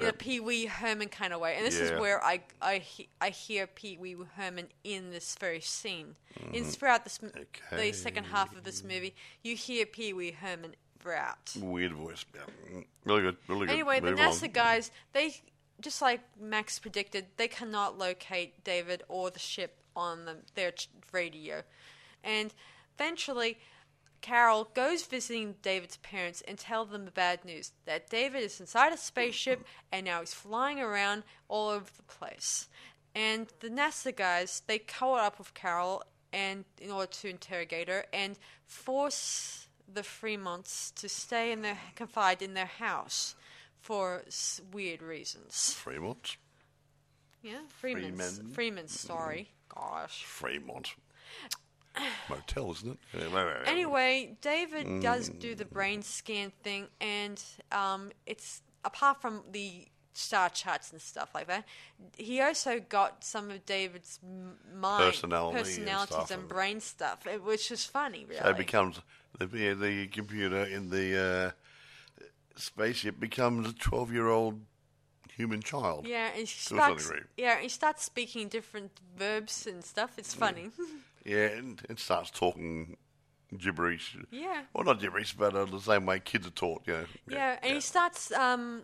a 0.00 0.12
Pee 0.12 0.40
Wee 0.40 0.66
Herman 0.66 1.08
kind 1.08 1.32
of 1.32 1.40
way. 1.40 1.54
And 1.56 1.66
this 1.66 1.78
is 1.80 1.90
where 2.00 2.22
I 2.24 2.40
I, 2.60 2.78
he, 2.78 3.08
I 3.20 3.30
hear 3.30 3.66
Pee 3.66 3.96
Wee 3.98 4.16
Herman 4.36 4.68
in 4.84 5.10
this 5.10 5.36
very 5.38 5.60
scene. 5.60 6.16
Mm-hmm. 6.38 6.54
In 6.54 6.64
throughout 6.64 7.04
this 7.04 7.20
Okay. 7.22 7.90
the 7.90 7.92
second 7.92 8.24
half 8.24 8.54
of 8.56 8.64
this 8.64 8.82
movie, 8.82 9.14
you 9.42 9.56
hear 9.56 9.86
Pee 9.86 10.12
Wee 10.12 10.32
Herman 10.32 10.74
throughout. 10.98 11.54
Weird 11.60 11.92
voice. 11.92 12.24
Yeah. 12.34 12.40
Mm, 12.72 12.84
Really 13.04 13.22
good. 13.22 13.36
Really 13.48 13.66
good. 13.66 13.72
Anyway, 13.72 14.00
the 14.00 14.10
Move 14.10 14.20
on. 14.20 14.32
NASA 14.32 14.52
guys, 14.52 14.90
they 15.12 15.34
just 15.80 16.00
like 16.00 16.20
Max 16.40 16.78
predicted, 16.78 17.26
they 17.36 17.48
cannot 17.48 17.98
locate 17.98 18.64
David 18.64 19.02
or 19.08 19.30
the 19.30 19.38
ship 19.38 19.76
on 19.96 20.24
the, 20.24 20.36
their 20.54 20.72
radio, 21.12 21.62
and 22.22 22.52
eventually. 22.98 23.58
Carol 24.24 24.70
goes 24.72 25.02
visiting 25.04 25.54
David's 25.60 25.98
parents 25.98 26.42
and 26.48 26.58
tell 26.58 26.86
them 26.86 27.04
the 27.04 27.10
bad 27.10 27.44
news 27.44 27.72
that 27.84 28.08
David 28.08 28.42
is 28.42 28.58
inside 28.58 28.90
a 28.90 28.96
spaceship 28.96 29.66
and 29.92 30.06
now 30.06 30.20
he's 30.20 30.32
flying 30.32 30.80
around 30.80 31.24
all 31.46 31.68
over 31.68 31.84
the 31.94 32.02
place. 32.04 32.68
And 33.14 33.48
the 33.60 33.68
NASA 33.68 34.16
guys 34.16 34.62
they 34.66 34.78
caught 34.78 35.20
up 35.20 35.38
with 35.38 35.52
Carol 35.52 36.02
and 36.32 36.64
in 36.80 36.90
order 36.90 37.12
to 37.12 37.28
interrogate 37.28 37.88
her 37.88 38.06
and 38.14 38.38
force 38.66 39.68
the 39.92 40.00
Fremonts 40.00 40.94
to 40.94 41.06
stay 41.06 41.52
in 41.52 41.60
their 41.60 41.76
confined 41.94 42.40
in 42.40 42.54
their 42.54 42.64
house 42.64 43.34
for 43.78 44.22
s- 44.26 44.58
weird 44.72 45.02
reasons. 45.02 45.74
Fremont. 45.74 46.38
Yeah, 47.42 47.58
Freeman's 47.68 48.38
Freeman. 48.38 48.54
Freeman's 48.54 48.98
story. 48.98 49.50
Mm-hmm. 49.70 49.80
Gosh. 49.80 50.24
Fremont. 50.24 50.94
Motel, 52.28 52.72
isn't 52.72 52.98
it? 53.12 53.32
Anyway, 53.66 54.36
David 54.40 55.00
does 55.00 55.28
do 55.28 55.54
the 55.54 55.64
brain 55.64 56.02
scan 56.02 56.50
thing, 56.62 56.88
and 57.00 57.42
um, 57.72 58.10
it's 58.26 58.62
apart 58.84 59.20
from 59.20 59.42
the 59.52 59.86
star 60.12 60.48
charts 60.48 60.92
and 60.92 61.00
stuff 61.00 61.30
like 61.34 61.46
that. 61.48 61.64
He 62.16 62.40
also 62.40 62.80
got 62.80 63.24
some 63.24 63.50
of 63.50 63.64
David's 63.66 64.18
mind, 64.72 65.04
Personality 65.12 65.56
and 65.58 65.66
personalities, 65.66 66.08
stuff 66.14 66.30
and 66.30 66.40
and- 66.40 66.48
brain 66.48 66.80
stuff, 66.80 67.26
which 67.44 67.70
is 67.70 67.84
funny. 67.84 68.24
Really, 68.28 68.40
So 68.40 68.48
it 68.50 68.56
becomes 68.56 69.00
the 69.38 69.46
the 69.74 70.06
computer 70.08 70.64
in 70.64 70.90
the 70.90 71.52
uh, 72.22 72.24
spaceship 72.56 73.18
becomes 73.20 73.68
a 73.68 73.72
twelve-year-old 73.72 74.60
human 75.36 75.60
child. 75.62 76.06
yeah, 76.06 76.28
and 76.28 76.36
he 76.36 76.42
a 76.42 76.46
certain 76.46 76.76
starts. 76.78 77.06
degree. 77.08 77.20
Yeah, 77.36 77.60
he 77.60 77.68
starts 77.68 78.04
speaking 78.04 78.48
different 78.48 78.92
verbs 79.16 79.66
and 79.66 79.84
stuff. 79.84 80.18
It's 80.18 80.34
funny. 80.34 80.70
Yeah, 81.24 81.46
and 81.46 81.80
it 81.88 81.98
starts 81.98 82.30
talking 82.30 82.96
gibberish. 83.56 84.16
yeah. 84.30 84.62
Well, 84.74 84.84
not 84.84 85.00
gibberish, 85.00 85.34
but 85.34 85.54
uh, 85.54 85.64
the 85.64 85.80
same 85.80 86.06
way 86.06 86.20
kids 86.20 86.46
are 86.46 86.50
taught. 86.50 86.82
You 86.86 86.92
know. 86.92 87.06
Yeah, 87.28 87.58
and 87.62 87.74
he 87.74 87.80
starts. 87.80 88.32
Um, 88.32 88.82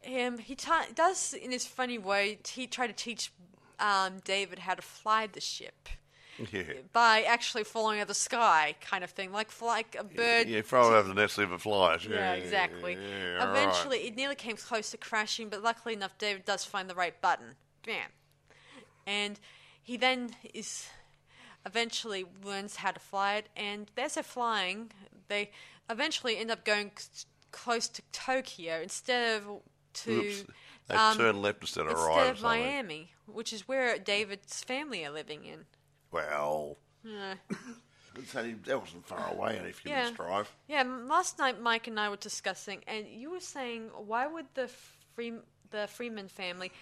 him 0.00 0.38
he 0.38 0.54
ta- 0.54 0.86
does 0.94 1.34
in 1.34 1.50
his 1.50 1.66
funny 1.66 1.98
way. 1.98 2.38
He 2.48 2.66
try 2.66 2.86
to 2.86 2.92
teach 2.92 3.32
um, 3.78 4.18
David 4.24 4.60
how 4.60 4.74
to 4.74 4.82
fly 4.82 5.26
the 5.26 5.40
ship 5.40 5.88
yeah. 6.52 6.62
by 6.92 7.22
actually 7.22 7.64
falling 7.64 7.98
out 7.98 8.02
of 8.02 8.08
the 8.08 8.14
sky, 8.14 8.74
kind 8.80 9.04
of 9.04 9.10
thing, 9.10 9.32
like 9.32 9.48
like 9.60 9.96
a 9.98 10.04
bird. 10.04 10.48
Yeah, 10.48 10.62
throw 10.62 10.94
it 10.94 10.98
over 10.98 11.12
the 11.12 11.22
if 11.22 11.38
it 11.38 11.60
flies. 11.60 12.06
Yeah, 12.06 12.34
exactly. 12.34 12.94
yeah, 12.94 13.34
right. 13.34 13.48
Eventually, 13.48 13.98
it 14.06 14.16
nearly 14.16 14.34
came 14.34 14.56
close 14.56 14.90
to 14.90 14.96
crashing, 14.96 15.48
but 15.48 15.62
luckily 15.62 15.94
enough, 15.94 16.16
David 16.18 16.44
does 16.44 16.64
find 16.64 16.88
the 16.88 16.94
right 16.94 17.20
button. 17.20 17.56
Bam. 17.84 18.10
And 19.06 19.40
he 19.82 19.96
then 19.96 20.30
is 20.52 20.88
eventually 21.66 22.24
learns 22.44 22.76
how 22.76 22.90
to 22.92 23.00
fly 23.00 23.34
it, 23.36 23.48
and 23.56 23.90
as 23.96 24.14
they're 24.14 24.22
flying, 24.22 24.90
they 25.28 25.50
eventually 25.90 26.36
end 26.38 26.50
up 26.50 26.64
going 26.64 26.90
c- 26.96 27.26
close 27.52 27.88
to 27.88 28.02
Tokyo 28.12 28.80
instead 28.82 29.42
of 29.42 29.60
to 29.94 30.10
Oops. 30.12 30.44
They 30.88 30.94
um, 30.94 31.16
turn 31.16 31.42
left 31.42 31.60
instead 31.62 31.84
of 31.86 31.92
instead 31.92 32.06
right. 32.08 32.28
or 32.28 32.30
of. 32.32 32.42
Miami, 32.42 33.10
which 33.26 33.52
is 33.52 33.68
where 33.68 33.98
David's 33.98 34.62
family 34.64 35.04
are 35.04 35.10
living 35.10 35.44
in. 35.44 35.66
Well, 36.10 36.78
Yeah. 37.04 37.34
that 38.32 38.80
wasn't 38.80 39.06
far 39.06 39.30
away, 39.32 39.58
only 39.58 39.70
a 39.70 39.72
few 39.72 39.90
Yeah. 39.90 39.98
minutes 40.04 40.16
drive. 40.16 40.56
Yeah, 40.66 40.82
last 40.82 41.38
night 41.38 41.60
Mike 41.60 41.86
and 41.86 42.00
I 42.00 42.08
were 42.08 42.16
discussing, 42.16 42.82
and 42.86 43.06
you 43.06 43.30
were 43.30 43.40
saying 43.40 43.90
why 43.94 44.26
would 44.26 44.46
the 44.54 44.68
Free, 45.14 45.34
the 45.70 45.86
Freeman 45.88 46.28
family 46.28 46.72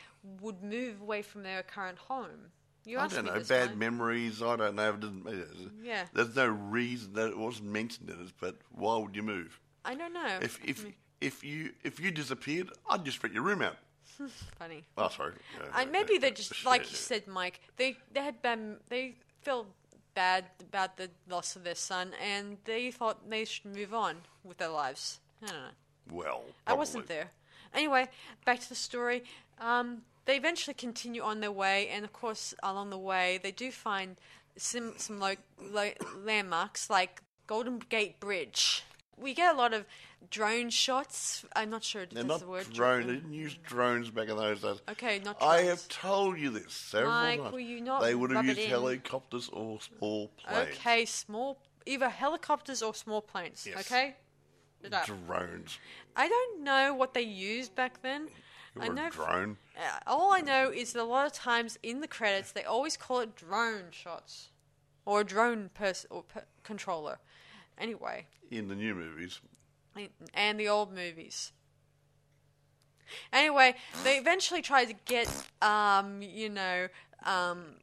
would 0.41 0.63
move 0.63 1.01
away 1.01 1.23
from 1.23 1.43
their 1.43 1.63
current 1.63 1.99
home? 1.99 2.53
You 2.87 2.99
I 2.99 3.05
asked 3.05 3.17
don't 3.17 3.25
me 3.25 3.31
know, 3.33 3.39
this, 3.41 3.49
bad 3.49 3.77
memories. 3.77 4.41
I 4.43 4.55
don't 4.57 4.77
know. 4.77 4.91
It 4.91 5.01
doesn't, 5.01 5.25
matter. 5.25 5.47
Yeah. 5.83 6.05
There's 6.15 6.35
no 6.37 6.47
reason 6.47 7.15
that 7.15 7.29
it 7.31 7.37
wasn't 7.37 7.71
mentioned 7.71 8.09
in 8.09 8.21
it, 8.21 8.33
but 8.41 8.57
why 8.71 8.97
would 8.97 9.15
you 9.17 9.25
move? 9.25 9.59
I 9.85 9.95
don't 9.97 10.15
know. 10.15 10.39
If 10.41 10.59
if 10.65 10.87
if 11.21 11.43
you 11.43 11.73
if 11.83 11.99
you 11.99 12.11
disappeared, 12.13 12.71
I'd 12.89 13.05
just 13.05 13.21
rent 13.23 13.35
your 13.35 13.43
room 13.43 13.61
out. 13.61 13.77
Funny. 14.59 14.85
Oh, 14.97 15.09
sorry. 15.09 15.33
Yeah, 15.61 15.81
And 15.81 15.91
maybe 15.91 16.15
yeah, 16.15 16.21
they 16.21 16.31
just, 16.31 16.65
like 16.65 16.89
you 16.91 16.97
said, 16.97 17.27
Mike, 17.27 17.61
they 17.77 17.97
they 18.13 18.23
had 18.23 18.41
been 18.41 18.77
they 18.89 19.17
felt 19.43 19.67
bad 20.15 20.45
about 20.61 20.97
the 20.97 21.11
loss 21.29 21.57
of 21.57 21.65
their 21.65 21.75
son, 21.75 22.13
and 22.23 22.57
they 22.65 22.91
thought 22.93 23.29
they 23.29 23.45
should 23.45 23.67
move 23.77 23.93
on 23.93 24.17
with 24.45 24.59
their 24.59 24.69
lives. 24.69 25.19
I 25.43 25.47
don't 25.49 25.57
know. 25.57 25.69
Well, 26.13 26.45
I 26.67 26.73
wasn't 26.75 27.09
there. 27.09 27.33
Anyway, 27.75 28.07
back 28.45 28.61
to 28.61 28.69
the 28.69 28.75
story. 28.77 29.25
Um, 29.61 30.03
they 30.27 30.37
eventually 30.37 30.75
continue 30.75 31.23
on 31.23 31.41
their 31.41 31.53
way, 31.53 31.89
and 31.89 32.05
of 32.05 32.13
course, 32.13 32.55
along 32.63 32.91
the 32.91 32.99
way, 32.99 33.39
they 33.43 33.53
do 33.53 33.71
find 33.71 34.17
some 34.57 34.95
some 34.99 35.19
lo- 35.19 35.35
lo- 35.61 35.93
landmarks 36.25 36.91
like 36.91 37.23
Golden 37.47 37.79
Gate 37.79 38.21
Bridge. 38.21 38.85
We 39.17 39.33
get 39.33 39.55
a 39.55 39.57
lot 39.57 39.73
of 39.73 39.87
drone 40.31 40.69
shots. 40.69 41.45
I'm 41.55 41.71
not 41.71 41.83
sure 41.83 42.03
if 42.03 42.11
They're 42.11 42.23
that's 42.23 42.29
not 42.29 42.41
the 42.41 42.49
word. 42.49 42.71
drone. 42.73 43.07
They 43.07 43.15
didn't 43.15 43.33
use 43.33 43.55
drones 43.65 44.11
back 44.11 44.29
in 44.29 44.37
those 44.37 44.61
days. 44.61 44.81
Okay, 44.91 45.21
not 45.25 45.43
I 45.43 45.63
have 45.63 45.89
told 45.89 46.39
you 46.39 46.51
this 46.51 46.73
several 46.73 47.13
Mike, 47.13 47.41
times. 47.41 47.53
will 47.53 47.61
you 47.61 47.81
not 47.81 48.03
they 48.03 48.15
would 48.15 48.31
have 48.31 48.37
rub 48.37 48.45
it 48.45 48.49
used 48.49 48.61
in? 48.61 48.69
helicopters 48.71 49.49
or 49.53 49.81
small 49.81 50.29
planes. 50.37 50.69
Okay, 50.75 51.05
small, 51.07 51.59
either 51.87 52.11
helicopters 52.11 52.83
or 52.83 52.95
small 52.95 53.23
planes. 53.23 53.67
Yes. 53.67 53.91
Okay. 53.91 54.17
Up. 54.93 55.07
Drones. 55.07 55.79
I 56.15 56.29
don't 56.29 56.63
know 56.63 56.95
what 56.95 57.13
they 57.13 57.23
used 57.23 57.75
back 57.75 58.03
then. 58.03 58.29
I 58.81 58.89
know 58.89 59.11
drone. 59.11 59.57
Uh, 59.77 59.99
all 60.07 60.33
I 60.33 60.41
know 60.41 60.71
is 60.71 60.93
that 60.93 61.03
a 61.03 61.05
lot 61.05 61.27
of 61.27 61.33
times 61.33 61.79
in 61.83 62.01
the 62.01 62.09
credits 62.09 62.53
they 62.53 62.65
always 62.65 62.97
call 62.97 63.21
it 63.21 63.35
drone 63.37 63.85
shots 63.91 64.51
or 65.05 65.21
a 65.21 65.25
drone 65.25 65.71
person 65.75 66.09
or 66.11 66.23
per- 66.23 66.45
controller. 66.63 67.19
Anyway, 67.79 68.27
In 68.51 68.69
the 68.69 68.75
new 68.75 68.95
movies. 68.95 69.41
and 70.35 70.59
the 70.61 70.69
old 70.69 70.93
movies. 70.95 71.53
Anyway, 73.33 73.75
they 74.03 74.19
eventually 74.19 74.63
tried 74.63 74.87
to 74.87 74.95
get, 75.05 75.29
um, 75.63 76.21
you 76.23 76.49
know, 76.49 76.89
um, 77.25 77.77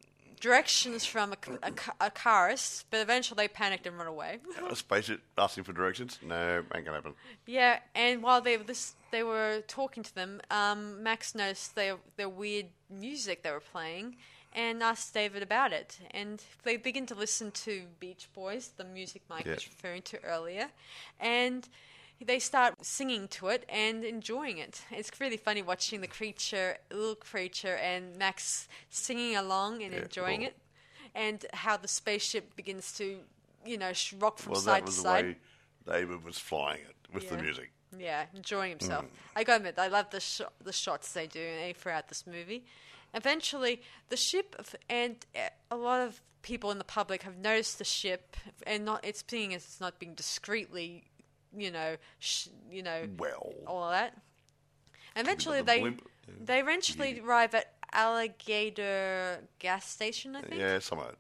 directions 0.44 1.06
from 1.06 1.32
a, 1.34 1.38
a, 1.64 1.72
a 2.08 2.12
carist, 2.12 2.86
but 2.92 3.00
eventually 3.00 3.36
they 3.38 3.48
panicked 3.48 3.88
and 3.88 3.98
run 3.98 4.08
away. 4.08 4.40
A 4.70 4.76
spaceship 4.76 5.22
asking 5.38 5.64
for 5.64 5.72
directions? 5.72 6.20
No, 6.22 6.58
ain't 6.76 6.86
gonna 6.86 6.98
happen. 6.98 7.14
Yeah, 7.48 7.80
and 7.96 8.22
while 8.22 8.42
they 8.42 8.58
were 8.58 8.66
this, 8.66 8.94
they 9.12 9.24
were 9.24 9.64
talking 9.68 10.04
to 10.04 10.14
them. 10.14 10.42
Um, 10.52 11.02
Max 11.02 11.34
noticed 11.34 11.76
their 11.76 11.96
their 12.18 12.28
weird 12.30 12.68
music 12.90 13.42
they 13.44 13.52
were 13.52 13.62
playing, 13.62 14.18
and 14.54 14.84
asked 14.84 15.14
David 15.14 15.42
about 15.44 15.72
it. 15.72 15.98
And 16.12 16.44
they 16.64 16.76
begin 16.76 17.06
to 17.08 17.16
listen 17.16 17.52
to 17.52 17.84
Beach 18.02 18.28
Boys, 18.34 18.72
the 18.76 18.84
music 18.84 19.22
Mike 19.30 19.46
Yeah. 19.46 19.54
was 19.56 19.66
referring 19.68 20.02
to 20.04 20.22
earlier, 20.24 20.68
and 21.22 21.68
they 22.24 22.40
start 22.40 22.84
singing 22.86 23.28
to 23.30 23.48
it 23.48 23.66
and 23.70 24.04
enjoying 24.04 24.58
it. 24.58 24.82
It's 24.92 25.12
really 25.20 25.38
funny 25.38 25.62
watching 25.62 26.02
the 26.02 26.08
creature, 26.08 26.78
little 26.92 27.16
creature, 27.16 27.76
and 27.76 28.16
Max 28.18 28.68
singing 28.90 29.36
along 29.36 29.84
and 29.84 29.94
Yeah, 29.94 30.02
enjoying 30.04 30.42
well- 30.42 30.50
it, 30.50 30.58
and 31.16 31.46
how 31.54 31.78
the 31.78 31.88
spaceship 31.88 32.56
begins 32.56 32.92
to, 32.94 33.24
you 33.66 33.78
know, 33.78 33.92
rock 34.18 34.38
from 34.40 34.54
Well, 34.54 34.62
side 34.62 34.74
that 34.74 34.80
to 34.80 34.86
was 34.86 34.96
the 34.98 35.02
side. 35.04 35.26
way 35.26 35.36
David 35.86 36.24
was 36.24 36.40
flying 36.40 36.82
it 36.82 36.96
with 37.14 37.30
the 37.30 37.38
music. 37.38 37.72
Yeah, 37.98 38.26
enjoying 38.34 38.78
Mm. 38.78 38.82
himself. 38.82 39.06
I 39.36 39.44
gotta 39.44 39.58
admit, 39.58 39.78
I 39.78 39.88
love 39.88 40.10
the 40.10 40.20
sh- 40.20 40.42
the 40.62 40.74
shots 40.74 41.14
they 41.14 41.28
do 41.28 41.40
eh, 41.42 41.74
throughout 41.74 42.08
this 42.08 42.26
movie. 42.26 42.66
Eventually, 43.14 43.84
the 44.10 44.18
ship 44.18 44.56
and 44.90 45.24
eh, 45.36 45.50
a 45.70 45.76
lot 45.76 46.02
of 46.02 46.22
people 46.42 46.72
in 46.72 46.78
the 46.80 46.84
public 46.84 47.22
have 47.24 47.38
noticed 47.38 47.78
the 47.78 47.84
ship, 47.86 48.36
and 48.66 48.84
not 48.84 49.06
it's 49.06 49.22
being 49.22 49.52
it's 49.52 49.80
not 49.80 50.00
being 50.00 50.16
discreetly, 50.16 51.04
you 51.56 51.72
know, 51.72 51.96
sh- 52.20 52.48
you 52.70 52.84
know, 52.84 53.08
Well, 53.18 53.54
all 53.68 53.84
of 53.86 53.92
that. 53.92 54.18
Eventually, 55.16 55.60
the 55.60 55.64
they 55.64 55.80
blimp, 55.80 56.10
they 56.44 56.60
eventually 56.60 57.20
arrive 57.20 57.54
at 57.54 57.74
Alligator 57.92 59.40
gas 59.60 59.88
station. 59.88 60.36
I 60.36 60.42
think. 60.42 60.60
yeah, 60.60 60.80
some 60.80 61.00
of 61.00 61.10
it. 61.10 61.18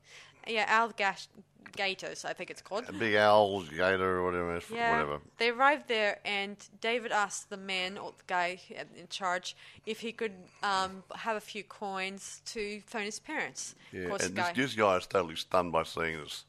Yeah, 0.47 0.65
Alligators, 0.67 2.25
I 2.25 2.33
think 2.33 2.49
it's 2.49 2.61
called. 2.61 2.85
A 2.89 2.93
big 2.93 3.15
owl, 3.15 3.61
gator, 3.61 4.17
or 4.17 4.25
whatever. 4.25 4.61
Yeah, 4.73 4.91
whatever. 4.91 5.21
they 5.37 5.49
arrived 5.49 5.87
there, 5.87 6.19
and 6.25 6.57
David 6.81 7.11
asked 7.11 7.49
the 7.49 7.57
man 7.57 7.97
or 7.97 8.11
the 8.17 8.23
guy 8.27 8.59
in 8.97 9.07
charge 9.09 9.55
if 9.85 9.99
he 9.99 10.11
could 10.11 10.33
um, 10.63 11.03
have 11.15 11.37
a 11.37 11.41
few 11.41 11.63
coins 11.63 12.41
to 12.47 12.81
phone 12.87 13.03
his 13.03 13.19
parents. 13.19 13.75
Yeah, 13.91 14.09
and 14.09 14.19
this, 14.19 14.27
guy. 14.29 14.53
this 14.53 14.73
guy 14.73 14.97
is 14.97 15.05
totally 15.05 15.35
stunned 15.35 15.71
by 15.71 15.83
seeing 15.83 16.17
this 16.17 16.45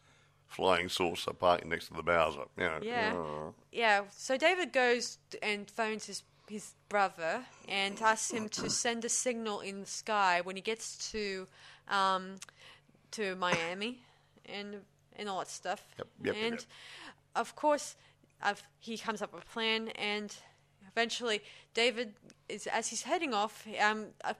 flying 0.54 0.88
saucer 0.88 1.32
parked 1.32 1.66
next 1.66 1.88
to 1.88 1.94
the 1.94 2.02
Bowser. 2.02 2.44
You 2.56 2.64
know, 2.64 2.78
Yeah. 2.82 3.12
oh. 3.14 3.54
Yeah, 3.72 4.02
so 4.10 4.36
David 4.36 4.72
goes 4.72 5.18
and 5.42 5.70
phones 5.70 6.06
his 6.06 6.22
his 6.48 6.74
brother 6.90 7.46
and 7.68 8.00
asks 8.02 8.30
him 8.30 8.50
to 8.50 8.68
send 8.68 9.02
a 9.04 9.08
signal 9.08 9.60
in 9.60 9.80
the 9.80 9.86
sky 9.86 10.42
when 10.42 10.56
he 10.56 10.62
gets 10.62 11.10
to 11.12 11.46
um, 11.88 12.36
to 13.12 13.34
Miami 13.36 14.02
and 14.46 14.82
and 15.16 15.28
all 15.28 15.38
that 15.38 15.50
stuff. 15.50 15.86
Yep, 15.98 16.08
yep, 16.22 16.36
and 16.36 16.54
yep. 16.54 16.64
of 17.34 17.56
course, 17.56 17.96
i 18.42 18.54
he 18.78 18.98
comes 18.98 19.22
up 19.22 19.32
with 19.32 19.42
a 19.42 19.46
plan, 19.46 19.88
and 19.88 20.36
eventually 20.90 21.42
David 21.72 22.14
is 22.48 22.66
as 22.66 22.88
he's 22.88 23.02
heading 23.02 23.34
off. 23.34 23.66
Um, 23.80 24.06
uh, 24.22 24.34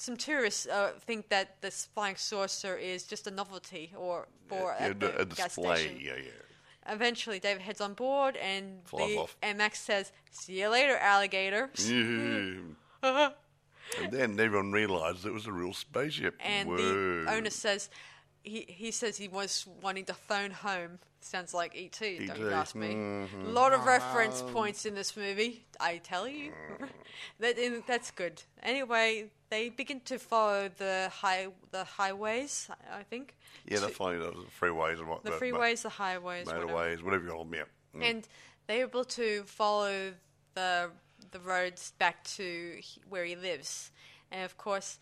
some 0.00 0.16
tourists 0.16 0.66
uh, 0.66 0.92
think 0.98 1.28
that 1.28 1.60
this 1.60 1.88
flying 1.94 2.16
saucer 2.16 2.74
is 2.76 3.04
just 3.04 3.26
a 3.26 3.30
novelty 3.30 3.92
or 3.96 4.28
for 4.48 4.74
Yeah, 4.80 4.94
the 4.98 5.20
a 5.20 5.26
gas 5.26 5.54
display. 5.54 5.98
Yeah, 6.00 6.16
yeah. 6.16 6.92
Eventually, 6.94 7.38
David 7.38 7.60
heads 7.60 7.82
on 7.82 7.92
board, 7.92 8.36
and 8.36 8.80
the, 8.90 9.26
and 9.42 9.58
Max 9.58 9.78
says, 9.78 10.12
"See 10.30 10.60
you 10.60 10.70
later, 10.70 10.96
alligator." 10.96 11.70
And 14.00 14.12
then 14.12 14.38
everyone 14.38 14.70
realised 14.70 15.26
it 15.26 15.32
was 15.32 15.46
a 15.48 15.52
real 15.52 15.72
spaceship. 15.72 16.36
And 16.40 16.68
Whoa. 16.68 16.76
the 16.76 17.26
owner 17.28 17.50
says, 17.50 17.90
he 18.42 18.64
he 18.68 18.90
says 18.90 19.16
he 19.16 19.28
was 19.28 19.66
wanting 19.82 20.04
to 20.06 20.14
phone 20.14 20.50
home. 20.50 20.98
Sounds 21.22 21.52
like 21.52 21.76
ET. 21.76 21.98
Don't 22.00 22.38
you 22.38 22.46
E.T., 22.46 22.54
ask 22.54 22.74
me. 22.74 22.94
mhm. 22.94 23.46
A 23.48 23.50
lot 23.50 23.74
of 23.74 23.84
reference 23.84 24.40
points 24.40 24.86
in 24.86 24.94
this 24.94 25.14
movie. 25.16 25.66
I 25.78 25.98
tell 25.98 26.26
you, 26.26 26.52
that 27.40 27.58
is- 27.58 27.82
that's 27.86 28.10
good. 28.10 28.42
Anyway, 28.62 29.30
they 29.50 29.68
begin 29.68 30.00
to 30.06 30.18
follow 30.18 30.70
the 30.78 31.10
high 31.12 31.48
the 31.72 31.84
highways. 31.84 32.70
I 32.90 33.02
think. 33.02 33.34
Yeah, 33.66 33.80
they're 33.80 33.90
funny. 33.90 34.18
Those 34.18 34.46
freeways 34.58 34.98
and 34.98 35.08
what. 35.08 35.22
the 35.24 35.32
freeways, 35.32 35.82
the 35.82 35.90
highways, 35.90 36.46
whatever. 36.46 36.66
motorways, 36.68 37.02
whatever 37.02 37.24
you 37.24 37.30
call 37.30 37.44
them. 37.44 37.54
Yeah. 37.54 37.64
Mm. 38.00 38.10
and 38.10 38.28
they're 38.66 38.82
able 38.86 39.04
to 39.04 39.42
follow 39.44 40.14
the 40.54 40.90
the 41.32 41.40
roads 41.40 41.92
back 41.98 42.24
to 42.24 42.80
where 43.08 43.24
he 43.24 43.36
lives. 43.36 43.90
And 44.32 44.44
of 44.44 44.56
course, 44.56 44.98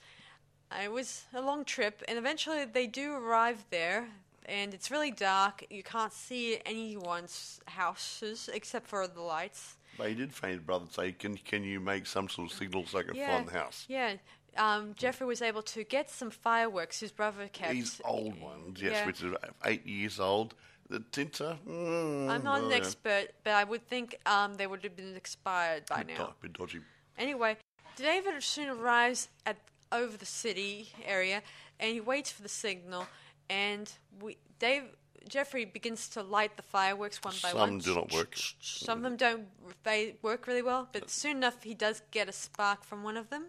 it 0.82 0.92
was 0.92 1.24
a 1.34 1.40
long 1.40 1.64
trip, 1.64 2.02
and 2.08 2.18
eventually 2.18 2.64
they 2.64 2.86
do 2.86 3.14
arrive 3.14 3.64
there. 3.70 4.08
And 4.44 4.72
it's 4.72 4.90
really 4.90 5.10
dark. 5.10 5.66
You 5.68 5.82
can't 5.82 6.12
see 6.12 6.58
anyone's 6.64 7.60
houses 7.66 8.48
except 8.50 8.86
for 8.86 9.06
the 9.06 9.20
lights. 9.20 9.76
But 9.98 10.08
he 10.08 10.14
did 10.14 10.32
find 10.32 10.54
his 10.54 10.62
brother 10.62 10.86
say, 10.90 11.12
"Can 11.12 11.36
can 11.36 11.64
you 11.64 11.80
make 11.80 12.06
some 12.06 12.30
sort 12.30 12.50
of 12.50 12.56
signal 12.56 12.86
so 12.86 13.00
I 13.00 13.02
can 13.02 13.14
Yeah, 13.14 13.36
find 13.36 13.48
the 13.48 13.52
house?" 13.52 13.84
yeah. 13.88 14.14
Um, 14.56 14.94
Jeffrey 14.96 15.26
was 15.26 15.42
able 15.42 15.62
to 15.62 15.84
get 15.84 16.10
some 16.10 16.30
fireworks 16.30 17.00
his 17.00 17.12
brother 17.12 17.48
kept. 17.48 17.72
These 17.72 18.00
old 18.04 18.40
ones, 18.40 18.80
yes, 18.80 18.92
Yeah. 18.92 19.06
which 19.06 19.22
are 19.22 19.36
eight 19.66 19.86
years 19.86 20.18
old. 20.18 20.54
The 20.88 21.00
tinter. 21.12 21.58
Mm, 21.68 22.30
I'm 22.30 22.42
not 22.42 22.62
oh, 22.62 22.64
an 22.64 22.70
yeah. 22.70 22.76
expert, 22.78 23.26
but 23.44 23.52
I 23.52 23.64
would 23.64 23.86
think 23.86 24.16
um, 24.24 24.54
they 24.54 24.66
would 24.66 24.82
have 24.82 24.96
been 24.96 25.14
expired 25.14 25.84
by 25.86 26.02
now. 26.04 26.34
bit 26.40 26.54
dodgy. 26.54 26.80
Anyway, 27.18 27.58
David 27.96 28.42
soon 28.42 28.70
arrives 28.70 29.28
at 29.44 29.58
over 29.92 30.16
the 30.16 30.26
city 30.26 30.90
area, 31.04 31.42
and 31.80 31.92
he 31.92 32.00
waits 32.00 32.30
for 32.30 32.42
the 32.42 32.48
signal. 32.48 33.06
And 33.50 33.90
we, 34.20 34.36
Dave, 34.58 34.84
Jeffrey 35.28 35.64
begins 35.64 36.08
to 36.10 36.22
light 36.22 36.56
the 36.56 36.62
fireworks 36.62 37.22
one 37.22 37.34
by 37.42 37.50
Some 37.50 37.58
one. 37.58 37.80
Some 37.80 37.94
do 37.94 38.00
not 38.00 38.12
work. 38.12 38.34
Some 38.60 38.98
of 38.98 39.04
them 39.04 39.16
don't. 39.16 39.46
They 39.84 40.16
work 40.22 40.46
really 40.46 40.62
well, 40.62 40.88
but 40.92 41.10
soon 41.10 41.38
enough, 41.38 41.62
he 41.62 41.74
does 41.74 42.02
get 42.10 42.28
a 42.28 42.32
spark 42.32 42.84
from 42.84 43.02
one 43.02 43.16
of 43.16 43.30
them, 43.30 43.46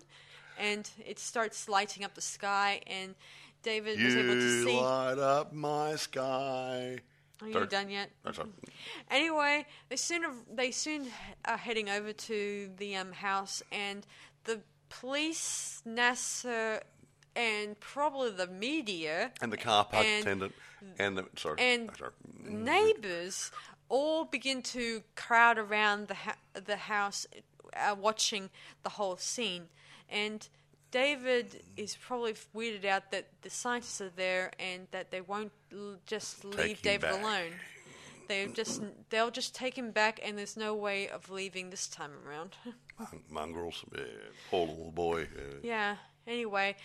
and 0.57 0.89
it 1.05 1.19
starts 1.19 1.69
lighting 1.69 2.03
up 2.03 2.15
the 2.15 2.21
sky. 2.21 2.81
And 2.87 3.15
David 3.63 4.01
was 4.01 4.15
able 4.15 4.33
to 4.35 4.41
You 4.41 4.63
see. 4.65 4.79
light 4.79 5.17
up 5.17 5.53
my 5.53 5.95
sky. 5.95 6.99
Are 7.41 7.47
you 7.47 7.53
Sorry. 7.53 7.67
done 7.67 7.89
yet? 7.89 8.11
That's 8.23 8.37
right. 8.37 8.49
Anyway, 9.09 9.65
they 9.87 9.95
soon 9.95 10.23
they 10.53 10.71
soon 10.71 11.07
are 11.45 11.55
heading 11.57 11.87
over 11.89 12.11
to 12.11 12.69
the 12.77 12.97
um, 12.97 13.13
house, 13.13 13.63
and 13.71 14.05
police, 14.89 15.81
NASA, 15.87 16.81
and 17.35 17.79
probably 17.79 18.31
the 18.31 18.47
media 18.47 19.31
And 19.41 19.51
the 19.51 19.57
car 19.57 19.85
park 19.85 20.05
And- 20.05 20.21
attendant. 20.23 20.55
And 20.97 21.17
the, 21.17 21.25
sorry. 21.35 21.57
and 21.59 21.89
sorry. 21.97 22.11
neighbors 22.41 23.51
all 23.89 24.23
begin 24.25 24.61
to 24.61 25.03
crowd 25.15 25.57
around 25.57 26.07
the 26.07 26.13
ha- 26.15 26.37
the 26.53 26.77
house, 26.77 27.27
uh, 27.75 27.95
watching 27.99 28.49
the 28.83 28.89
whole 28.89 29.17
scene, 29.17 29.67
and. 30.09 30.47
David 30.91 31.61
is 31.77 31.95
probably 31.95 32.33
weirded 32.55 32.83
out 32.83 33.11
that 33.11 33.27
the 33.43 33.49
scientists 33.51 34.01
are 34.01 34.09
there 34.09 34.51
and 34.57 34.87
that 34.89 35.11
they 35.11 35.21
won't 35.21 35.51
l- 35.71 35.97
just 36.07 36.43
leave 36.43 36.57
Take 36.57 36.77
him 36.77 36.81
David 36.81 37.01
back. 37.11 37.21
alone. 37.21 37.51
They 38.29 38.45
just 38.45 38.83
they'll 39.09 39.31
just 39.31 39.55
take 39.55 39.75
him 39.75 39.89
back, 39.89 40.19
and 40.23 40.37
there's 40.37 40.55
no 40.55 40.75
way 40.75 41.09
of 41.09 41.31
leaving 41.31 41.71
this 41.71 41.87
time 41.87 42.11
around. 42.25 42.55
Mon- 42.99 43.23
Mongrels. 43.29 43.83
Yeah. 43.91 44.03
Poor 44.51 44.67
little 44.67 44.91
boy. 44.91 45.27
Yeah. 45.35 45.55
yeah. 45.63 45.95
Anyway, 46.27 46.75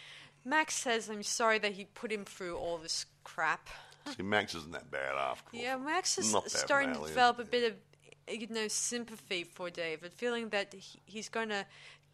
Max 0.43 0.75
says 0.75 1.11
I'm 1.11 1.23
sorry 1.23 1.59
that 1.59 1.73
he 1.73 1.85
put 1.85 2.11
him 2.11 2.25
through 2.25 2.57
all 2.57 2.79
this 2.79 3.05
crap. 3.25 3.69
See, 4.17 4.23
Max 4.23 4.55
isn't 4.55 4.73
that 4.73 4.91
bad 4.91 5.17
after 5.17 5.55
all. 5.55 5.63
Yeah, 5.63 5.77
Max 5.77 6.17
is 6.17 6.33
Not 6.33 6.51
starting 6.51 6.95
to 6.95 7.07
develop 7.07 7.39
a 7.39 7.45
bit 7.45 7.71
of 7.71 8.35
you 8.35 8.47
know 8.49 8.69
sympathy 8.69 9.45
for 9.45 9.69
David, 9.69 10.15
feeling 10.15 10.49
that 10.49 10.73
he, 10.73 11.01
he's 11.05 11.29
going 11.29 11.51
to 11.51 11.67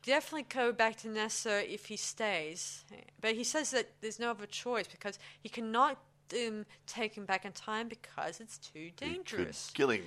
definitely 0.03 0.47
go 0.49 0.73
back 0.73 0.97
to 0.97 1.09
NASA 1.09 1.65
if 1.73 1.87
he 1.87 1.97
stays. 1.97 2.85
But 3.21 3.37
he 3.37 3.45
says 3.45 3.71
that 3.71 3.91
there's 4.01 4.19
no 4.19 4.31
other 4.31 4.47
choice 4.47 4.89
because 4.89 5.21
he 5.41 5.49
cannot 5.49 5.99
um, 6.35 6.67
take 6.87 7.15
him 7.15 7.25
back 7.25 7.45
in 7.45 7.53
time 7.53 7.89
because 7.89 8.41
it's 8.41 8.59
too 8.59 8.91
dangerous. 8.97 9.71
kill 9.75 9.91
him. 9.91 10.03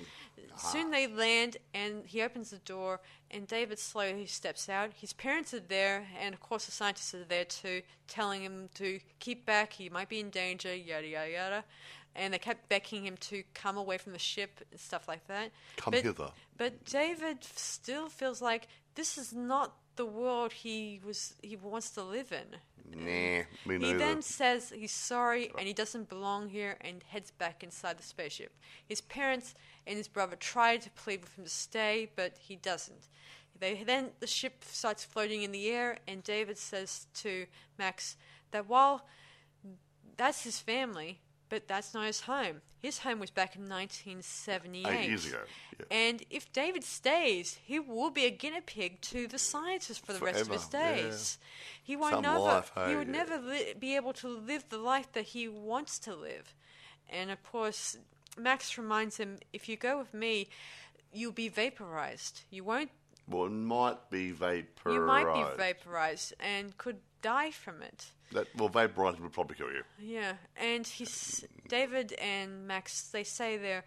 Soon 0.56 0.90
they 0.90 1.06
land, 1.06 1.56
and 1.74 2.04
he 2.06 2.22
opens 2.22 2.50
the 2.50 2.58
door, 2.58 3.00
and 3.30 3.46
David 3.46 3.78
slowly 3.78 4.26
steps 4.26 4.68
out. 4.68 4.90
His 4.94 5.12
parents 5.12 5.52
are 5.52 5.60
there, 5.60 6.06
and 6.20 6.34
of 6.34 6.40
course 6.40 6.66
the 6.66 6.72
scientists 6.72 7.14
are 7.14 7.24
there 7.24 7.44
too, 7.44 7.82
telling 8.06 8.42
him 8.42 8.68
to 8.74 9.00
keep 9.18 9.44
back. 9.44 9.72
He 9.72 9.88
might 9.88 10.08
be 10.08 10.20
in 10.20 10.30
danger. 10.30 10.74
Yada 10.74 11.06
yada 11.06 11.30
yada. 11.30 11.64
And 12.16 12.32
they 12.32 12.38
kept 12.38 12.68
beckoning 12.68 13.06
him 13.06 13.16
to 13.22 13.42
come 13.54 13.76
away 13.76 13.98
from 13.98 14.12
the 14.12 14.20
ship 14.20 14.60
and 14.70 14.78
stuff 14.78 15.08
like 15.08 15.26
that. 15.26 15.50
Come 15.76 15.90
but, 15.90 16.02
hither. 16.04 16.30
But 16.56 16.84
David 16.84 17.38
still 17.42 18.08
feels 18.08 18.40
like 18.40 18.68
this 18.94 19.18
is 19.18 19.32
not 19.32 19.74
the 19.96 20.06
world 20.06 20.52
he 20.52 21.00
was 21.04 21.34
he 21.42 21.56
wants 21.56 21.90
to 21.90 22.02
live 22.02 22.32
in. 22.32 22.58
Nah, 22.96 23.44
me 23.66 23.86
He 23.86 23.92
then 23.94 24.22
says 24.22 24.72
he's 24.74 24.92
sorry 24.92 25.50
and 25.58 25.66
he 25.66 25.72
doesn't 25.72 26.08
belong 26.08 26.48
here 26.48 26.76
and 26.80 27.02
heads 27.08 27.30
back 27.30 27.62
inside 27.62 27.98
the 27.98 28.02
spaceship. 28.02 28.52
His 28.86 29.00
parents 29.00 29.54
and 29.86 29.96
his 29.96 30.08
brother 30.08 30.36
try 30.36 30.76
to 30.76 30.90
plead 30.90 31.22
with 31.22 31.36
him 31.36 31.44
to 31.44 31.50
stay, 31.50 32.10
but 32.14 32.36
he 32.38 32.56
doesn't. 32.56 33.08
They 33.58 33.82
then 33.84 34.10
the 34.20 34.26
ship 34.26 34.64
starts 34.64 35.04
floating 35.04 35.42
in 35.42 35.52
the 35.52 35.70
air, 35.70 35.98
and 36.08 36.22
David 36.22 36.58
says 36.58 37.06
to 37.14 37.46
Max 37.78 38.16
that 38.50 38.68
while 38.68 39.06
that's 40.16 40.44
his 40.44 40.58
family, 40.58 41.20
but 41.54 41.68
that's 41.68 41.94
not 41.94 42.06
his 42.06 42.22
home. 42.22 42.62
His 42.82 42.98
home 42.98 43.20
was 43.20 43.30
back 43.30 43.54
in 43.54 43.62
1978. 43.62 44.86
Eight 44.88 45.08
years 45.08 45.26
ago. 45.26 45.38
Yeah. 45.78 45.84
And 45.88 46.24
if 46.30 46.52
David 46.52 46.82
stays, 46.82 47.60
he 47.64 47.78
will 47.78 48.10
be 48.10 48.24
a 48.24 48.30
guinea 48.30 48.60
pig 48.60 49.00
to 49.02 49.28
the 49.28 49.38
scientists 49.38 49.98
for 49.98 50.12
the 50.12 50.18
rest 50.18 50.40
of 50.40 50.48
his 50.48 50.64
Forever, 50.64 50.96
yeah. 50.96 51.02
days. 51.02 51.38
He 51.80 51.94
won't 51.94 52.14
Some 52.14 52.22
never. 52.22 52.38
life, 52.40 52.72
he 52.88 52.96
would 52.96 53.06
yeah. 53.06 53.12
never 53.12 53.38
li- 53.38 53.74
be 53.78 53.94
able 53.94 54.12
to 54.14 54.26
live 54.26 54.64
the 54.68 54.78
life 54.78 55.12
that 55.12 55.26
he 55.26 55.46
wants 55.46 56.00
to 56.00 56.16
live. 56.16 56.56
And 57.08 57.30
of 57.30 57.40
course, 57.44 57.98
Max 58.36 58.76
reminds 58.76 59.18
him, 59.18 59.38
"If 59.52 59.68
you 59.68 59.76
go 59.76 59.96
with 59.96 60.12
me, 60.12 60.48
you'll 61.12 61.30
be 61.30 61.48
vaporized. 61.48 62.42
You 62.50 62.64
won't. 62.64 62.90
Well, 63.28 63.46
it 63.46 63.50
might 63.50 64.10
be 64.10 64.32
vaporized. 64.32 64.66
You 64.86 65.06
might 65.06 65.32
be 65.32 65.56
vaporized 65.56 66.34
and 66.40 66.76
could 66.78 66.98
die 67.22 67.52
from 67.52 67.80
it. 67.80 68.06
That, 68.32 68.48
well, 68.56 68.68
vaporizing 68.68 69.20
would 69.20 69.32
probably 69.32 69.56
kill 69.56 69.70
you. 69.70 69.82
Yeah, 69.98 70.34
and 70.56 70.86
he's 70.86 71.44
David 71.68 72.12
and 72.14 72.66
Max. 72.66 73.02
They 73.08 73.24
say 73.24 73.56
they're. 73.56 73.84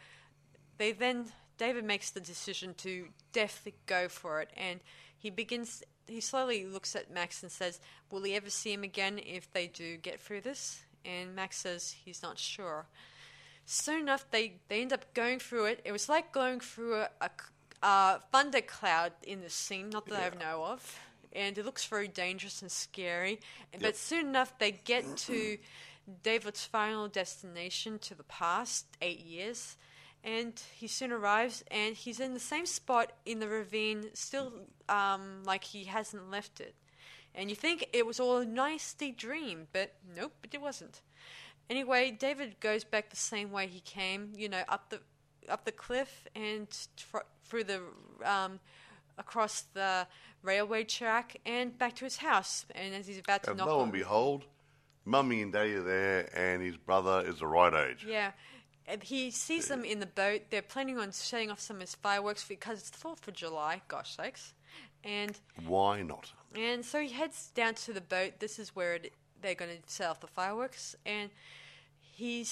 They 0.78 0.92
then 0.92 1.26
David 1.58 1.84
makes 1.84 2.12
the 2.12 2.20
decision 2.22 2.74
to 2.76 3.08
definitely 3.34 3.80
go 3.88 4.08
for 4.08 4.42
it, 4.42 4.50
and 4.56 4.80
he 5.18 5.30
begins. 5.30 5.84
He 6.08 6.22
slowly 6.22 6.66
looks 6.66 6.96
at 6.96 7.12
Max 7.12 7.44
and 7.44 7.52
says, 7.52 7.82
"Will 8.12 8.24
he 8.24 8.36
ever 8.36 8.50
see 8.50 8.72
him 8.72 8.84
again 8.84 9.20
if 9.20 9.52
they 9.52 9.68
do 9.68 9.98
get 9.98 10.22
through 10.22 10.42
this?" 10.42 10.82
And 11.04 11.36
Max 11.36 11.58
says 11.58 11.96
he's 12.06 12.22
not 12.22 12.38
sure. 12.40 12.86
Soon 13.66 14.02
enough, 14.02 14.30
they 14.32 14.60
they 14.70 14.82
end 14.82 14.94
up 14.94 15.14
going 15.14 15.40
through 15.40 15.66
it. 15.66 15.82
It 15.84 15.92
was 15.92 16.08
like 16.08 16.32
going 16.32 16.62
through 16.62 16.96
a, 17.02 17.10
a, 17.20 17.30
a 17.84 18.20
thunder 18.32 18.62
cloud 18.62 19.12
in 19.24 19.42
the 19.42 19.50
scene, 19.50 19.90
not 19.90 20.06
that 20.08 20.34
I 20.34 20.36
Yeah. 20.38 20.40
know 20.44 20.64
of, 20.64 21.00
and 21.38 21.58
it 21.58 21.66
looks 21.66 21.86
very 21.86 22.08
dangerous 22.08 22.62
and 22.62 22.72
scary. 22.72 23.40
Yep. 23.74 23.82
But 23.82 23.96
soon 23.96 24.28
enough, 24.28 24.58
they 24.58 24.72
get 24.72 25.16
to 25.18 25.58
David's 26.24 26.66
final 26.66 27.08
destination 27.08 28.00
to 28.00 28.16
the 28.16 28.24
past 28.24 28.86
eight 29.02 29.24
years, 29.24 29.78
and 30.24 30.60
he 30.76 30.88
soon 30.88 31.12
arrives, 31.12 31.64
and 31.70 31.96
he's 31.96 32.20
in 32.20 32.34
the 32.34 32.40
same 32.40 32.66
spot 32.66 33.12
in 33.26 33.40
the 33.40 33.48
ravine, 33.48 34.10
still 34.14 34.52
um, 34.90 35.44
like 35.46 35.64
he 35.64 35.84
hasn't 35.84 36.32
left 36.32 36.60
it. 36.60 36.74
And 37.36 37.50
you 37.52 37.56
think 37.56 37.88
it 37.94 38.06
was 38.06 38.20
all 38.20 38.38
a 38.38 38.46
nasty 38.46 39.12
dream, 39.12 39.68
but 39.72 39.94
nope, 40.16 40.34
it 40.52 40.60
wasn't. 40.60 41.02
Anyway, 41.70 42.10
David 42.18 42.60
goes 42.60 42.84
back 42.84 43.10
the 43.10 43.16
same 43.16 43.52
way 43.52 43.68
he 43.68 43.82
came, 43.82 44.32
you 44.36 44.50
know, 44.50 44.64
up 44.68 44.90
the 44.90 45.00
up 45.48 45.64
the 45.64 45.72
cliff 45.72 46.28
and 46.36 46.68
tr- 46.98 47.18
through 47.46 47.64
the 47.64 47.82
um, 48.26 48.60
across 49.18 49.62
the 49.74 50.08
railway 50.44 50.84
track 50.84 51.38
and 51.46 51.78
back 51.78 51.96
to 51.98 52.06
his 52.06 52.18
house. 52.18 52.66
And 52.76 52.94
as 52.96 53.08
he's 53.08 53.20
about 53.20 53.44
to 53.44 53.52
And 53.52 53.60
knock 53.60 53.68
lo 53.68 53.84
and 53.84 53.92
behold, 53.92 54.46
Mummy 55.06 55.42
and 55.42 55.54
Daddy 55.54 55.74
are 55.74 55.84
there, 55.84 56.30
and 56.38 56.62
his 56.62 56.78
brother 56.78 57.24
is 57.26 57.40
the 57.40 57.48
right 57.48 57.74
age. 57.74 58.06
yeah, 58.08 58.32
and 58.86 59.04
he 59.04 59.32
sees 59.32 59.68
them 59.68 59.84
in 59.86 60.00
the 60.00 60.06
boat. 60.06 60.44
They're 60.50 60.62
planning 60.62 60.98
on 60.98 61.12
setting 61.12 61.50
off 61.50 61.60
some 61.60 61.78
of 61.78 61.82
his 61.82 61.96
fireworks 61.96 62.46
because 62.48 62.80
it's 62.80 62.90
the 62.90 62.98
Fourth 62.98 63.28
of 63.28 63.34
July. 63.34 63.82
Gosh 63.88 64.16
sakes! 64.16 64.54
And 65.04 65.38
Why 65.66 66.02
not? 66.02 66.32
And 66.56 66.84
so 66.84 67.00
he 67.02 67.10
heads 67.10 67.52
down 67.54 67.76
to 67.76 67.94
the 67.94 68.02
boat. 68.02 68.40
This 68.40 68.60
is 68.60 68.76
where 68.76 68.96
it, 68.96 69.14
they're 69.42 69.56
going 69.56 69.72
to 69.72 69.78
set 69.92 70.10
off 70.10 70.20
the 70.20 70.28
fireworks. 70.28 70.96
And 71.06 71.30
he 72.00 72.44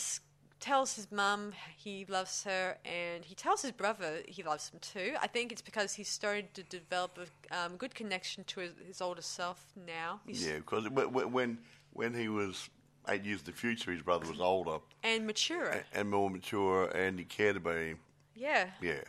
tells 0.66 0.96
his 0.96 1.12
mum 1.12 1.54
he 1.78 2.06
loves 2.10 2.44
her, 2.44 2.78
and 2.84 3.24
he 3.24 3.36
tells 3.36 3.62
his 3.62 3.72
brother 3.72 4.22
he 4.28 4.42
loves 4.44 4.70
him 4.70 4.80
too. 4.82 5.14
I 5.22 5.28
think 5.28 5.52
it's 5.52 5.62
because 5.62 5.94
he's 5.94 6.10
starting 6.10 6.48
to 6.56 6.64
develop 6.64 7.20
a 7.52 7.58
um, 7.66 7.78
good 7.78 7.94
connection 7.94 8.44
to 8.46 8.62
his, 8.62 8.72
his 8.88 9.02
older 9.02 9.22
self 9.22 9.64
now. 9.88 10.22
He's, 10.26 10.46
Yeah, 10.46 10.58
because 10.58 10.90
when 10.90 11.60
when 11.94 12.14
he 12.14 12.28
was 12.28 12.70
eight 13.08 13.24
years 13.24 13.42
in 13.42 13.46
the 13.46 13.52
future, 13.52 13.92
his 13.92 14.02
brother 14.02 14.28
was 14.28 14.42
older 14.42 14.80
And 15.04 15.28
mature. 15.28 15.68
and, 15.70 15.84
and 15.94 16.10
more 16.10 16.30
mature, 16.30 16.86
and 16.96 17.20
he 17.20 17.26
cared 17.26 17.58
about 17.58 17.78
him. 17.78 18.00
yeah. 18.36 18.66
Yeah. 18.82 19.02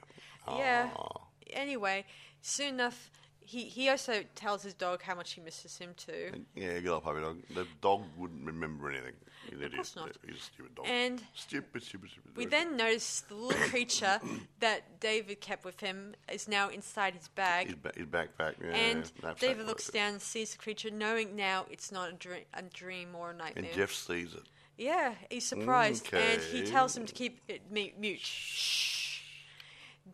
Yeah. 0.49 0.91
Aw. 0.97 1.21
Anyway, 1.51 2.05
soon 2.43 2.75
enough, 2.75 3.11
he, 3.41 3.63
he 3.65 3.89
also 3.89 4.23
tells 4.35 4.63
his 4.63 4.75
dog 4.75 5.03
how 5.03 5.15
much 5.15 5.33
he 5.33 5.41
misses 5.41 5.79
him 5.79 5.95
too. 5.97 6.45
Yeah, 6.55 6.79
get 6.81 6.93
up, 6.93 7.05
puppy 7.05 7.21
dog. 7.21 7.39
The 7.55 7.67
dog 7.81 8.03
wouldn't 8.17 8.45
remember 8.45 8.91
anything. 8.91 9.15
An 9.53 9.59
idiot. 9.59 9.75
course 9.75 9.97
not. 9.97 10.13
He's 10.27 10.37
a 10.37 10.41
stupid 10.41 10.75
dog. 10.75 10.87
And 10.89 11.23
stupid, 11.35 11.83
stupid, 11.83 12.11
stupid. 12.11 12.37
We 12.37 12.45
dog. 12.45 12.51
then 12.51 12.77
notice 12.77 13.21
the 13.29 13.35
little 13.35 13.69
creature 13.69 14.21
that 14.61 15.01
David 15.01 15.41
kept 15.41 15.65
with 15.65 15.81
him 15.81 16.15
is 16.33 16.49
now 16.49 16.69
inside 16.69 17.15
his 17.15 17.29
bag. 17.29 17.67
his, 17.67 17.77
ba- 17.77 17.93
his 17.97 18.07
backpack. 18.07 18.55
Yeah, 18.63 18.75
and 18.75 19.13
knapsack, 19.23 19.39
David 19.39 19.67
looks 19.67 19.89
down 19.89 20.13
and 20.15 20.23
sees 20.23 20.53
the 20.53 20.59
creature, 20.59 20.91
knowing 20.91 21.37
now 21.37 21.67
it's 21.71 21.93
not 21.93 22.11
a 22.11 22.13
dream, 22.13 22.45
a 22.55 22.63
dream 22.63 23.15
or 23.15 23.31
a 23.31 23.35
nightmare. 23.35 23.65
And 23.65 23.73
Jeff 23.75 23.93
sees 23.93 24.35
it. 24.35 24.43
yeah, 24.77 25.15
he's 25.31 25.47
surprised, 25.47 26.13
and 26.13 26.41
he 26.43 26.63
tells 26.63 26.97
him 26.97 27.07
to 27.07 27.13
keep 27.13 27.41
it 27.49 27.63
mute. 27.71 28.21
Shh. 28.21 28.96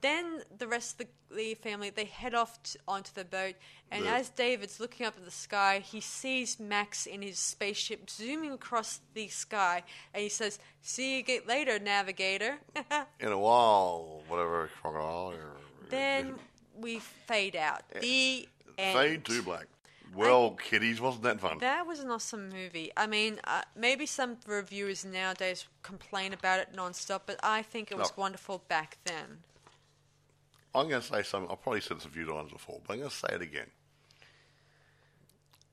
Then 0.00 0.42
the 0.56 0.66
rest 0.66 0.92
of 1.00 1.06
the 1.28 1.34
Lee 1.36 1.54
family 1.54 1.90
they 1.90 2.04
head 2.06 2.34
off 2.34 2.62
t- 2.62 2.78
onto 2.88 3.12
the 3.12 3.24
boat, 3.24 3.54
and 3.90 4.06
as 4.06 4.30
David's 4.30 4.80
looking 4.80 5.06
up 5.06 5.14
at 5.16 5.24
the 5.24 5.30
sky, 5.30 5.80
he 5.84 6.00
sees 6.00 6.58
Max 6.58 7.06
in 7.06 7.20
his 7.22 7.38
spaceship 7.38 8.08
zooming 8.08 8.52
across 8.52 9.00
the 9.14 9.28
sky, 9.28 9.82
and 10.14 10.22
he 10.22 10.28
says, 10.28 10.58
"See 10.80 11.16
you 11.18 11.22
get 11.22 11.46
later, 11.46 11.78
navigator." 11.78 12.58
In 13.20 13.28
a 13.32 13.38
while, 13.38 14.22
whatever, 14.28 14.70
crocodile. 14.80 15.32
or- 15.34 15.56
Then 15.90 16.36
we 16.74 16.98
fade 16.98 17.54
out. 17.56 17.82
The 18.00 18.48
end. 18.78 18.98
Fade 18.98 19.24
to 19.26 19.42
black. 19.42 19.66
Well, 20.14 20.50
kiddies, 20.52 21.00
wasn't 21.00 21.24
that 21.24 21.40
fun? 21.40 21.58
That 21.58 21.86
was 21.86 22.00
an 22.00 22.10
awesome 22.10 22.48
movie. 22.50 22.90
I 22.96 23.06
mean, 23.06 23.40
uh, 23.44 23.62
maybe 23.76 24.04
some 24.04 24.36
reviewers 24.46 25.04
nowadays 25.06 25.66
complain 25.82 26.32
about 26.34 26.60
it 26.60 26.74
nonstop, 26.74 27.22
but 27.24 27.38
I 27.42 27.62
think 27.62 27.90
it 27.90 27.96
was 27.96 28.08
No. 28.10 28.22
wonderful 28.22 28.58
back 28.68 28.98
then. 29.04 29.42
I'm 30.74 30.88
going 30.88 31.02
to 31.02 31.06
say 31.06 31.22
something. 31.22 31.50
I've 31.50 31.62
probably 31.62 31.80
said 31.80 31.98
this 31.98 32.06
a 32.06 32.08
few 32.08 32.26
times 32.26 32.50
before, 32.50 32.80
but 32.86 32.94
I'm 32.94 32.98
going 33.00 33.10
to 33.10 33.16
say 33.16 33.28
it 33.34 33.42
again. 33.42 33.66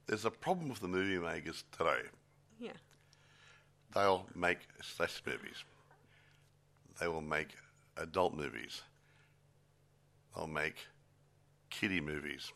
There's 0.07 0.25
a 0.25 0.31
problem 0.31 0.69
with 0.69 0.81
the 0.81 0.87
movie 0.87 1.17
makers 1.17 1.63
today. 1.77 2.01
Yeah. 2.59 2.71
They'll 3.93 4.25
make 4.35 4.59
slash 4.81 5.21
movies. 5.25 5.63
They 6.99 7.07
will 7.07 7.21
make 7.21 7.49
adult 7.97 8.35
movies. 8.35 8.81
They'll 10.35 10.47
make 10.47 10.75
kiddie 11.69 12.01
movies. 12.01 12.51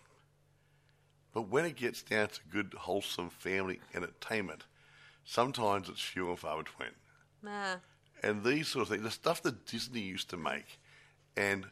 But 1.34 1.50
when 1.50 1.66
it 1.66 1.76
gets 1.76 2.04
down 2.04 2.28
to 2.28 2.40
good, 2.52 2.74
wholesome 2.78 3.30
family 3.30 3.80
entertainment, 3.96 4.66
sometimes 5.26 5.90
it's 5.90 6.02
few 6.02 6.30
and 6.30 6.38
far 6.38 6.58
between. 6.62 6.90
Nah. 7.42 7.76
And 8.22 8.44
these 8.44 8.68
sort 8.68 8.84
of 8.84 8.90
things, 8.90 9.04
the 9.04 9.12
stuff 9.12 9.42
that 9.44 9.66
Disney 9.66 10.02
used 10.02 10.30
to 10.30 10.38
make, 10.38 10.80
and 11.36 11.66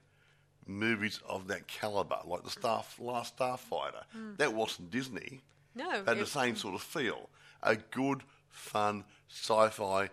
movies 0.68 1.20
of 1.28 1.48
that 1.48 1.68
caliber, 1.68 2.20
like 2.26 2.44
the 2.44 2.50
Star 2.50 2.84
Last 3.00 3.38
Starfighter, 3.38 4.04
that 4.38 4.54
wasn't 4.54 4.92
Disney. 4.92 5.42
No. 5.76 6.04
Had 6.06 6.20
the 6.20 6.26
same 6.26 6.56
sort 6.56 6.76
of 6.76 6.82
feel. 6.82 7.30
A 7.64 7.76
good, 7.76 8.24
fun, 8.50 9.04
sci-fi, 9.30 10.10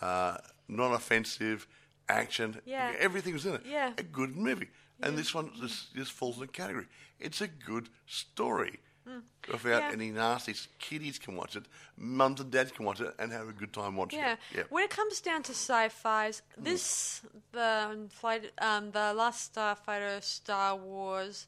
uh, 0.00 0.38
non-offensive 0.68 1.66
action. 2.08 2.60
Yeah. 2.64 2.92
Everything 2.98 3.32
was 3.32 3.46
in 3.46 3.54
it. 3.54 3.62
Yeah. 3.68 3.92
A 3.98 4.02
good 4.02 4.36
movie. 4.36 4.68
And 5.02 5.16
this 5.16 5.34
one, 5.34 5.50
this, 5.60 5.86
this 5.94 6.08
falls 6.08 6.36
in 6.36 6.42
the 6.42 6.48
category. 6.48 6.86
It's 7.20 7.40
a 7.40 7.48
good 7.48 7.88
story. 8.06 8.80
Without 9.06 9.60
Hmm. 9.62 9.68
Yeah. 9.68 9.90
any 9.92 10.10
nasties, 10.10 10.66
kiddies 10.80 11.18
can 11.18 11.36
watch 11.36 11.54
it, 11.54 11.64
mums 11.96 12.40
and 12.40 12.50
dads 12.50 12.72
can 12.72 12.84
watch 12.84 13.00
it, 13.00 13.14
and 13.18 13.30
have 13.32 13.48
a 13.48 13.52
good 13.52 13.72
time 13.72 13.94
watching 13.96 14.18
Yeah. 14.18 14.32
it. 14.32 14.38
Yeah. 14.54 14.62
When 14.68 14.82
it 14.84 14.90
comes 14.90 15.20
down 15.20 15.42
to 15.44 15.52
sci-fi's, 15.52 16.42
this 16.56 17.22
the 17.52 18.08
flight, 18.10 18.52
um, 18.58 18.90
the 18.90 19.14
Last 19.14 19.54
Starfighter, 19.54 20.22
Star 20.22 20.74
Wars, 20.76 21.46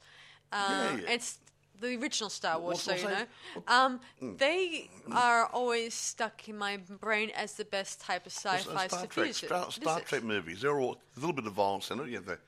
um, 0.52 0.60
Yeah, 0.70 0.96
yeah. 0.98 1.10
it's 1.10 1.38
the 1.80 1.96
original 1.96 2.30
Star 2.30 2.60
Wars, 2.60 2.80
so 2.82 2.94
you 2.94 3.08
know. 3.08 3.26
Um, 3.66 4.00
they 4.20 4.88
are 5.10 5.46
always 5.46 5.94
stuck 5.94 6.48
in 6.48 6.56
my 6.56 6.76
brain 6.76 7.30
as 7.30 7.54
the 7.54 7.64
best 7.64 8.00
type 8.00 8.26
of 8.26 8.32
sci-fi 8.32 8.86
Star 8.86 9.00
to 9.02 9.06
Trek, 9.08 9.26
visit. 9.26 9.46
Star, 9.46 9.70
Star. 9.72 10.00
Trek 10.02 10.22
movies, 10.22 10.60
they're 10.60 10.78
all 10.78 11.00
a 11.16 11.18
little 11.20 11.32
bit 11.34 11.46
of 11.46 11.54
violence 11.54 11.90
in 11.90 11.98
it. 12.00 12.08
You 12.08 12.16
have 12.16 12.26
the, 12.26 12.38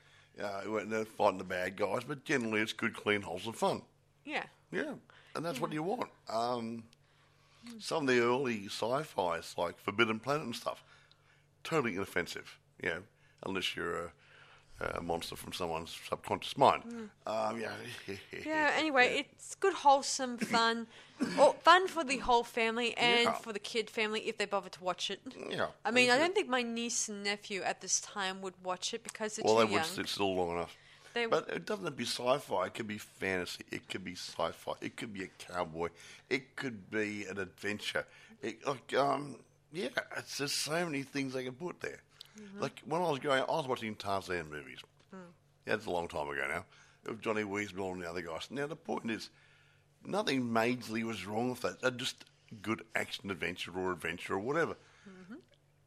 uh, 0.41 0.83
they're 0.85 1.03
fighting 1.05 1.37
the 1.37 1.43
bad 1.43 1.75
guys, 1.75 2.03
but 2.05 2.23
generally 2.23 2.61
it's 2.61 2.71
good, 2.73 2.95
clean, 2.95 3.21
wholesome 3.21 3.53
fun. 3.53 3.81
Yeah. 4.23 4.45
Yeah, 4.71 4.93
and 5.35 5.43
that's 5.45 5.59
what 5.59 5.71
you 5.73 5.83
want. 5.83 6.09
Um, 6.29 6.83
some 7.79 8.03
of 8.03 8.07
the 8.15 8.21
early 8.21 8.65
sci-fi's 8.67 9.53
like 9.57 9.77
Forbidden 9.79 10.19
Planet 10.19 10.43
and 10.43 10.55
stuff, 10.55 10.83
totally 11.63 11.95
inoffensive. 11.95 12.57
You 12.81 12.89
know, 12.89 13.03
unless 13.43 13.75
you're 13.75 14.05
a, 14.05 14.11
a 14.97 15.01
monster 15.01 15.35
from 15.35 15.53
someone's 15.53 15.95
subconscious 16.09 16.57
mind. 16.57 17.09
Um, 17.27 17.59
yeah. 17.59 17.71
Yeah. 18.45 18.71
Anyway, 18.75 19.25
it's 19.37 19.53
good, 19.55 19.73
wholesome 19.73 20.37
fun, 20.39 20.87
or 21.37 21.53
fun 21.53 21.87
for 21.87 22.03
the 22.03 22.17
whole 22.17 22.43
family 22.43 22.97
and 22.97 23.25
Yeah. 23.25 23.33
for 23.33 23.53
the 23.53 23.59
kid 23.59 23.89
family 23.89 24.21
if 24.21 24.37
they 24.39 24.45
bother 24.45 24.69
to 24.69 24.83
watch 24.83 25.11
it. 25.11 25.19
Yeah, 25.49 25.67
I 25.85 25.91
mean, 25.91 26.09
I 26.09 26.17
don't 26.17 26.33
think 26.33 26.49
my 26.49 26.63
niece 26.63 27.07
and 27.09 27.23
nephew 27.23 27.61
at 27.61 27.81
this 27.81 27.99
time 28.01 28.41
would 28.41 28.55
watch 28.63 28.93
it 28.95 29.03
because 29.03 29.35
they're 29.35 29.43
Well, 29.45 29.55
too 29.61 29.65
they 29.67 29.73
young. 29.73 29.81
would 29.83 29.91
sit 29.91 30.07
still 30.07 30.33
long 30.35 30.51
enough. 30.57 30.75
They- 31.13 31.25
but 31.25 31.49
it 31.49 31.65
doesn't 31.65 31.83
have 31.85 31.93
to 31.93 31.97
be 31.97 32.05
sci-fi. 32.05 32.65
It 32.67 32.73
could 32.73 32.87
be 32.87 32.97
fantasy. 32.97 33.63
It 33.71 33.87
could 33.89 34.03
be 34.03 34.13
sci-fi. 34.13 34.73
It 34.81 34.95
could 34.95 35.13
be 35.13 35.23
a 35.23 35.27
cowboy. 35.27 35.89
It 36.29 36.55
could 36.55 36.89
be 36.89 37.25
an 37.25 37.37
adventure. 37.37 38.05
It, 38.41 38.65
like, 38.65 38.93
um, 38.95 39.37
yeah, 39.73 39.89
it's 40.17 40.37
just 40.37 40.59
so 40.59 40.85
many 40.85 41.03
things 41.03 41.33
they 41.33 41.43
can 41.43 41.53
put 41.53 41.79
there. 41.81 42.01
Mm-hmm. 42.39 42.61
Like 42.61 42.81
when 42.85 43.01
I 43.01 43.09
was 43.09 43.19
growing 43.19 43.41
up, 43.41 43.49
I 43.49 43.55
was 43.57 43.67
watching 43.67 43.95
Tarzan 43.95 44.49
movies. 44.49 44.79
Hmm. 45.11 45.17
Yeah, 45.65 45.75
that's 45.75 45.85
a 45.85 45.91
long 45.91 46.07
time 46.07 46.29
ago 46.29 46.45
now. 46.47 46.65
Of 47.11 47.19
Johnny 47.21 47.43
Weissmuller 47.43 47.93
and 47.93 48.01
the 48.03 48.09
other 48.09 48.21
guys. 48.21 48.47
Now 48.49 48.67
the 48.67 48.75
point 48.75 49.09
is, 49.11 49.29
nothing 50.05 50.43
majorly 50.43 51.03
was 51.03 51.25
wrong 51.25 51.49
with 51.51 51.61
that. 51.61 51.81
They're 51.81 51.91
just 51.91 52.25
good 52.61 52.83
action 52.95 53.29
adventure 53.31 53.71
or 53.77 53.91
adventure 53.91 54.35
or 54.35 54.39
whatever. 54.39 54.75
Mm-hmm. 55.09 55.35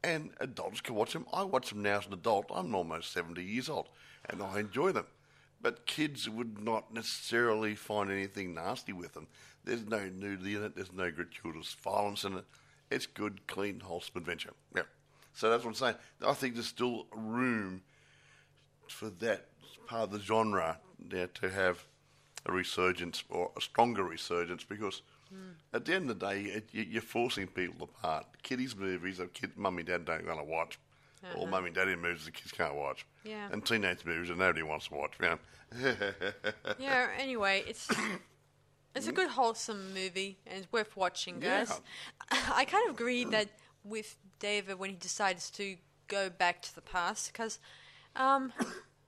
And 0.02 0.30
adults 0.40 0.80
can 0.82 0.94
watch 0.94 1.12
them. 1.14 1.26
I 1.32 1.44
watch 1.44 1.70
them 1.70 1.82
now 1.82 1.98
as 1.98 2.06
an 2.06 2.12
adult. 2.12 2.46
I'm 2.54 2.74
almost 2.74 3.12
70 3.12 3.42
years 3.42 3.68
old. 3.68 3.88
and 4.30 4.42
I 4.42 4.60
enjoy 4.60 4.92
them. 4.92 5.06
But 5.64 5.86
kids 5.86 6.28
would 6.28 6.62
not 6.62 6.92
necessarily 6.92 7.74
find 7.74 8.10
anything 8.10 8.52
nasty 8.52 8.92
with 8.92 9.14
them. 9.14 9.28
There's 9.64 9.86
no 9.86 10.10
nudity 10.10 10.56
in 10.56 10.62
it. 10.62 10.76
There's 10.76 10.92
no 10.92 11.10
gratuitous 11.10 11.72
violence 11.72 12.22
in 12.24 12.34
it. 12.34 12.44
It's 12.90 13.06
good, 13.06 13.46
clean, 13.46 13.80
wholesome 13.80 14.18
adventure. 14.18 14.52
Yeah. 14.76 14.82
So 15.32 15.48
that's 15.48 15.64
what 15.64 15.70
I'm 15.70 15.74
saying. 15.76 15.94
I 16.26 16.34
think 16.34 16.52
there's 16.52 16.66
still 16.66 17.06
room 17.16 17.80
for 18.88 19.08
that 19.08 19.46
part 19.86 20.02
of 20.02 20.10
the 20.10 20.20
genre 20.20 20.78
yeah, 21.10 21.28
to 21.32 21.48
have 21.48 21.82
a 22.44 22.52
resurgence 22.52 23.24
or 23.30 23.50
a 23.56 23.60
stronger 23.62 24.04
resurgence 24.04 24.64
because 24.64 25.00
at 25.72 25.86
the 25.86 25.94
end 25.94 26.10
of 26.10 26.20
the 26.20 26.26
day, 26.26 26.42
it, 26.42 26.68
you, 26.72 26.82
you're 26.82 27.02
forcing 27.02 27.46
people 27.46 27.88
apart. 27.90 28.26
Kiddies 28.42 28.76
movies 28.76 29.16
that 29.16 29.32
kid, 29.32 29.56
mummy 29.56 29.80
and 29.80 29.86
dad 29.86 30.04
don't 30.04 30.26
want 30.26 30.38
to 30.40 30.44
watch, 30.44 30.78
or 31.36 31.46
mummy 31.46 31.66
and 31.68 31.74
daddy 31.74 31.96
movies 31.96 32.24
the 32.24 32.30
kids 32.30 32.52
can't 32.52 32.74
watch, 32.74 33.06
Yeah. 33.24 33.48
and 33.52 33.64
teenage 33.64 34.04
movies 34.04 34.28
that 34.28 34.38
nobody 34.38 34.62
wants 34.62 34.88
to 34.88 34.94
watch. 34.94 35.12
You 35.20 35.26
know? 35.82 35.94
Yeah. 36.78 37.08
Anyway, 37.18 37.64
it's 37.66 37.88
it's 38.94 39.08
a 39.08 39.12
good 39.12 39.30
wholesome 39.30 39.92
movie 39.94 40.38
and 40.46 40.58
it's 40.58 40.72
worth 40.72 40.96
watching, 40.96 41.40
guys. 41.40 41.80
I 42.30 42.64
kind 42.64 42.88
of 42.88 42.94
agree 42.94 43.24
that 43.24 43.48
with 43.84 44.16
David 44.38 44.78
when 44.78 44.90
he 44.90 44.96
decides 44.96 45.50
to 45.52 45.76
go 46.08 46.30
back 46.30 46.62
to 46.62 46.74
the 46.74 46.80
past 46.80 47.32
because 47.32 47.58
um, 48.16 48.52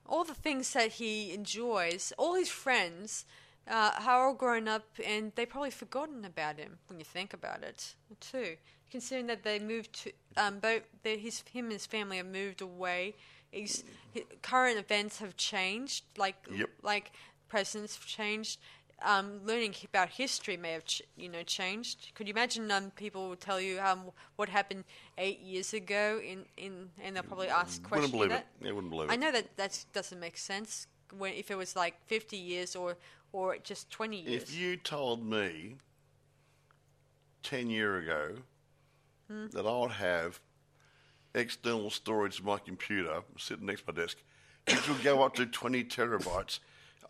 all 0.07 0.25
the 0.25 0.35
things 0.35 0.73
that 0.73 0.93
he 0.93 1.33
enjoys, 1.33 2.13
all 2.19 2.35
his 2.35 2.49
friends. 2.49 3.25
Uh, 3.69 3.91
are 4.07 4.29
all 4.29 4.35
grown 4.35 4.69
up 4.69 4.85
and 5.05 5.33
they've 5.35 5.49
probably 5.49 5.71
forgotten 5.73 6.25
about 6.25 6.57
him 6.57 6.79
when 6.87 6.99
you 7.01 7.05
think 7.05 7.33
about 7.35 7.65
it 7.65 7.95
too. 8.21 8.57
Considering 8.91 9.27
that 9.27 9.43
they 9.43 9.59
moved 9.59 9.93
to, 10.05 10.13
um, 10.37 10.61
both 10.61 10.83
they, 11.03 11.19
his 11.19 11.43
him 11.51 11.65
and 11.65 11.73
his 11.73 11.85
family 11.87 12.19
have 12.19 12.27
moved 12.27 12.61
away. 12.61 13.15
His, 13.51 13.83
his 14.13 14.23
current 14.43 14.79
events 14.79 15.19
have 15.19 15.37
changed, 15.37 16.05
like 16.17 16.37
Yep. 16.53 16.69
like 16.83 17.11
presidents 17.49 17.97
have 17.97 18.07
changed. 18.07 18.61
Um, 19.03 19.41
learning 19.45 19.75
about 19.85 20.09
history 20.11 20.57
may 20.57 20.73
have, 20.73 20.85
ch- 20.85 21.03
you 21.17 21.29
know, 21.29 21.43
changed. 21.43 22.13
Could 22.15 22.29
you 22.29 22.33
imagine 22.33 22.71
um, 22.71 22.91
people 22.93 23.29
will 23.29 23.37
tell 23.37 23.61
you 23.61 23.79
um, 23.81 24.11
what 24.37 24.49
happened 24.49 24.85
eight 25.19 25.41
years 25.41 25.75
ago, 25.75 26.19
in, 26.25 26.47
in 26.57 26.89
and 27.03 27.15
they'll 27.17 27.23
probably 27.23 27.49
ask 27.49 27.83
questions. 27.83 28.11
wouldn't 28.11 28.13
believe 28.13 28.31
that. 28.31 28.47
it. 28.61 28.67
Yeah, 28.67 28.73
wouldn't 28.73 28.91
believe 28.91 29.11
it. 29.11 29.13
I 29.13 29.17
know 29.17 29.33
that 29.33 29.55
that 29.57 29.85
doesn't 29.93 30.19
make 30.19 30.39
sense 30.39 30.87
when 31.17 31.35
if 31.35 31.51
it 31.51 31.57
was 31.57 31.77
like 31.77 31.95
fifty 32.07 32.37
years 32.37 32.75
or 32.77 32.97
or 33.33 33.57
just 33.59 33.91
twenty 33.91 34.21
years. 34.21 34.43
If 34.43 34.55
you 34.57 34.77
told 34.77 35.25
me 35.25 35.77
ten 37.43 37.71
year 37.71 37.97
ago 37.99 38.37
Hmm. 39.29 39.49
that 39.49 39.67
I 39.67 39.79
would 39.81 39.91
have 39.93 40.39
external 41.35 41.91
storage 41.91 42.39
of 42.39 42.45
my 42.45 42.59
computer 42.59 43.23
sitting 43.37 43.67
next 43.67 43.85
to 43.85 43.93
my 43.93 44.01
desk, 44.01 44.19
which 44.69 44.89
would 44.89 45.03
go 45.03 45.25
up 45.25 45.35
to 45.35 45.47
twenty 45.47 45.83
terabytes, 45.83 46.61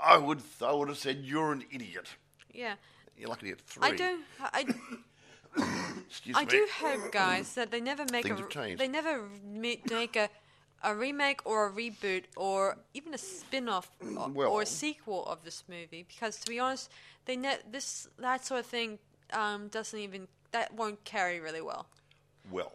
I 0.01 0.17
would 0.17 0.41
I 0.63 0.73
would 0.73 0.89
have 0.89 0.97
said 0.99 1.19
you're 1.25 1.53
an 1.53 1.65
idiot. 1.71 2.17
yeah, 2.53 2.77
You're 3.19 3.29
lucky 3.29 3.43
to 3.43 3.53
get 3.57 3.61
three. 3.61 3.87
I 3.89 3.97
do. 3.97 4.19
I, 4.41 4.65
I 6.35 6.45
do 6.45 6.67
hope, 6.81 7.13
guys, 7.13 7.55
that 7.55 7.71
they 7.71 7.81
never 7.81 8.05
make 8.11 8.25
Things 8.25 8.41
a 8.41 8.77
they 8.77 8.89
never 8.89 9.29
make 9.45 10.17
a 10.17 10.29
a 10.83 10.95
remake 10.95 11.41
or 11.45 11.66
a 11.66 11.70
reboot 11.72 12.24
or 12.37 12.79
even 12.95 13.14
a 13.14 13.18
spin-off 13.18 13.91
o- 14.16 14.29
Well- 14.29 14.51
or 14.51 14.62
a 14.62 14.66
sequel 14.66 15.24
of 15.27 15.43
this 15.45 15.64
movie 15.68 16.05
because 16.09 16.37
to 16.41 16.49
be 16.51 16.59
honest, 16.59 16.91
they 17.24 17.37
ne- 17.37 17.59
this 17.70 18.09
that 18.18 18.45
sort 18.45 18.61
of 18.61 18.66
thing 18.66 18.99
um, 19.33 19.68
doesn't 19.68 19.99
even 19.99 20.29
that 20.53 20.72
won't 20.74 21.03
carry 21.05 21.41
really 21.41 21.61
well. 21.61 21.87
Well, 22.51 22.72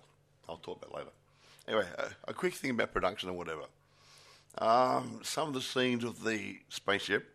I'll 0.49 0.57
talk 0.57 0.83
about 0.83 0.93
later. 0.95 1.11
Anyway, 1.67 1.85
a, 1.97 2.29
a 2.29 2.33
quick 2.33 2.53
thing 2.55 2.71
about 2.71 2.91
production 2.93 3.29
and 3.29 3.37
whatever. 3.37 3.63
Um, 4.57 5.21
some 5.23 5.47
of 5.47 5.53
the 5.53 5.61
scenes 5.61 6.03
of 6.03 6.23
the 6.23 6.57
spaceship 6.67 7.33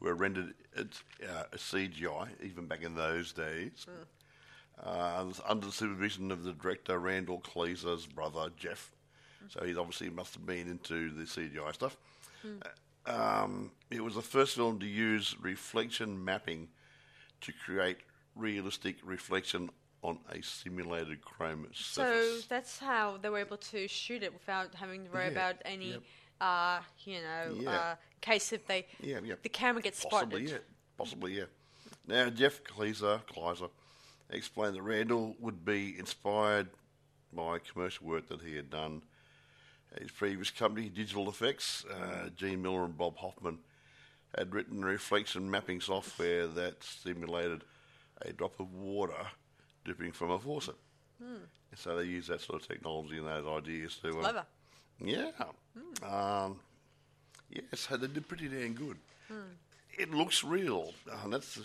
were 0.00 0.14
rendered 0.14 0.52
at 0.76 0.88
uh, 1.26 1.44
CGI, 1.54 2.28
even 2.42 2.66
back 2.66 2.82
in 2.82 2.94
those 2.94 3.32
days, 3.32 3.86
uh, 4.84 5.24
under 5.48 5.66
the 5.66 5.72
supervision 5.72 6.30
of 6.30 6.42
the 6.44 6.52
director 6.52 6.98
Randal 6.98 7.40
Kleiser's 7.40 8.04
brother 8.06 8.50
Jeff. 8.58 8.90
So 9.48 9.64
he 9.64 9.76
obviously 9.76 10.10
must 10.10 10.34
have 10.34 10.44
been 10.46 10.68
into 10.68 11.10
the 11.12 11.22
CGI 11.24 11.72
stuff. 11.74 11.96
Uh, 12.44 12.68
Um, 13.08 13.70
it 13.88 14.00
was 14.02 14.16
the 14.16 14.22
first 14.22 14.56
film 14.56 14.80
to 14.80 14.86
use 14.86 15.36
reflection 15.40 16.24
mapping 16.24 16.68
to 17.42 17.52
create 17.52 17.98
realistic 18.34 18.96
reflection 19.04 19.70
on 20.02 20.18
a 20.32 20.42
simulated 20.42 21.20
chrome 21.24 21.68
surface. 21.72 22.42
So 22.42 22.46
that's 22.48 22.78
how 22.80 23.16
they 23.18 23.28
were 23.28 23.38
able 23.38 23.58
to 23.58 23.86
shoot 23.86 24.24
it 24.24 24.32
without 24.32 24.74
having 24.74 25.04
to 25.04 25.10
worry 25.12 25.26
Yeah, 25.26 25.30
about 25.30 25.56
any, 25.64 25.90
yep. 25.92 26.02
uh, 26.40 26.80
you 27.04 27.20
know, 27.22 27.56
Yeah. 27.60 27.70
uh, 27.70 27.96
case 28.20 28.52
if 28.52 28.66
they 28.66 28.86
Yeah, 29.00 29.20
yeah. 29.22 29.36
the 29.40 29.48
camera 29.50 29.82
gets 29.82 30.04
Possibly, 30.04 30.46
spotted. 30.48 30.62
yeah. 30.68 30.74
Possibly, 30.96 31.32
yeah. 31.38 31.44
Now, 32.08 32.28
Jeff 32.30 32.64
Kleiser, 32.64 33.22
Kleiser 33.28 33.70
explained 34.30 34.74
that 34.74 34.82
Randal 34.82 35.36
would 35.38 35.64
be 35.64 35.96
inspired 35.96 36.70
by 37.32 37.60
commercial 37.60 38.06
work 38.08 38.26
that 38.28 38.40
he 38.42 38.56
had 38.56 38.68
done 38.70 39.02
his 40.00 40.10
previous 40.10 40.50
company, 40.50 40.88
Digital 40.88 41.28
Effects. 41.28 41.84
Uh, 41.84 42.28
Gene 42.36 42.60
Miller 42.62 42.84
and 42.84 42.96
Bob 42.96 43.16
Hoffman 43.18 43.58
had 44.36 44.54
written 44.54 44.84
reflection 44.84 45.50
mapping 45.50 45.80
software 45.80 46.46
that 46.46 46.82
simulated 46.84 47.62
a 48.22 48.32
drop 48.32 48.58
of 48.60 48.72
water 48.74 49.26
dripping 49.84 50.12
from 50.12 50.30
a 50.30 50.38
faucet. 50.38 50.74
So 51.74 51.96
they 51.96 52.04
use 52.04 52.26
that 52.28 52.40
sort 52.40 52.60
of 52.62 52.68
technology 52.68 53.18
and 53.18 53.26
those 53.26 53.46
ideas 53.46 53.96
to. 54.02 54.08
uh, 54.18 54.22
Clever. 54.22 54.46
yeah. 55.00 55.30
Um, 56.02 56.60
yeah, 57.50 57.60
so 57.74 57.96
they 57.96 58.06
did 58.06 58.26
pretty 58.28 58.48
damn 58.48 58.74
good. 58.74 58.96
It 59.98 60.12
looks 60.12 60.44
real, 60.44 60.92
and 61.22 61.32
that's 61.32 61.58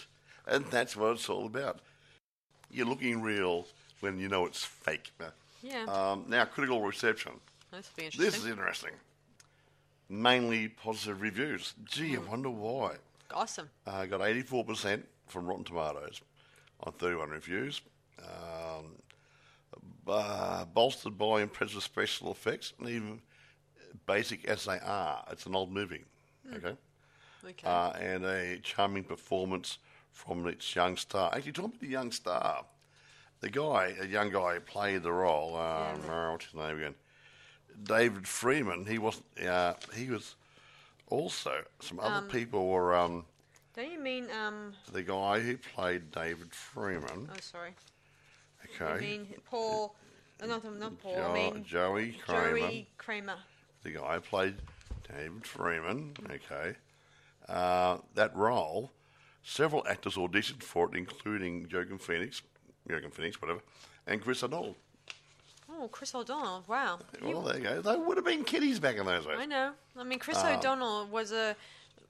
and 0.47 0.65
that's 0.67 0.95
what 0.95 1.13
it's 1.13 1.29
all 1.29 1.45
about. 1.45 1.79
You're 2.69 2.85
looking 2.87 3.21
real 3.21 3.67
when 3.99 4.19
you 4.19 4.27
know 4.29 4.45
it's 4.45 4.63
fake. 4.63 5.11
Yeah. 5.61 5.83
Um, 5.85 6.25
now, 6.27 6.45
critical 6.45 6.81
reception. 6.81 7.33
That's 7.71 7.89
be 7.89 8.05
interesting. 8.05 8.25
This 8.25 8.37
is 8.37 8.45
interesting. 8.47 8.91
Mainly 10.09 10.67
positive 10.67 11.21
reviews. 11.21 11.73
Gee, 11.85 12.15
I 12.17 12.19
wonder 12.19 12.49
why. 12.49 12.95
awesome. 13.33 13.69
Uh, 13.87 14.05
got 14.05 14.19
84% 14.19 15.03
from 15.27 15.45
Rotten 15.47 15.63
Tomatoes 15.63 16.21
on 16.81 16.91
31 16.93 17.29
reviews. 17.29 17.81
Um, 18.19 18.91
uh, 20.07 20.65
bolstered 20.65 21.17
by 21.17 21.41
impressive 21.41 21.81
special 21.83 22.31
effects, 22.31 22.73
and 22.79 22.89
even 22.89 23.21
basic 24.05 24.45
as 24.45 24.65
they 24.65 24.79
are, 24.79 25.23
it's 25.31 25.45
an 25.45 25.55
old 25.55 25.71
movie. 25.71 26.03
Okay. 26.55 26.75
Okay. 27.43 27.67
Uh, 27.67 27.91
and 27.91 28.25
a 28.25 28.59
charming 28.59 29.03
performance 29.03 29.77
from 30.11 30.45
its 30.47 30.75
young 30.75 30.97
star. 30.97 31.31
Actually, 31.33 31.53
talking 31.53 31.69
about 31.71 31.79
the 31.79 31.87
young 31.87 32.11
star, 32.11 32.65
the 33.39 33.49
guy, 33.49 33.95
a 34.01 34.05
young 34.05 34.29
guy, 34.29 34.59
played 34.59 35.03
the 35.03 35.11
role. 35.11 35.55
Uh, 35.55 35.93
What's 36.31 36.45
his 36.45 36.53
name 36.53 36.77
again? 36.77 36.95
David 37.83 38.27
Freeman. 38.27 38.85
He 38.85 38.97
wasn't. 38.97 39.25
Uh, 39.45 39.73
he 39.95 40.09
was 40.09 40.35
also 41.07 41.63
some 41.79 41.99
other 41.99 42.25
people 42.27 42.67
were. 42.67 42.95
Um, 42.95 43.25
Don't 43.75 43.91
you 43.91 43.99
mean 43.99 44.27
um? 44.31 44.73
the 44.91 45.03
guy 45.03 45.39
who 45.39 45.57
played 45.57 46.11
David 46.11 46.53
Freeman. 46.53 47.29
Oh, 47.31 47.37
sorry. 47.41 47.71
Okay. 48.75 48.85
I 48.91 48.99
mean 48.99 49.27
Paul. 49.49 49.95
uh, 50.41 50.45
Not 50.45 50.63
not 50.79 50.99
Paul. 51.01 51.15
Jo- 51.15 51.29
I 51.31 51.33
mean 51.33 51.63
Joey 51.63 52.11
Cramer. 52.25 52.59
Joey 52.59 52.87
Cramer. 52.97 53.35
The 53.83 53.91
guy 53.91 54.15
who 54.15 54.21
played 54.21 54.55
David 55.09 55.45
Freeman. 55.45 56.13
Okay. 56.29 56.75
Uh, 57.49 57.97
that 58.15 58.35
role, 58.35 58.91
several 59.43 59.85
actors 59.87 60.15
auditioned 60.15 60.63
for 60.63 60.87
it, 60.93 60.97
including 60.97 61.67
Joaquin 61.73 61.97
Phoenix, 61.97 62.41
Joaquin 62.87 63.09
Phoenix, 63.11 63.41
whatever, 63.41 63.61
and 64.07 64.21
Chris 64.21 64.43
O'Donnell. 64.43 64.75
Oh, 65.81 65.87
Chris 65.87 66.13
O'Donnell. 66.13 66.63
Wow. 66.67 66.99
Well, 67.21 67.41
there 67.41 67.57
you 67.57 67.63
go. 67.63 67.81
They 67.81 67.95
would 67.97 68.17
have 68.17 68.25
been 68.25 68.43
kiddies 68.43 68.79
back 68.79 68.97
in 68.97 69.05
those 69.05 69.25
days. 69.25 69.35
I 69.37 69.45
know. 69.47 69.71
I 69.97 70.03
mean, 70.03 70.19
Chris 70.19 70.37
Um, 70.37 70.57
O'Donnell 70.59 71.07
was 71.07 71.31
a 71.31 71.55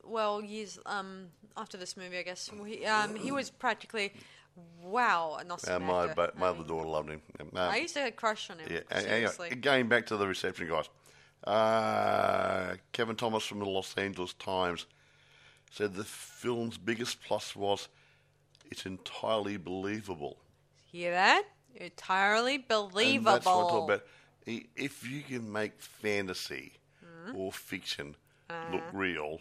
well 0.03 0.41
years 0.41 0.77
um 0.85 1.27
after 1.55 1.77
this 1.77 1.95
movie, 1.95 2.17
I 2.17 2.23
guess. 2.23 2.49
He, 2.65 2.85
um, 2.85 3.15
he 3.15 3.31
was 3.31 3.49
practically 3.49 4.11
wow, 4.83 5.37
an 5.39 5.49
awesome 5.51 5.75
Uh, 5.75 5.79
my 5.79 6.05
actor. 6.09 6.31
my 6.37 6.47
I 6.47 6.49
other 6.49 6.59
mean, 6.59 6.67
daughter 6.67 6.87
loved 6.89 7.09
him. 7.09 7.21
I 7.55 7.77
used 7.77 7.93
to 7.93 8.01
have 8.01 8.09
a 8.09 8.11
crush 8.11 8.49
on 8.49 8.59
him. 8.59 8.67
Yeah, 8.69 8.99
seriously. 8.99 9.55
going 9.55 9.87
back 9.87 10.05
to 10.07 10.17
the 10.17 10.27
reception, 10.27 10.67
guys. 10.67 10.89
Uh, 11.45 12.75
Kevin 12.91 13.15
Thomas 13.15 13.43
from 13.45 13.59
the 13.59 13.65
Los 13.65 13.95
Angeles 13.97 14.33
Times 14.33 14.85
said 15.71 15.93
the 15.95 16.03
film's 16.03 16.77
biggest 16.77 17.21
plus 17.23 17.55
was 17.55 17.87
it's 18.69 18.85
entirely 18.85 19.57
believable. 19.57 20.37
Hear 20.91 21.11
that? 21.11 21.43
Entirely 21.75 22.57
believable. 22.57 23.33
And 23.33 23.37
that's 23.37 23.45
what 23.45 23.65
I 23.65 23.69
talk 23.69 23.83
about. 23.89 24.05
I- 24.47 24.65
If 24.75 25.07
you 25.09 25.21
can 25.21 25.51
make 25.51 25.79
fantasy 25.81 26.73
Hmm? 27.03 27.35
or 27.35 27.51
fiction 27.51 28.15
Uh-huh. 28.49 28.73
look 28.75 28.83
real, 28.93 29.39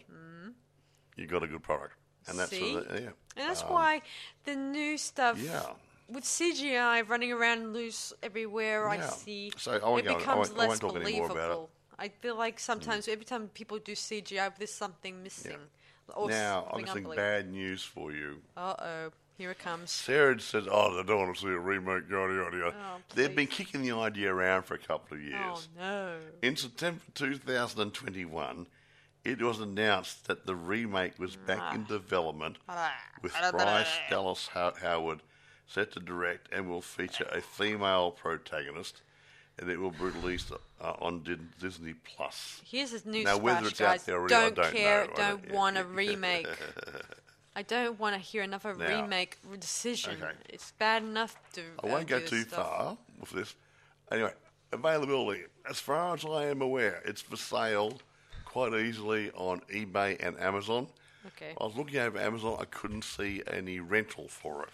you've 1.15 1.29
got 1.29 1.43
a 1.43 1.47
good 1.47 1.63
product. 1.63 1.95
And 2.27 2.37
that's 2.39 2.51
See? 2.51 2.75
what, 2.75 2.85
yeah. 2.91 2.97
And 3.35 3.49
that's 3.49 3.63
why 3.63 4.01
the 4.45 4.55
new 4.55 4.97
stuff 4.97 5.37
Um, 5.37 5.43
Yeah. 5.45 5.73
with 6.07 6.23
CGI 6.25 7.01
running 7.01 7.31
around 7.31 7.73
loose 7.73 8.13
everywhere 8.21 8.87
I 8.89 8.95
Yeah. 8.97 9.09
see, 9.09 9.51
So 9.57 9.71
I 9.73 9.77
won't 9.89 10.05
it 10.05 10.09
go- 10.09 10.15
I 10.15 10.17
becomes 10.19 10.49
won't- 10.49 10.51
I 10.51 10.61
less 10.61 10.67
won't 10.69 10.81
talk 10.81 10.93
believable. 10.93 11.31
about 11.31 11.63
it. 11.63 11.69
I 11.99 12.09
feel 12.09 12.35
like 12.35 12.59
sometimes 12.59 13.07
every 13.07 13.25
time 13.25 13.49
people 13.49 13.77
do 13.79 13.95
CGI, 13.95 14.49
there's 14.57 14.73
something 14.73 15.21
missing. 15.23 15.69
Or 16.15 16.29
now, 16.29 16.67
I'm 16.71 16.79
unbelievable. 16.83 17.15
bad 17.15 17.49
news 17.51 17.83
for 17.83 18.11
you. 18.11 18.41
Uh 18.57 18.75
oh, 18.79 19.11
here 19.41 19.51
it 19.51 19.59
comes. 19.59 19.89
Sarah 19.91 20.39
says, 20.39 20.65
"Oh, 20.69 20.95
they 20.95 21.03
don't 21.03 21.17
want 21.19 21.35
to 21.35 21.41
see 21.41 21.47
a 21.47 21.57
remake." 21.57 22.03
Yada 22.09 22.33
yada 22.33 22.57
yada. 22.57 22.75
Oh, 22.79 22.97
They've 23.15 23.35
been 23.35 23.47
kicking 23.47 23.81
the 23.81 23.91
idea 23.95 24.31
around 24.33 24.63
for 24.63 24.75
a 24.75 24.77
couple 24.77 25.17
of 25.17 25.23
years. 25.23 25.33
Oh 25.35 25.59
no. 25.79 26.15
In 26.43 26.55
September 26.55 27.01
2021, 27.15 28.67
it 29.25 29.41
was 29.41 29.59
announced 29.59 30.27
that 30.27 30.45
the 30.45 30.55
remake 30.55 31.17
was 31.17 31.35
back 31.35 31.73
in 31.73 31.85
development 31.85 32.57
with 33.23 33.33
Bryce 33.51 33.87
Dallas 34.09 34.47
Howard 34.53 35.21
set 35.67 35.91
to 35.93 35.99
direct 35.99 36.47
and 36.51 36.69
will 36.69 36.81
feature 36.81 37.25
a 37.31 37.41
female 37.41 38.11
protagonist, 38.11 39.01
and 39.57 39.69
it 39.69 39.79
will 39.79 39.91
be 39.91 40.03
released 40.03 40.51
uh, 40.81 40.93
on 40.99 41.23
Disney 41.59 41.93
Plus. 41.93 42.61
Here's 42.65 42.93
a 42.93 43.07
news 43.09 43.25
Now, 43.25 43.37
whether 43.37 43.69
flash, 43.69 43.71
it's 43.71 43.81
out 43.81 44.27
guys. 44.27 44.29
don't, 44.29 44.55
don't 44.55 44.73
care. 44.73 45.05
know. 45.07 45.13
Don't- 45.15 45.51
want 45.51 45.77
a 45.77 45.83
remake. 46.01 46.47
I 47.55 47.63
don't 47.63 47.99
want 47.99 48.15
to 48.15 48.21
hear 48.21 48.43
another 48.43 48.73
Now- 48.75 49.01
remake 49.01 49.37
decision. 49.59 50.21
Okay. 50.21 50.31
It's 50.49 50.71
bad 50.71 51.03
enough 51.03 51.35
to. 51.53 51.61
I 51.83 51.87
uh, 51.87 51.91
won't 51.91 52.07
go 52.07 52.19
too 52.19 52.43
far 52.43 52.97
with 53.19 53.31
this. 53.31 53.55
Anyway, 54.11 54.33
availability. 54.71 55.43
As 55.69 55.79
far 55.79 56.15
as 56.15 56.25
I 56.25 56.45
am 56.45 56.61
aware, 56.61 57.01
it's 57.05 57.21
for 57.21 57.37
sale 57.37 57.99
quite 58.45 58.73
easily 58.73 59.31
on 59.31 59.61
eBay 59.73 60.17
and 60.25 60.39
Amazon. 60.39 60.87
Okay. 61.27 61.53
I 61.59 61.63
was 61.63 61.75
looking 61.75 61.99
over 61.99 62.17
Amazon, 62.19 62.57
I 62.59 62.65
couldn't 62.65 63.03
see 63.03 63.43
any 63.47 63.79
rental 63.79 64.27
for 64.27 64.63
it. 64.63 64.69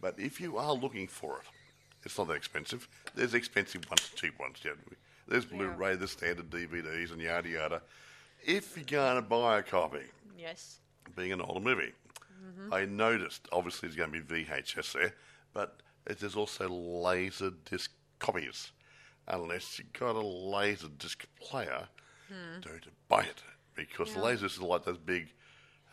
But 0.00 0.18
if 0.18 0.40
you 0.40 0.58
are 0.58 0.72
looking 0.72 1.06
for 1.06 1.38
it, 1.38 1.46
it's 2.04 2.18
not 2.18 2.28
that 2.28 2.34
expensive. 2.34 2.88
There's 3.14 3.34
expensive 3.34 3.88
ones, 3.88 4.10
cheap 4.14 4.38
ones. 4.38 4.58
Yeah. 4.64 4.72
There's 5.26 5.44
Blu-ray, 5.44 5.96
there's 5.96 6.12
standard 6.12 6.50
DVDs, 6.50 7.12
and 7.12 7.20
yada 7.20 7.48
yada. 7.48 7.82
If 8.44 8.76
you're 8.76 8.86
going 8.86 9.16
to 9.16 9.22
buy 9.22 9.58
a 9.58 9.62
copy, 9.62 10.04
Yes. 10.38 10.78
Being 11.16 11.32
an 11.32 11.40
older 11.40 11.60
movie. 11.60 11.92
Mm-hmm. 12.44 12.72
I 12.72 12.84
noticed, 12.84 13.48
obviously, 13.52 13.88
there's 13.88 13.96
going 13.96 14.12
to 14.12 14.20
be 14.22 14.44
VHS 14.44 14.92
there, 14.92 15.14
but 15.52 15.80
there's 16.06 16.36
also 16.36 16.68
laser 16.68 17.50
disc 17.64 17.90
copies. 18.18 18.72
Unless 19.26 19.78
you've 19.78 19.92
got 19.92 20.16
a 20.16 20.20
laser 20.20 20.88
disc 20.98 21.26
player, 21.40 21.86
hmm. 22.28 22.60
don't 22.62 22.82
buy 23.08 23.22
it 23.22 23.42
because 23.74 24.14
Yeah. 24.14 24.22
lasers 24.22 24.58
are 24.60 24.64
like 24.64 24.84
those 24.84 24.96
big 24.98 25.28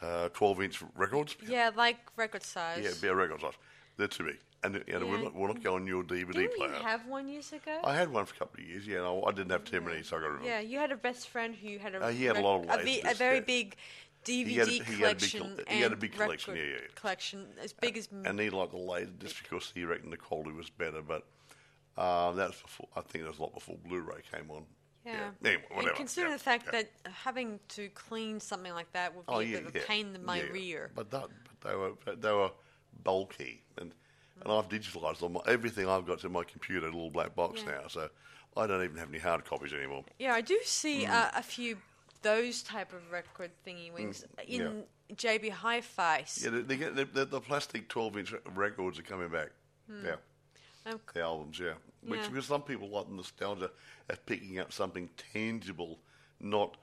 uh, 0.02 0.30
12 0.30 0.62
inch 0.62 0.84
records. 0.96 1.36
Yeah, 1.46 1.72
like 1.76 1.98
record 2.16 2.44
size. 2.44 2.82
Yeah, 2.84 2.92
bare 3.02 3.16
record 3.16 3.42
size. 3.42 3.54
They're 3.98 4.08
too 4.08 4.24
big. 4.26 4.40
And 4.64 4.74
know, 4.76 4.82
Yeah. 4.88 4.98
we're, 5.04 5.22
not, 5.22 5.36
we're 5.36 5.48
not 5.48 5.62
going 5.64 5.86
your 5.86 6.04
DVD 6.04 6.34
Didn't 6.34 6.56
player. 6.56 6.70
you 6.76 6.82
have 6.84 7.06
one 7.08 7.28
years 7.28 7.52
ago? 7.54 7.80
I 7.84 7.94
had 7.94 8.10
one 8.10 8.26
for 8.26 8.36
a 8.36 8.38
couple 8.40 8.62
of 8.64 8.68
years, 8.68 8.88
yeah, 8.88 8.98
and 8.98 9.06
I, 9.06 9.12
I 9.28 9.32
didn't 9.32 9.52
have 9.52 9.64
too 9.66 9.82
many, 9.82 10.02
so 10.02 10.18
I 10.18 10.20
got 10.22 10.26
rid 10.28 10.36
of 10.38 10.42
them. 10.42 10.48
yeah, 10.50 10.60
you 10.62 10.80
had 10.80 10.92
a 10.92 10.98
best 10.98 11.28
friend 11.28 11.54
who 11.56 11.78
had 11.78 11.94
a, 11.94 12.04
Uh, 12.06 12.10
he 12.10 12.24
had 12.26 12.38
a 12.38 12.42
lot 12.42 12.64
of 12.64 12.80
a, 12.80 12.84
ve- 12.84 13.02
a 13.06 13.14
very 13.14 13.42
big 13.42 13.76
DVD 14.26 14.56
had 14.58 14.68
a- 14.68 14.72
he 14.72 15.02
had 15.02 15.12
a 15.12 15.16
big 15.16 15.32
collection. 15.32 15.42
and 15.60 15.70
he 15.70 15.82
had 15.82 15.94
a 15.94 15.96
big 15.96 16.12
collection, 16.14 16.56
yeah, 16.56 16.64
yeah. 16.64 16.78
Collection 16.96 17.48
as 17.62 17.74
big 17.74 17.98
as 17.98 18.10
and 18.12 18.40
he 18.40 18.50
liked 18.50 18.72
the 18.72 18.78
laser 18.78 19.12
just 19.20 19.42
because 19.42 19.72
he 19.74 19.84
reckoned 19.86 20.12
the 20.12 20.18
quality 20.18 20.52
was 20.52 20.70
better. 20.70 21.02
But 21.02 21.26
uh, 21.98 22.32
that 22.34 22.48
was 22.50 22.62
before. 22.62 22.88
I 22.96 23.02
think 23.02 23.24
that 23.24 23.30
was 23.30 23.40
a 23.40 23.44
lot 23.44 23.54
before 23.54 23.78
Blu-ray 23.88 24.22
came 24.32 24.50
on. 24.52 24.66
Yeah. 25.06 25.30
Anyway, 25.44 25.64
whatever. 25.70 25.90
And 25.90 25.98
considering 25.98 26.32
Yeah, 26.32 26.38
the 26.38 26.44
fact 26.44 26.66
yeah. 26.66 26.72
that 26.82 26.92
having 27.14 27.60
to 27.70 27.90
clean 27.90 28.40
something 28.40 28.74
like 28.74 28.92
that 28.94 29.16
would 29.16 29.26
be 29.28 29.34
oh 29.34 29.40
a 29.40 29.44
yeah, 29.44 29.58
bit 29.60 29.68
of 29.68 29.76
a 29.76 29.80
yeah, 29.80 29.86
pain 29.88 30.16
in 30.16 30.26
my 30.26 30.38
yeah. 30.38 30.50
rear. 30.52 30.92
But 30.96 31.12
that, 31.12 31.28
but 31.62 31.70
they 31.70 31.76
were 31.76 31.92
they 32.16 32.32
were 32.34 32.52
bulky, 33.04 33.62
and 33.78 33.94
and 34.42 34.52
I've 34.52 34.68
digitalised 34.68 35.20
them. 35.20 35.38
Everything 35.48 35.88
I've 35.88 36.06
got's 36.08 36.24
in 36.24 36.32
my 36.32 36.44
computer, 36.44 36.88
a 36.88 36.90
little 36.92 37.12
black 37.12 37.36
box 37.36 37.62
Yeah. 37.64 37.72
now. 37.82 37.88
So 37.88 38.10
I 38.58 38.66
don't 38.68 38.84
even 38.84 38.98
have 38.98 39.10
any 39.10 39.20
hard 39.20 39.46
copies 39.46 39.74
anymore. 39.74 40.04
Yeah, 40.20 40.34
I 40.34 40.42
do 40.42 40.60
see 40.64 41.06
Mm. 41.06 41.10
uh, 41.12 41.30
a 41.36 41.44
few 41.44 41.78
those 42.26 42.64
type 42.64 42.92
of 42.92 43.12
record 43.12 43.52
thingy 43.66 43.94
wings 43.94 44.26
in 44.48 44.84
JB 45.14 45.52
Hi-Fi. 45.52 46.22
Mm, 46.24 46.44
Yeah, 46.44 46.50
they, 46.50 46.62
they 46.62 46.76
get 46.78 46.96
the, 46.96 47.06
the, 47.06 47.26
the 47.26 47.40
plastic 47.40 47.88
twelve-inch 47.88 48.34
records 48.56 48.98
are 48.98 49.04
coming 49.04 49.30
back. 49.30 49.50
Yeah. 50.04 50.16
Um, 50.88 51.00
The 51.14 51.22
albums, 51.22 51.60
yeah. 51.60 51.74
Which 52.02 52.20
Yeah. 52.22 52.30
because 52.30 52.48
some 52.48 52.64
people 52.64 52.90
like 52.90 53.08
the 53.08 53.14
nostalgia 53.14 53.70
of 54.10 54.26
picking 54.26 54.58
up 54.60 54.74
something 54.74 55.08
tangible, 55.34 56.00
not 56.40 56.76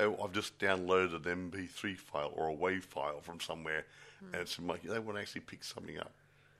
oh 0.00 0.16
I've 0.24 0.32
just 0.32 0.58
downloaded 0.58 1.26
an 1.26 1.50
MP3 1.50 1.96
file 1.98 2.32
or 2.34 2.48
a 2.48 2.54
WAV 2.54 2.82
file 2.82 3.20
from 3.20 3.38
somewhere, 3.40 3.84
Hmm. 4.20 4.32
and 4.32 4.42
it's 4.42 4.58
like 4.58 4.82
they 4.82 4.98
want 4.98 5.18
to 5.18 5.20
actually 5.22 5.42
pick 5.42 5.62
something 5.62 5.98
up 5.98 6.12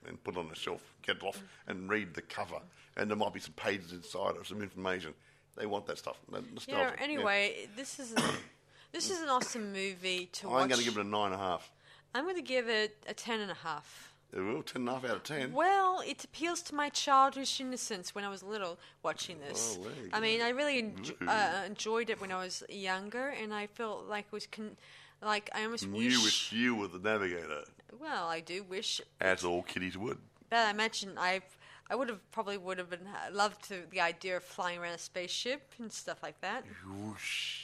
and 0.06 0.22
put 0.22 0.36
it 0.36 0.38
on 0.40 0.48
the 0.50 0.54
shelf, 0.54 0.82
get 1.02 1.16
it 1.16 1.22
off, 1.22 1.42
and 1.66 1.88
read 1.88 2.12
the 2.12 2.20
cover, 2.22 2.60
and 2.98 3.08
there 3.10 3.16
might 3.16 3.32
be 3.32 3.40
some 3.40 3.54
pages 3.54 3.92
inside 3.92 4.36
of 4.36 4.46
some 4.46 4.60
information. 4.62 5.14
They 5.56 5.66
want 5.66 5.86
that 5.86 5.98
stuff. 5.98 6.18
Yeah. 6.66 6.92
Anyway, 7.00 7.68
this 7.76 7.98
is 7.98 8.12
an, 8.12 8.22
this 8.92 9.10
is 9.10 9.20
an 9.22 9.28
awesome 9.28 9.72
movie 9.72 10.26
to 10.34 10.48
I'm 10.48 10.52
watch. 10.52 10.68
going 10.68 10.78
to 10.80 10.84
give 10.84 10.96
it 10.98 11.00
a 11.00 11.08
nine 11.08 11.26
and 11.32 11.34
a 11.34 11.38
half. 11.38 11.70
I'm 12.14 12.24
going 12.24 12.36
to 12.36 12.42
give 12.42 12.68
it 12.68 12.96
a 13.08 13.14
ten 13.14 13.40
and 13.40 13.50
a 13.50 13.54
half. 13.54 14.12
It 14.32 14.40
will 14.40 14.62
ten 14.62 14.82
and 14.82 14.88
a 14.88 14.92
half 14.94 15.04
out 15.04 15.16
of 15.16 15.22
ten. 15.22 15.52
Well, 15.52 16.02
it 16.06 16.24
appeals 16.24 16.60
to 16.62 16.74
my 16.74 16.88
childish 16.90 17.60
innocence 17.60 18.14
when 18.14 18.24
I 18.24 18.28
was 18.28 18.42
little 18.42 18.78
watching 19.02 19.38
this. 19.40 19.78
Well, 19.80 19.90
you 20.02 20.10
I 20.12 20.20
mean. 20.20 20.42
I 20.42 20.50
really 20.50 20.82
enj- 20.82 21.14
uh, 21.26 21.64
enjoyed 21.64 22.10
it 22.10 22.20
when 22.20 22.32
I 22.32 22.38
was 22.42 22.62
younger, 22.68 23.28
and 23.28 23.54
I 23.54 23.66
felt 23.66 24.06
like 24.08 24.26
it 24.26 24.32
was 24.32 24.46
con- 24.46 24.76
like 25.22 25.48
I 25.54 25.62
almost 25.64 25.84
You 25.84 25.92
wish. 25.92 26.22
wish 26.24 26.52
you 26.52 26.74
were 26.74 26.88
the 26.88 26.98
navigator, 26.98 27.62
Well, 27.98 28.26
I 28.28 28.40
do 28.40 28.62
wish 28.62 29.00
as 29.20 29.44
all 29.44 29.62
kiddies 29.62 29.96
would. 29.96 30.18
But 30.50 30.58
I 30.58 30.70
imagine 30.70 31.12
I, 31.16 31.40
I 31.88 31.94
would 31.94 32.08
have 32.08 32.30
probably 32.32 32.58
would 32.58 32.78
have 32.78 32.90
been 32.90 33.06
loved 33.32 33.62
to 33.68 33.82
the 33.90 34.00
idea 34.00 34.36
of 34.36 34.42
flying 34.42 34.78
around 34.78 34.94
a 34.94 34.98
spaceship 34.98 35.72
and 35.78 35.92
stuff 35.92 36.22
like 36.22 36.40
that. 36.40 36.64
Whoosh. 36.86 37.62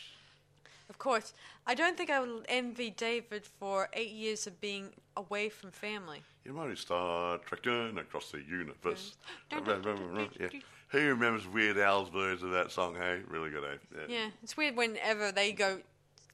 Of 0.88 0.98
course, 0.98 1.32
I 1.66 1.74
don't 1.74 1.96
think 1.96 2.10
I 2.10 2.20
would 2.20 2.44
envy 2.48 2.90
David 2.90 3.46
for 3.46 3.88
eight 3.94 4.12
years 4.12 4.46
of 4.46 4.60
being 4.60 4.90
away 5.16 5.48
from 5.48 5.70
family. 5.70 6.22
You 6.44 6.52
might 6.52 6.76
Star 6.76 7.38
Trekking 7.38 7.98
across 7.98 8.30
the 8.30 8.42
universe. 8.42 9.16
Yeah. 9.50 10.48
Who 10.88 10.98
remembers 10.98 11.48
Weird 11.48 11.78
Al's 11.78 12.10
version 12.10 12.48
of 12.48 12.52
that 12.52 12.70
song? 12.70 12.94
Hey, 12.94 13.20
really 13.26 13.48
good, 13.48 13.64
eh? 13.64 14.04
Yeah, 14.06 14.26
it's 14.42 14.56
weird 14.56 14.76
whenever 14.76 15.32
they 15.32 15.52
go, 15.52 15.78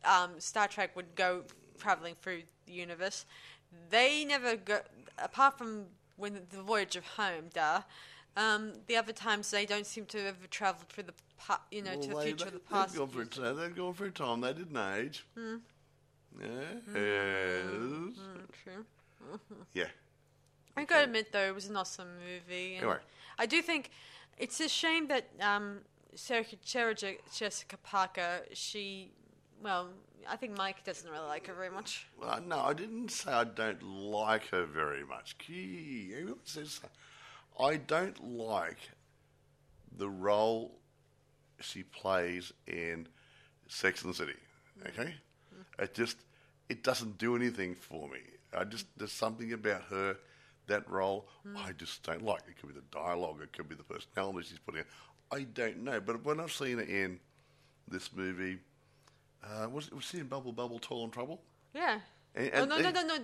um, 0.04 0.40
Star 0.40 0.66
Trek 0.66 0.96
would 0.96 1.14
go 1.14 1.44
traveling 1.78 2.16
through 2.20 2.42
the 2.66 2.72
universe. 2.72 3.24
They 3.90 4.24
never 4.24 4.56
go, 4.56 4.80
apart 5.22 5.56
from 5.56 5.84
when 6.18 6.40
the 6.50 6.62
voyage 6.62 6.96
of 6.96 7.06
home, 7.06 7.44
duh. 7.54 7.80
Um, 8.36 8.72
the 8.86 8.96
other 8.96 9.12
times 9.12 9.50
they 9.50 9.64
don't 9.66 9.86
seem 9.86 10.04
to 10.06 10.18
have 10.18 10.26
ever 10.38 10.46
traveled 10.48 10.88
through 10.90 11.04
the, 11.04 11.14
pa- 11.38 11.62
you 11.72 11.82
know, 11.82 11.94
to 12.00 12.08
the 12.08 12.14
Well, 12.14 12.24
they- 12.24 12.30
future 12.30 12.48
or 12.48 12.50
the 12.50 12.58
past. 12.60 12.92
They've 12.92 12.98
gone 13.00 13.08
through 13.08 13.24
time. 13.26 13.56
They've 13.56 13.74
gone 13.74 13.94
through 13.94 14.10
time. 14.10 14.40
They 14.42 14.52
didn't 14.52 14.76
age. 14.76 15.24
Hmm. 15.36 15.56
Yeah. 16.40 17.60
True. 18.64 18.84
Yeah. 19.74 19.84
I 20.76 20.84
gotta 20.84 21.04
admit, 21.04 21.32
though, 21.32 21.46
it 21.48 21.54
was 21.54 21.66
an 21.68 21.76
awesome 21.76 22.08
movie. 22.18 22.74
And 22.76 22.84
Anyway. 22.84 22.98
I 23.38 23.46
do 23.46 23.60
think 23.62 23.90
it's 24.38 24.60
a 24.60 24.68
shame 24.68 25.08
that 25.08 25.28
um, 25.40 25.78
Sarah, 26.14 26.44
Sarah 26.64 26.94
Jessica 27.34 27.76
Parker, 27.78 28.42
she, 28.52 29.10
well, 29.62 29.88
I 30.28 30.36
think 30.36 30.56
Mike 30.56 30.84
doesn't 30.84 31.10
really 31.10 31.26
like 31.26 31.46
her 31.46 31.54
very 31.54 31.70
much. 31.70 32.06
Well, 32.20 32.40
no, 32.46 32.60
I 32.60 32.74
didn't 32.74 33.10
say 33.10 33.32
I 33.32 33.44
don't 33.44 33.82
like 33.82 34.48
her 34.48 34.64
very 34.64 35.04
much. 35.04 35.36
Gee, 35.38 36.10
everyone 36.12 36.40
says 36.44 36.80
that. 36.80 36.90
I 37.62 37.76
don't 37.76 38.22
like 38.24 38.78
the 39.96 40.08
role 40.08 40.72
she 41.60 41.82
plays 41.82 42.52
in 42.66 43.08
Sex 43.66 44.02
and 44.02 44.12
the 44.12 44.16
City. 44.16 44.36
Okay, 44.86 45.14
mm-hmm. 45.14 45.82
it 45.82 45.94
just 45.94 46.18
it 46.68 46.82
doesn't 46.84 47.18
do 47.18 47.34
anything 47.34 47.74
for 47.74 48.08
me. 48.08 48.18
I 48.56 48.64
just 48.64 48.86
there's 48.96 49.12
something 49.12 49.52
about 49.52 49.82
her 49.84 50.16
that 50.68 50.88
role 50.88 51.26
mm. 51.46 51.56
I 51.56 51.72
just 51.72 52.02
don't 52.02 52.22
like. 52.22 52.42
It 52.48 52.60
could 52.60 52.68
be 52.68 52.74
the 52.74 52.86
dialogue, 52.96 53.40
it 53.42 53.52
could 53.52 53.68
be 53.68 53.74
the 53.74 53.82
personality 53.82 54.48
she's 54.48 54.58
putting. 54.58 54.80
in. 54.80 54.86
I 55.30 55.42
don't 55.42 55.82
know, 55.82 56.00
but 56.00 56.24
when 56.24 56.40
I've 56.40 56.52
seen 56.52 56.78
her 56.78 56.84
in 56.84 57.18
this 57.88 58.10
movie, 58.14 58.58
uh, 59.44 59.68
was 59.68 59.90
was 59.90 60.04
she 60.04 60.18
in 60.18 60.26
Bubble 60.26 60.52
Bubble 60.52 60.78
Tall 60.78 61.04
and 61.04 61.12
Trouble? 61.12 61.40
Yeah. 61.74 62.00
And- 62.34 62.50
oh, 62.54 62.60
and- 62.60 62.68
no, 62.70 62.78
no, 62.78 62.90
no, 62.90 63.02
no. 63.02 63.18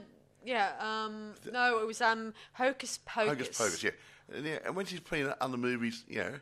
Yeah, 0.44 0.72
um, 0.78 1.32
no, 1.50 1.78
it 1.78 1.86
was 1.86 2.02
um, 2.02 2.34
Hocus 2.52 2.98
Pocus. 3.06 3.28
Hocus 3.30 3.58
Pocus, 3.58 3.82
yeah. 3.82 3.90
And, 4.34 4.44
yeah. 4.44 4.58
and 4.66 4.76
when 4.76 4.84
she's 4.84 5.00
playing 5.00 5.32
other 5.40 5.56
movies, 5.56 6.04
you 6.06 6.18
know, 6.18 6.34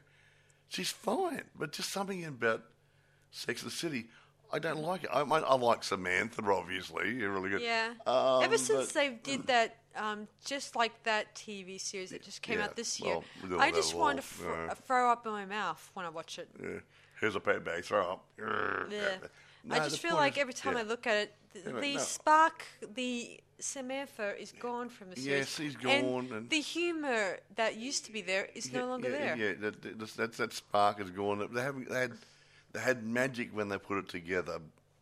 she's 0.69 0.91
fine. 0.91 1.43
But 1.57 1.71
just 1.71 1.91
something 1.91 2.25
about 2.25 2.65
Sex 3.31 3.63
and 3.63 3.71
the 3.71 3.77
City, 3.77 4.07
I 4.53 4.59
don't 4.59 4.83
like 4.83 5.05
it. 5.05 5.11
I, 5.13 5.21
I, 5.21 5.39
I 5.39 5.55
like 5.55 5.85
Samantha, 5.85 6.43
obviously. 6.43 7.15
You're 7.15 7.31
really 7.31 7.51
good. 7.51 7.63
Yeah. 7.63 7.93
Um, 8.05 8.43
Ever 8.43 8.59
since 8.59 8.87
but- 8.87 8.95
they 8.95 9.11
did 9.23 9.47
that, 9.47 9.77
um, 9.95 10.27
just 10.45 10.75
like 10.75 11.01
that 11.05 11.33
TV 11.37 11.81
series 11.81 12.11
that 12.11 12.23
just 12.25 12.43
came 12.43 12.59
Yeah, 12.59 12.65
out 12.65 12.75
this 12.75 12.99
year, 12.99 13.21
well, 13.49 13.61
I 13.61 13.71
just 13.71 13.95
want 13.95 14.17
to 14.17 14.23
fr- 14.23 14.51
uh, 14.69 14.75
throw 14.75 15.13
up 15.13 15.27
in 15.27 15.33
my 15.33 15.45
mouth 15.47 15.91
when 15.95 16.05
I 16.05 16.09
watch 16.09 16.41
it. 16.41 16.49
Yeah. 16.61 16.81
Here's 17.21 17.37
a 17.37 17.41
pet 17.41 17.65
bag, 17.65 17.85
throw 17.85 18.15
up. 18.15 18.25
Yeah. 18.37 19.19
No, 19.65 19.77
I 19.77 19.79
just 19.81 20.01
feel 20.01 20.15
like 20.15 20.37
is- 20.37 20.41
every 20.41 20.55
time 20.55 20.75
yeah. 20.75 20.81
I 20.81 20.83
look 20.83 21.07
at 21.07 21.17
it, 21.17 21.35
th- 21.53 21.67
Anyway, 21.67 21.81
the 21.81 21.95
no. 21.95 22.01
spark, 22.01 22.65
the 22.95 23.41
Samantha 23.59 24.41
is 24.41 24.53
gone 24.53 24.89
from 24.89 25.11
the 25.11 25.17
series. 25.17 25.39
Yes, 25.39 25.57
he's 25.57 25.77
gone, 25.77 26.29
and- 26.33 26.51
the 26.51 26.61
humor 26.61 27.39
that 27.55 27.77
used 27.77 28.05
to 28.07 28.13
be 28.13 28.23
there 28.23 28.49
is 28.55 28.73
no 28.73 28.87
longer 28.87 29.11
yeah, 29.11 29.19
there. 29.19 29.37
Yeah, 29.37 29.53
that, 29.61 29.83
that, 29.83 30.17
that's, 30.17 30.37
that 30.37 30.53
spark 30.53 31.01
is 31.01 31.11
gone. 31.11 31.47
They 31.53 31.63
haven't. 31.63 31.89
They 31.89 32.01
had 32.01 32.13
they 32.73 32.81
had 32.81 33.05
magic 33.07 33.55
when 33.55 33.69
they 33.69 33.79
put 33.79 33.99
it 33.99 34.09
together 34.09 34.59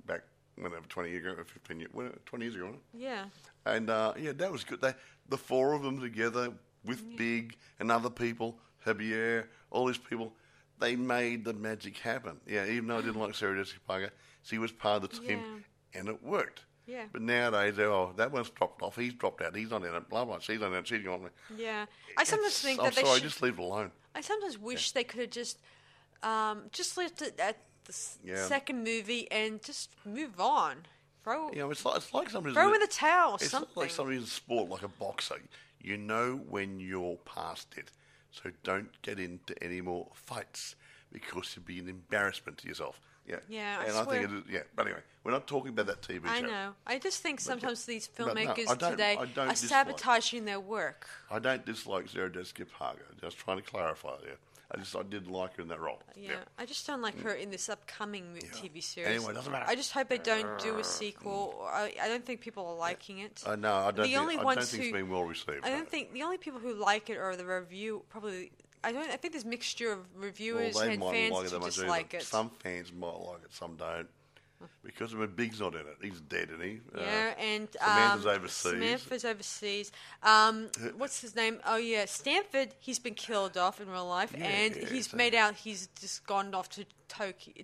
back 0.07 0.23
whenever 0.57 0.87
twenty 0.89 1.11
years 1.11 1.25
ago, 1.25 1.43
fifteen 1.45 1.81
years, 1.81 1.93
twenty 2.27 2.47
years 2.47 2.57
ago. 2.57 2.75
Yeah. 2.93 3.27
And 3.65 3.89
uh, 3.89 4.15
yeah, 4.19 4.33
that 4.33 4.51
was 4.51 4.65
good. 4.65 4.81
They, 4.81 4.95
the 5.29 5.39
four 5.39 5.73
of 5.73 5.83
them 5.83 6.01
together 6.01 6.53
with 6.85 7.17
Big 7.17 7.57
and 7.79 7.93
other 7.93 8.11
people, 8.11 8.59
Javier, 8.87 9.47
all 9.71 9.87
these 9.87 9.99
people, 9.99 10.33
they 10.79 10.97
made 10.97 11.45
the 11.45 11.53
magic 11.53 11.99
happen. 11.99 12.41
Yeah, 12.47 12.67
even 12.67 12.89
though 12.89 12.99
I 12.99 13.03
didn't 13.03 13.21
like 13.21 13.35
Sarah 13.35 13.57
Jessica 13.57 13.81
Parker, 13.87 14.11
she 14.43 14.59
was 14.59 14.73
part 14.73 15.03
of 15.03 15.11
the 15.11 15.17
team, 15.21 15.65
and 15.95 16.09
it 16.09 16.23
worked. 16.23 16.65
Yeah. 16.87 17.05
But 17.13 17.23
nowadays, 17.23 17.79
oh, 17.79 18.13
that 18.17 18.33
one's 18.33 18.51
dropped 18.51 18.83
off. 18.83 18.97
He's 18.97 19.15
dropped 19.15 19.43
out. 19.43 19.55
He's 19.55 19.71
not 19.71 19.85
in 19.85 19.95
it. 19.95 20.09
Blah 20.09 20.25
blah. 20.25 20.39
She's 20.41 20.59
not 20.61 20.73
in 20.73 20.79
it. 20.79 20.89
She's 20.89 21.05
gone. 21.05 21.31
Yeah. 21.57 21.87
I 22.17 22.25
sometimes 22.25 22.49
It's- 22.53 22.63
think 22.63 22.81
I'm 22.81 22.87
that 22.87 22.95
they 22.97 23.03
sorry. 23.03 23.15
should. 23.21 23.23
Just 23.29 23.43
leave 23.43 23.55
it 23.59 23.63
alone. 23.63 23.93
I 24.15 24.21
sometimes 24.23 24.59
wish 24.59 24.91
they 24.93 25.05
could 25.05 25.21
have 25.21 25.31
just, 25.31 25.61
um, 26.23 26.65
just 26.73 26.97
left 26.97 27.23
it 27.23 27.39
at 27.39 27.59
the 27.85 27.97
Yeah. 28.25 28.47
second 28.47 28.83
movie 28.83 29.31
and 29.31 29.63
just 29.63 29.95
move 30.05 30.41
on. 30.41 30.87
Throw, 31.23 31.51
You 31.51 31.59
know, 31.59 31.71
it's 31.71 31.85
like 31.85 31.97
it's 31.99 32.13
like 32.15 32.31
somebody's 32.31 32.55
throw 32.57 32.73
in 32.73 32.81
the 32.81 32.87
towel 32.87 33.33
or 33.33 33.35
It's 33.37 33.51
something. 33.51 33.71
like 33.77 33.91
somebody 33.91 34.17
in 34.17 34.25
sport, 34.27 34.71
like 34.71 34.83
a 34.83 34.89
boxer. 34.89 35.37
You 35.79 35.97
know 35.99 36.37
when 36.37 36.81
you're 36.81 37.17
past 37.19 37.75
it, 37.77 37.93
so 38.31 38.51
don't 38.65 39.01
get 39.03 39.21
into 39.21 39.55
any 39.63 39.81
more 39.83 40.11
fights 40.15 40.77
because 41.13 41.55
you'll 41.55 41.65
be 41.67 41.79
an 41.79 41.89
embarrassment 41.91 42.57
to 42.59 42.69
yourself. 42.69 43.01
Yeah, 43.31 43.37
Yeah, 43.49 43.77
I 43.81 43.85
and 43.85 43.97
I, 43.97 44.03
swear. 44.05 44.21
think 44.21 44.31
it 44.33 44.37
is. 44.37 44.43
Yeah, 44.53 44.61
but 44.75 44.87
anyway, 44.87 45.01
we're 45.25 45.31
not 45.33 45.47
talking 45.47 45.69
about 45.71 45.87
that 45.87 46.03
TV 46.03 46.25
show. 46.27 46.33
I 46.33 46.41
know. 46.41 46.73
I 46.87 46.99
just 46.99 47.21
think 47.23 47.41
sometimes 47.41 47.85
these 47.85 48.09
no, 48.19 48.27
filmmakers 48.27 48.69
I 48.85 48.91
today 48.91 49.17
are 49.17 49.27
dislike- 49.27 49.57
sabotaging 49.57 50.45
their 50.45 50.61
work. 50.61 51.09
I 51.31 51.39
don't 51.39 51.65
dislike 51.65 52.09
Sarah 52.09 52.31
Jessica 52.31 52.65
Parker. 52.67 53.07
Just 53.21 53.39
trying 53.39 53.59
to 53.59 53.63
clarify 53.63 54.17
there. 54.23 54.37
I 54.73 54.79
just 54.79 54.95
I 54.95 55.03
didn't 55.03 55.33
like 55.33 55.57
her 55.57 55.63
in 55.63 55.69
that 55.69 55.81
role. 55.81 55.99
Yeah, 56.17 56.35
I 56.57 56.65
just 56.65 56.87
don't 56.87 57.03
like 57.03 57.21
her 57.23 57.33
in 57.33 57.51
this 57.51 57.69
upcoming 57.69 58.35
mo- 58.35 58.39
TV 58.55 58.81
series. 58.81 59.09
Anyway, 59.17 59.35
doesn't 59.35 59.51
matter. 59.51 59.65
I 59.69 59.75
just 59.75 59.91
hope 59.91 60.09
they 60.09 60.19
don't 60.19 60.61
do 60.61 60.79
a 60.79 60.85
sequel. 60.85 61.61
I, 61.73 61.93
I 62.01 62.07
don't 62.07 62.25
think 62.25 62.41
people 62.41 62.65
are 62.67 62.77
liking 62.77 63.19
it. 63.19 63.43
Uh, 63.45 63.57
no, 63.57 63.75
I 63.75 63.91
don't. 63.91 63.97
The 63.97 64.03
think, 64.05 64.19
only 64.21 64.35
I 64.35 64.37
don't 64.37 64.45
ones 64.45 64.71
think 64.71 64.85
it's 64.85 64.93
who- 64.93 64.97
been 64.97 65.11
well 65.11 65.25
received. 65.25 65.65
I 65.65 65.71
don't 65.71 65.89
think 65.89 66.13
the 66.13 66.23
only 66.23 66.39
people 66.39 66.61
who 66.61 66.75
like 66.75 67.11
it 67.11 67.17
are 67.19 67.35
the 67.35 67.45
review. 67.47 68.05
Probably, 68.11 68.53
I 68.83 68.93
don't. 68.93 69.11
I 69.11 69.17
think 69.17 69.33
there's 69.35 69.45
mixture 69.45 69.93
of 69.93 69.99
reviewers 70.17 70.75
they 70.79 70.95
and 70.95 71.03
fans 71.03 71.33
like 71.33 71.65
just 71.65 71.85
like 71.87 72.15
it. 72.15 72.23
Some 72.23 72.51
fans 72.51 72.93
might 72.93 73.09
like 73.09 73.43
it, 73.45 73.53
some 73.53 73.77
don't. 73.77 74.09
Because 74.85 75.15
I 75.15 75.17
mean, 75.17 75.31
Big's 75.35 75.59
not 75.61 75.75
in 75.75 75.81
it. 75.81 75.97
He's 76.03 76.21
dead, 76.21 76.49
isn't 76.51 76.61
he? 76.63 76.81
Uh, 76.95 77.01
Yeah, 77.01 77.35
and 77.39 77.69
Samantha's 77.79 78.27
um, 78.27 78.33
overseas. 78.33 78.73
Samantha's 78.73 79.25
overseas. 79.25 79.93
Um, 80.23 80.69
what's 80.99 81.21
his 81.23 81.35
name? 81.35 81.61
Oh 81.65 81.77
yeah, 81.77 82.05
Stanford. 82.05 82.75
He's 82.79 82.99
been 82.99 83.15
killed 83.15 83.57
off 83.57 83.81
in 83.81 83.89
real 83.89 84.07
life, 84.07 84.35
Yeah, 84.37 84.45
and 84.45 84.77
yeah, 84.77 84.87
he's 84.87 85.11
so- 85.11 85.17
made 85.17 85.35
out 85.35 85.55
he's 85.55 85.89
just 85.99 86.27
gone 86.27 86.55
off 86.55 86.69
to 86.71 86.85
Tokyo, 87.09 87.55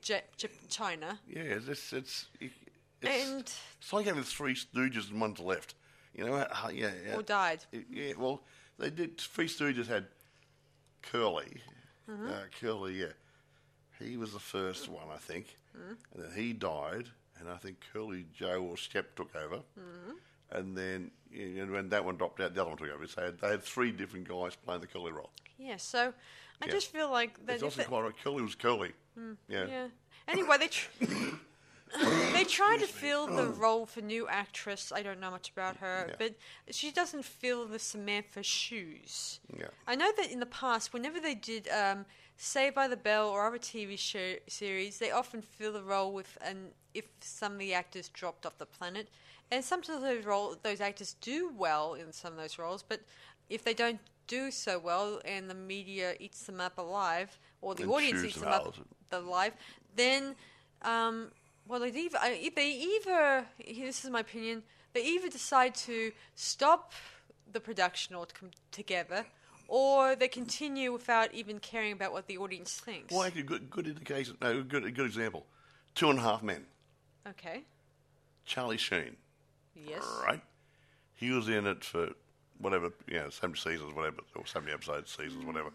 China. 0.68 1.18
Yeah, 1.28 1.42
it's 1.42 1.68
it's 1.68 1.92
it's, 1.92 2.26
it's, 2.40 2.54
And- 3.02 3.52
it's 3.78 3.92
like 3.92 4.06
having 4.06 4.22
three 4.22 4.54
Stooges 4.54 5.10
and 5.10 5.20
one's 5.20 5.38
left. 5.40 5.74
You 6.14 6.24
know, 6.24 6.34
uh, 6.34 6.70
yeah, 6.72 6.92
yeah. 7.06 7.16
Or 7.16 7.22
died. 7.22 7.60
Yeah, 7.90 8.12
well, 8.16 8.42
they 8.78 8.88
did. 8.88 9.18
Three 9.20 9.48
Stooges 9.48 9.86
had 9.86 10.06
Curly, 11.02 11.60
Mm-hmm. 12.10 12.26
uh, 12.28 12.32
Curly, 12.60 13.00
yeah. 13.00 13.12
He 13.98 14.16
was 14.16 14.32
the 14.32 14.38
first 14.38 14.88
one, 14.88 15.06
I 15.12 15.16
think, 15.18 15.56
Mm-hmm. 15.76 15.92
and 16.14 16.24
then 16.24 16.32
he 16.38 16.52
died, 16.52 17.06
and 17.38 17.48
I 17.48 17.56
think 17.56 17.76
Curly 17.92 18.26
Joe 18.32 18.62
or 18.62 18.76
Shemp 18.76 19.06
took 19.16 19.34
over, 19.36 19.56
Mm-hmm. 19.78 20.12
and 20.52 20.76
then 20.76 21.10
you 21.30 21.66
know, 21.66 21.72
when 21.72 21.88
that 21.90 22.04
one 22.04 22.16
dropped 22.16 22.40
out, 22.40 22.54
the 22.54 22.60
other 22.60 22.70
one 22.70 22.78
took 22.78 22.90
over. 22.90 23.06
So 23.06 23.32
they 23.40 23.48
had, 23.48 23.62
three 23.62 23.90
different 23.92 24.28
guys 24.28 24.54
playing 24.56 24.80
the 24.80 24.86
Curly 24.86 25.12
role. 25.12 25.30
Yeah, 25.58 25.76
so 25.76 26.12
I 26.62 26.66
Yeah. 26.66 26.72
just 26.72 26.92
feel 26.92 27.10
like 27.10 27.44
that. 27.46 27.54
It's 27.54 27.62
also 27.62 27.82
quite 27.82 28.02
right. 28.02 28.14
Curly 28.22 28.42
was 28.42 28.54
Curly. 28.54 28.92
Yeah. 29.48 29.66
yeah. 29.66 29.86
Anyway, 30.28 30.56
they 30.58 30.68
tr- 30.68 30.88
they 32.32 32.44
try 32.44 32.76
to 32.78 32.86
fill 32.86 33.26
the 33.26 33.46
role 33.46 33.86
for 33.86 34.00
new 34.00 34.26
actress. 34.28 34.92
I 34.94 35.02
don't 35.02 35.20
know 35.20 35.30
much 35.30 35.50
about 35.50 35.76
her, 35.76 36.06
Yeah. 36.08 36.14
but 36.18 36.34
she 36.74 36.90
doesn't 36.90 37.24
fill 37.24 37.66
the 37.66 37.78
Samantha 37.78 38.42
shoes. 38.42 39.40
Yeah. 39.56 39.68
I 39.86 39.94
know 39.94 40.10
that 40.16 40.30
in 40.30 40.40
the 40.40 40.46
past, 40.46 40.92
whenever 40.92 41.20
they 41.20 41.34
did 41.34 41.68
um, 41.68 42.04
Saved 42.36 42.74
by 42.74 42.88
the 42.88 42.96
Bell 42.96 43.28
or 43.28 43.46
other 43.46 43.58
TV 43.58 43.98
show 43.98 44.34
series, 44.46 44.98
they 44.98 45.10
often 45.10 45.40
fill 45.42 45.72
the 45.72 45.82
role 45.82 46.12
with 46.12 46.36
an 46.42 46.68
if 46.92 47.04
some 47.20 47.52
of 47.52 47.58
the 47.58 47.74
actors 47.74 48.08
dropped 48.08 48.46
off 48.46 48.58
the 48.58 48.66
planet, 48.66 49.08
and 49.50 49.64
sometimes 49.64 50.02
those 50.02 50.24
role 50.24 50.56
those 50.62 50.80
actors 50.80 51.14
do 51.20 51.50
well 51.56 51.94
in 51.94 52.12
some 52.12 52.32
of 52.32 52.38
those 52.38 52.58
roles, 52.58 52.82
but 52.82 53.00
if 53.48 53.62
they 53.64 53.74
don't 53.74 54.00
do 54.26 54.50
so 54.50 54.78
well 54.78 55.20
and 55.24 55.48
the 55.48 55.54
media 55.54 56.14
eats 56.18 56.42
them 56.44 56.60
up 56.60 56.78
alive 56.78 57.38
or 57.62 57.74
the 57.74 57.84
And 57.84 57.92
audience 57.92 58.24
eats 58.24 58.34
them 58.40 58.50
them 58.50 58.52
up 58.52 58.74
alive, 59.12 59.52
then 59.94 60.34
um, 60.82 61.30
well 61.68 61.80
they 61.80 61.88
either 61.88 62.18
they 62.54 62.70
either 62.70 63.46
this 63.66 64.04
is 64.04 64.10
my 64.10 64.20
opinion 64.20 64.62
they 64.92 65.04
either 65.04 65.28
decide 65.28 65.74
to 65.74 66.12
stop 66.34 66.92
the 67.52 67.60
production 67.60 68.16
altogether 68.16 69.26
or 69.68 70.14
they 70.14 70.28
continue 70.28 70.92
without 70.92 71.32
even 71.34 71.58
caring 71.58 71.92
about 71.92 72.12
what 72.12 72.26
the 72.26 72.38
audience 72.38 72.74
thinks. 72.74 73.12
Well, 73.12 73.24
actually, 73.24 73.42
good, 73.42 73.68
good 73.70 73.86
indication. 73.86 74.36
No, 74.40 74.62
good, 74.62 74.82
good 74.94 75.06
example. 75.06 75.46
Two 75.94 76.10
and 76.10 76.18
a 76.18 76.22
Half 76.22 76.42
Men. 76.42 76.64
Okay. 77.28 77.64
Charlie 78.44 78.76
Sheen. 78.76 79.16
Yes. 79.74 80.04
Right. 80.24 80.42
He 81.14 81.30
was 81.30 81.48
in 81.48 81.66
it 81.66 81.84
for 81.84 82.10
whatever, 82.58 82.90
you 83.08 83.18
know, 83.18 83.30
seventy 83.30 83.58
seasons, 83.58 83.94
whatever, 83.94 84.18
or 84.34 84.46
seventy 84.46 84.72
episodes, 84.72 85.10
seasons, 85.10 85.42
mm. 85.42 85.46
whatever. 85.46 85.70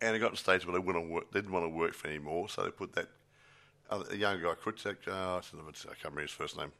And 0.00 0.16
it 0.16 0.18
got 0.18 0.28
to 0.28 0.32
the 0.32 0.38
stage 0.38 0.66
where 0.66 0.72
they 0.72 0.84
wouldn't 0.84 1.10
work, 1.10 1.30
they 1.32 1.40
didn't 1.40 1.52
want 1.52 1.66
to 1.66 1.68
work 1.68 1.94
for 1.94 2.08
anymore, 2.08 2.48
so 2.48 2.62
they 2.62 2.70
put 2.70 2.94
that 2.94 3.08
a 3.90 4.16
young 4.16 4.40
guy, 4.40 4.54
Krutchak, 4.54 4.96
uh, 5.08 5.36
I 5.36 5.40
can't 5.40 6.04
remember 6.04 6.22
his 6.22 6.30
first 6.30 6.56
name, 6.56 6.72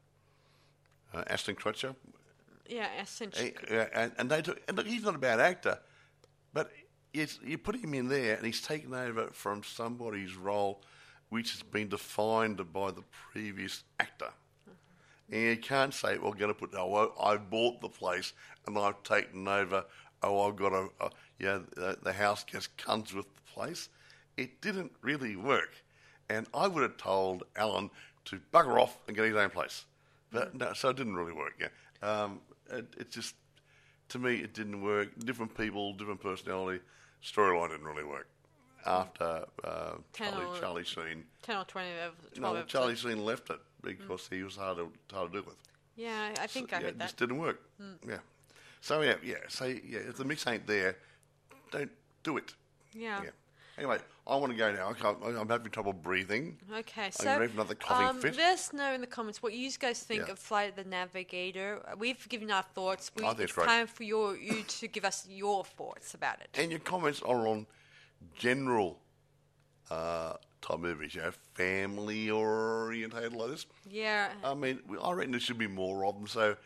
uh, 1.13 1.25
Ashton 1.27 1.57
Kutcher, 1.57 1.95
Yeah, 3.37 3.49
yeah, 3.71 3.89
and, 3.95 4.13
and 4.19 4.31
they 4.31 4.43
took, 4.43 4.61
and 4.69 4.77
look, 4.77 4.87
he's 4.87 5.03
not 5.03 5.17
a 5.17 5.19
bad 5.19 5.41
actor, 5.41 5.79
but 6.53 6.71
it's, 7.13 7.41
you 7.45 7.59
put 7.59 7.75
him 7.77 7.95
in 7.95 8.09
there, 8.09 8.37
and 8.37 8.47
he's 8.47 8.63
taken 8.63 8.95
over 8.95 9.29
from 9.33 9.63
somebody's 9.65 10.37
role, 10.37 10.83
which 11.31 11.53
has 11.53 11.63
been 11.63 11.89
defined 11.89 12.73
by 12.73 12.91
the 12.93 13.03
previous 13.33 13.83
actor. 13.99 14.31
And 15.31 15.43
you 15.43 15.57
can't 15.57 15.95
say, 15.95 16.19
"Well, 16.19 16.33
going 16.33 16.53
to 16.53 16.59
put 16.59 16.75
oh, 16.75 17.13
I 17.21 17.37
bought 17.37 17.81
the 17.81 17.89
place 17.89 18.33
and 18.67 18.77
I've 18.77 19.03
taken 19.05 19.47
over. 19.47 19.85
Oh, 20.23 20.49
I've 20.49 20.57
got 20.57 20.73
a, 20.73 20.89
a 21.01 21.11
yeah, 21.39 21.61
the, 21.77 21.99
the 22.03 22.13
house 22.13 22.43
just 22.45 22.77
comes 22.77 23.15
with 23.15 23.27
the 23.27 23.53
place." 23.53 23.89
It 24.37 24.61
didn't 24.61 24.93
really 25.03 25.37
work, 25.37 25.71
and 26.31 26.47
I 26.55 26.69
would 26.69 26.83
have 26.83 26.97
told 26.97 27.43
Alan 27.57 27.91
to 28.27 28.41
bugger 28.53 28.81
off 28.81 28.97
and 29.07 29.17
get 29.17 29.27
his 29.27 29.37
own 29.37 29.51
place, 29.51 29.85
but 30.33 30.55
no, 30.55 30.73
so 30.73 30.91
it 30.91 30.97
didn't 30.97 31.17
really 31.17 31.33
work. 31.33 31.55
Yeah, 31.61 31.69
um, 32.09 32.41
it, 32.71 32.87
it 32.97 33.11
just 33.11 33.35
to 34.11 34.19
me 34.19 34.37
it 34.37 34.55
didn't 34.55 34.81
work. 34.83 35.09
Different 35.25 35.57
people, 35.57 35.93
different 35.93 36.21
personality, 36.23 36.81
storyline 37.23 37.71
didn't 37.71 37.87
really 37.87 38.05
work. 38.05 38.29
After 38.87 39.45
uh, 39.63 39.93
Ten 40.15 40.33
Charlie, 40.33 40.47
or- 40.47 40.59
Charlie 40.59 40.85
Sheen, 40.85 41.25
10 41.43 41.57
or 41.57 41.65
20, 41.65 41.89
ev- 42.03 42.13
12 42.35 42.41
no, 42.41 42.61
episodes. 42.61 42.73
Charlie 42.73 42.97
Sheen 42.97 43.25
left 43.27 43.51
it 43.51 43.61
because 43.83 44.27
he 44.31 44.43
was 44.43 44.57
hard 44.57 44.79
to, 44.79 44.91
hard 45.15 45.33
to 45.33 45.39
deal 45.39 45.47
with. 45.47 45.57
Yeah, 45.97 46.31
I 46.41 46.47
think 46.47 46.73
I 46.73 46.77
yeah, 46.77 46.83
heard 46.85 46.89
it 46.91 46.99
that. 46.99 47.05
just 47.05 47.19
didn't 47.19 47.39
work. 47.39 47.61
Yeah. 48.09 48.17
So 48.81 49.03
yeah, 49.03 49.17
yeah. 49.23 49.35
So 49.49 49.67
yeah, 49.67 49.99
if 50.09 50.17
the 50.17 50.25
mix 50.25 50.47
ain't 50.47 50.67
there, 50.67 50.97
don't 51.71 51.91
do 52.23 52.39
it. 52.39 52.55
Yeah. 52.95 53.21
Yeah. 53.23 53.31
Anyway, 53.77 53.99
I 54.31 54.37
want 54.37 54.53
to 54.53 54.57
go 54.59 54.73
now. 54.73 54.91
I 54.91 54.93
can't, 54.93 55.19
I'm 55.25 55.49
having 55.49 55.71
trouble 55.73 55.93
breathing. 55.93 56.57
Okay, 56.73 57.07
you 57.07 57.11
so 57.13 57.39
ready 57.39 57.49
for 57.49 57.55
another 57.55 57.75
coughing 57.75 58.07
um, 58.07 58.21
fit? 58.21 58.37
let 58.37 58.55
us 58.55 58.73
know 58.73 58.93
in 58.95 59.01
the 59.01 59.07
comments 59.07 59.43
what 59.43 59.53
you 59.55 59.69
guys 59.73 60.01
think 60.01 60.27
Yeah. 60.27 60.33
of 60.33 60.39
Flight 60.39 60.71
of 60.71 60.77
the 60.77 60.89
Navigator. 60.89 61.83
We've 61.99 62.29
given 62.29 62.51
our 62.53 62.63
thoughts. 62.63 63.11
We, 63.17 63.25
I 63.25 63.31
think 63.31 63.41
it's 63.41 63.53
great. 63.53 63.67
time 63.67 63.89
for 63.89 64.05
your, 64.05 64.37
you 64.37 64.63
to 64.63 64.87
give 64.87 65.05
us 65.05 65.27
your 65.29 65.65
thoughts 65.65 66.15
about 66.15 66.41
it. 66.41 66.49
And 66.55 66.71
your 66.71 66.79
comments 66.81 67.21
are 67.23 67.49
on 67.49 67.67
general 68.37 69.01
uh, 69.91 70.35
type 70.63 70.79
movies, 70.79 71.17
you 71.17 71.23
know, 71.23 71.33
family 71.55 72.31
orientated 72.31 73.33
like 73.33 73.51
this. 73.51 73.67
Yeah, 73.89 74.31
I 74.45 74.55
mean, 74.55 74.79
I 75.03 75.13
reckon 75.13 75.33
there 75.33 75.41
should 75.41 75.59
be 75.59 75.67
more 75.67 76.05
of 76.05 76.15
them. 76.15 76.29
So, 76.29 76.57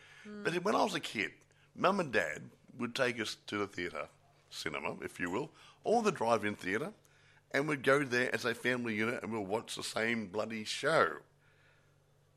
but 0.43 0.53
when 0.63 0.75
I 0.75 0.83
was 0.83 0.93
a 0.93 0.99
kid, 0.99 1.31
mum 1.75 1.99
and 1.99 2.11
dad 2.11 2.43
would 2.77 2.93
take 2.93 3.19
us 3.19 3.37
to 3.47 3.57
the 3.57 3.65
theatre, 3.65 4.07
cinema, 4.51 4.97
if 5.01 5.19
you 5.19 5.31
will, 5.31 5.49
or 5.83 6.03
the 6.03 6.11
drive-in 6.11 6.55
theatre, 6.55 6.91
and 7.51 7.67
we'd 7.67 7.83
go 7.83 8.03
there 8.03 8.33
as 8.33 8.45
a 8.45 8.53
family 8.53 8.95
unit 8.95 9.23
and 9.23 9.31
we'll 9.31 9.45
watch 9.45 9.75
the 9.75 9.83
same 9.83 10.27
bloody 10.27 10.63
show. 10.63 11.17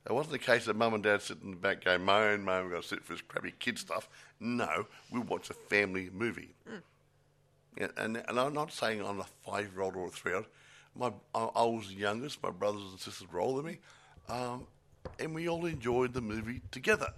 It 0.06 0.12
wasn't 0.12 0.32
the 0.32 0.38
case 0.38 0.64
that 0.64 0.76
mum 0.76 0.94
and 0.94 1.02
dad 1.02 1.20
sit 1.20 1.42
in 1.42 1.50
the 1.50 1.56
back 1.56 1.84
going, 1.84 2.02
moan, 2.02 2.42
moan, 2.42 2.64
we've 2.64 2.72
got 2.72 2.82
to 2.82 2.88
sit 2.88 3.04
for 3.04 3.12
this 3.12 3.22
crappy 3.22 3.52
kid 3.58 3.78
stuff. 3.78 4.08
No, 4.40 4.86
we 5.10 5.20
watch 5.20 5.50
a 5.50 5.54
family 5.54 6.08
movie. 6.12 6.54
Yeah, 7.78 7.88
and, 7.96 8.16
and 8.16 8.40
I'm 8.40 8.54
not 8.54 8.72
saying 8.72 9.04
I'm 9.04 9.20
a 9.20 9.26
five-year-old 9.44 9.96
or 9.96 10.06
a 10.06 10.10
three-year-old. 10.10 10.46
My, 10.96 11.12
I, 11.34 11.48
I 11.54 11.64
was 11.64 11.88
the 11.88 11.94
youngest. 11.94 12.42
My 12.42 12.50
brothers 12.50 12.82
and 12.90 12.98
sisters 12.98 13.30
were 13.30 13.40
older 13.40 13.62
than 13.62 13.72
me, 13.72 13.78
um, 14.28 14.66
and 15.20 15.34
we 15.34 15.48
all 15.48 15.66
enjoyed 15.66 16.14
the 16.14 16.20
movie 16.20 16.62
together. 16.70 17.12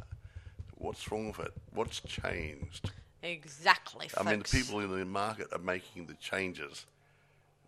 What's 0.76 1.10
wrong 1.10 1.28
with 1.28 1.40
it? 1.40 1.52
What's 1.72 2.00
changed? 2.00 2.90
exactly. 3.22 4.10
I 4.16 4.22
mean, 4.22 4.40
the 4.40 4.44
people 4.44 4.80
in 4.80 4.90
the 4.98 5.04
market 5.04 5.48
are 5.52 5.58
making 5.58 6.06
the 6.06 6.14
changes. 6.14 6.86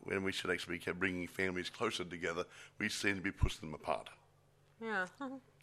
When 0.05 0.23
we 0.23 0.33
should 0.33 0.51
actually 0.51 0.79
be 0.79 0.93
bringing 0.93 1.27
families 1.29 1.71
closer 1.71 2.05
together, 2.05 2.45
we 2.79 2.89
seem 2.89 3.17
to 3.17 3.21
be 3.23 3.31
pushing 3.31 3.71
them 3.71 3.75
apart. 3.75 4.09
Yeah. 4.83 5.07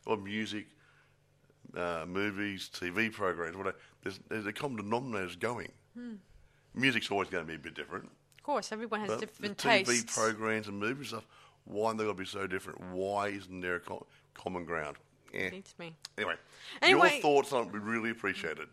Or 0.06 0.18
music, 0.18 0.68
uh, 1.76 2.06
movies, 2.08 2.70
TV 2.74 3.12
programs, 3.12 3.56
whatever. 3.58 3.78
There's, 4.04 4.20
there's 4.30 4.46
a 4.46 4.54
common 4.54 4.78
denominator 4.78 5.38
going. 5.40 5.72
Hmm. 5.94 6.14
Music's 6.74 7.12
always 7.12 7.30
going 7.30 7.44
to 7.44 7.48
be 7.48 7.56
a 7.56 7.60
bit 7.60 7.76
different. 7.76 8.06
Of 8.06 8.44
course, 8.44 8.72
everyone 8.72 9.02
has 9.02 9.10
But 9.10 9.20
different 9.20 9.58
the 9.58 9.68
TV 9.68 9.86
tastes. 9.86 10.16
programs 10.18 10.68
and 10.68 10.80
movie 10.80 11.06
stuff, 11.06 11.28
why 11.66 11.92
they 11.94 12.06
got 12.06 12.12
to 12.12 12.14
be 12.18 12.26
so 12.26 12.48
different? 12.48 12.80
Why 12.92 13.28
isn't 13.30 13.60
there 13.62 13.76
a 13.76 13.80
co- 13.80 14.08
common 14.34 14.66
ground? 14.66 14.98
Yeah. 15.34 15.50
Me. 15.78 15.96
Anyway, 16.18 16.36
Anyway- 16.82 17.12
your 17.14 17.22
thoughts 17.22 17.52
on 17.54 17.62
it 17.62 17.66
would 17.66 17.74
be 17.74 17.80
really 17.80 18.10
appreciated. 18.12 18.68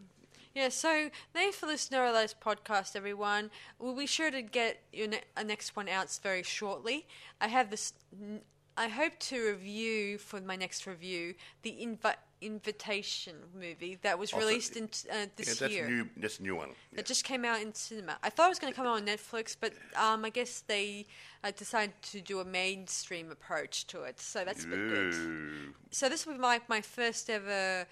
Yeah, 0.56 0.70
so 0.70 1.10
thanks 1.34 1.54
for 1.58 1.66
listening 1.66 2.00
to 2.00 2.10
latest 2.12 2.40
podcast, 2.40 2.96
everyone. 2.96 3.50
We'll 3.78 3.94
be 3.94 4.06
sure 4.06 4.30
to 4.30 4.40
get 4.40 4.80
your 4.90 5.06
ne- 5.08 5.20
a 5.36 5.44
next 5.44 5.76
one 5.76 5.86
out 5.86 6.18
very 6.22 6.42
shortly. 6.42 7.06
I 7.42 7.48
have 7.48 7.68
this. 7.68 7.92
I 8.78 8.88
hope 8.88 9.18
to 9.18 9.48
review 9.48 10.16
for 10.16 10.40
my 10.40 10.56
next 10.56 10.86
review 10.86 11.34
the 11.60 11.72
invi- 11.72 12.14
invitation 12.40 13.34
movie 13.54 13.98
that 14.00 14.18
was 14.18 14.32
Oh, 14.32 14.40
so- 14.40 14.46
released 14.46 14.76
in 14.78 14.84
uh, 14.84 14.88
Yeah, 15.12 15.24
this 15.36 15.58
that's 15.58 15.72
year. 15.74 15.88
new. 15.90 16.08
That's 16.16 16.38
a 16.38 16.42
new 16.42 16.56
one. 16.56 16.70
Yeah. 16.90 17.00
It 17.00 17.06
just 17.06 17.24
came 17.24 17.44
out 17.44 17.60
in 17.60 17.74
cinema. 17.74 18.16
I 18.22 18.30
thought 18.30 18.46
it 18.46 18.48
was 18.48 18.58
going 18.58 18.72
to 18.72 18.76
come 18.78 18.86
out 18.86 18.96
on 18.96 19.04
Netflix, 19.04 19.54
but 19.60 19.74
um, 19.94 20.24
I 20.24 20.30
guess 20.30 20.60
they 20.66 21.06
uh, 21.44 21.50
decided 21.54 21.92
to 22.12 22.22
do 22.22 22.40
a 22.40 22.44
mainstream 22.46 23.30
approach 23.30 23.86
to 23.88 24.04
it. 24.04 24.20
So 24.20 24.42
that's 24.42 24.64
a 24.64 24.68
bit 24.68 24.88
good. 24.88 25.14
So 25.90 26.08
this 26.08 26.24
will 26.24 26.32
be 26.34 26.38
my, 26.40 26.62
my 26.66 26.80
first 26.80 27.28
ever 27.28 27.86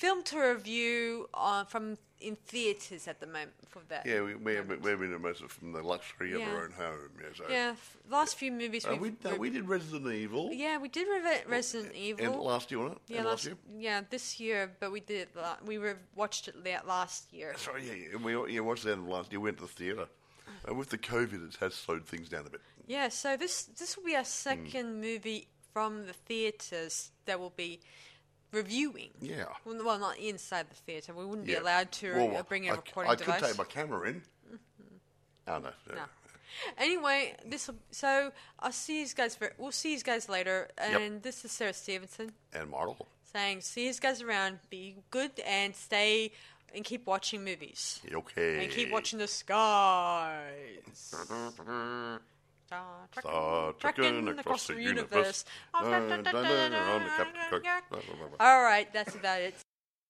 film 0.00 0.22
to 0.30 0.36
review 0.54 1.28
uh, 1.34 1.64
from 1.64 1.96
in 2.20 2.36
theaters 2.52 3.08
at 3.08 3.18
the 3.20 3.26
moment 3.26 3.52
for 3.72 3.80
that. 3.88 4.04
Yeah, 4.04 4.20
we, 4.22 4.34
we, 4.34 4.60
we, 4.60 4.76
we've 4.76 4.98
been 5.00 5.22
most 5.22 5.40
of 5.42 5.50
from 5.52 5.72
the 5.72 5.82
luxury 5.82 6.32
of 6.34 6.40
Yeah. 6.40 6.50
our 6.50 6.64
own 6.64 6.72
home. 6.72 7.10
Yeah, 7.22 7.28
so. 7.36 7.44
Yeah, 7.50 7.74
last 8.10 8.32
few 8.36 8.52
movies 8.52 8.84
Uh, 8.86 8.96
we, 9.00 9.12
no, 9.24 9.36
we 9.36 9.48
did 9.50 9.66
Resident 9.68 10.12
Evil. 10.12 10.50
yeah 10.52 10.76
we 10.84 10.88
did 10.88 11.06
Re- 11.08 11.44
Resident 11.46 11.94
Evil. 11.94 12.24
And 12.26 12.36
last 12.36 12.70
year, 12.70 12.80
wasn't 12.80 12.98
it? 12.98 13.02
yeah, 13.12 13.16
And 13.20 13.26
last, 13.26 13.44
year. 13.46 13.56
yeah, 13.78 14.00
this 14.10 14.38
year, 14.40 14.70
but 14.80 14.90
we 14.92 15.00
did 15.00 15.20
it 15.28 15.36
la- 15.36 15.56
we 15.64 15.78
re- 15.78 15.94
watched 16.14 16.48
it 16.48 16.56
la- 16.64 16.84
last 16.86 17.32
year. 17.32 17.54
Sorry, 17.56 17.82
yeah, 17.88 17.98
yeah. 18.12 18.16
We 18.26 18.32
yeah, 18.54 18.60
watched 18.60 18.84
that 18.84 18.98
last 18.98 19.30
year. 19.32 19.38
You 19.38 19.44
went 19.44 19.56
to 19.58 19.62
the 19.64 19.74
theatre. 19.80 20.08
Uh, 20.68 20.74
with 20.74 20.90
the 20.90 20.98
COVID, 20.98 21.40
it 21.48 21.56
has 21.60 21.74
slowed 21.74 22.04
things 22.04 22.28
down 22.28 22.44
a 22.46 22.50
bit. 22.50 22.60
Yeah, 22.86 23.08
so 23.08 23.36
this 23.36 23.54
this 23.80 23.96
will 23.96 24.04
be 24.04 24.12
Hmm. 24.12 24.18
our 24.18 24.24
second 24.24 25.00
movie 25.00 25.48
from 25.72 26.06
the 26.06 26.12
theaters 26.28 27.12
that 27.24 27.38
will 27.40 27.54
be 27.56 27.80
reviewing. 28.52 29.10
Yeah. 29.20 29.44
Well, 29.64 29.84
well, 29.84 29.98
not 29.98 30.18
inside 30.18 30.68
the 30.70 30.74
theater. 30.74 31.14
We 31.14 31.24
wouldn't 31.24 31.46
be 31.46 31.54
allowed 31.54 31.92
to 31.92 32.12
Well, 32.14 32.36
uh, 32.36 32.42
bring 32.42 32.68
a 32.68 32.72
I, 32.72 32.76
recording 32.76 33.12
I 33.12 33.16
could 33.16 33.38
take 33.38 33.58
my 33.58 33.64
camera 33.64 34.08
in. 34.10 34.22
Oh 35.48 35.58
no. 35.58 35.70
yeah. 35.88 35.94
No. 35.94 36.02
Anyway, 36.78 37.34
this 37.46 37.70
so 37.90 38.32
I'll 38.58 38.72
see 38.72 39.00
you 39.02 39.06
guys. 39.14 39.36
Ver- 39.36 39.54
we'll 39.58 39.72
see 39.72 39.92
you 39.94 40.00
guys 40.00 40.28
later. 40.28 40.68
And 40.78 41.22
this 41.22 41.44
is 41.44 41.52
Sarah 41.52 41.72
Stevenson 41.72 42.32
And 42.52 42.68
model. 42.70 43.06
saying, 43.32 43.60
"See 43.62 43.86
you 43.86 43.94
guys 43.94 44.20
around. 44.20 44.58
Be 44.68 44.96
good 45.10 45.32
and 45.46 45.74
stay 45.74 46.32
and 46.74 46.84
keep 46.84 47.06
watching 47.06 47.44
movies 47.44 48.00
Okay. 48.12 48.64
and 48.64 48.72
keep 48.72 48.90
watching 48.90 49.18
the 49.20 49.28
skies." 49.28 51.14
Star 52.70 53.08
Star 53.18 53.72
trekking 53.80 54.04
trekking 54.04 54.38
across 54.38 54.68
the 54.68 54.80
universe. 54.80 55.44
All 55.74 55.82
right, 58.62 58.92
that's 58.92 59.16
about 59.16 59.40
it. 59.40 59.54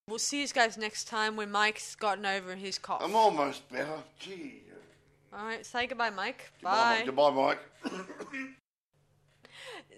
We'll 0.07 0.19
see 0.19 0.43
you 0.43 0.49
guys 0.49 0.77
next 0.77 1.05
time 1.09 1.37
when 1.37 1.51
Mike's 1.51 1.95
gotten 1.95 2.27
over 2.27 2.55
his 2.57 2.77
cough. 2.77 3.01
I'm 3.03 3.17
almost 3.17 3.67
better. 3.71 4.03
Gee. 4.19 4.65
All 5.33 5.47
right, 5.47 5.65
say 5.65 5.87
goodbye, 5.87 6.11
Mike. 6.11 6.53
Goodbye, 6.61 6.99
Bye. 6.99 7.03
Goodbye, 7.07 7.31
Mike. 7.31 7.61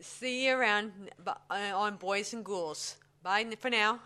See 0.00 0.46
you 0.46 0.54
around 0.54 0.92
uh, 1.26 1.34
on 1.50 1.96
Boys 1.96 2.32
and 2.32 2.44
Ghouls. 2.44 2.96
Bye 3.24 3.46
for 3.58 3.70
now. 3.70 3.98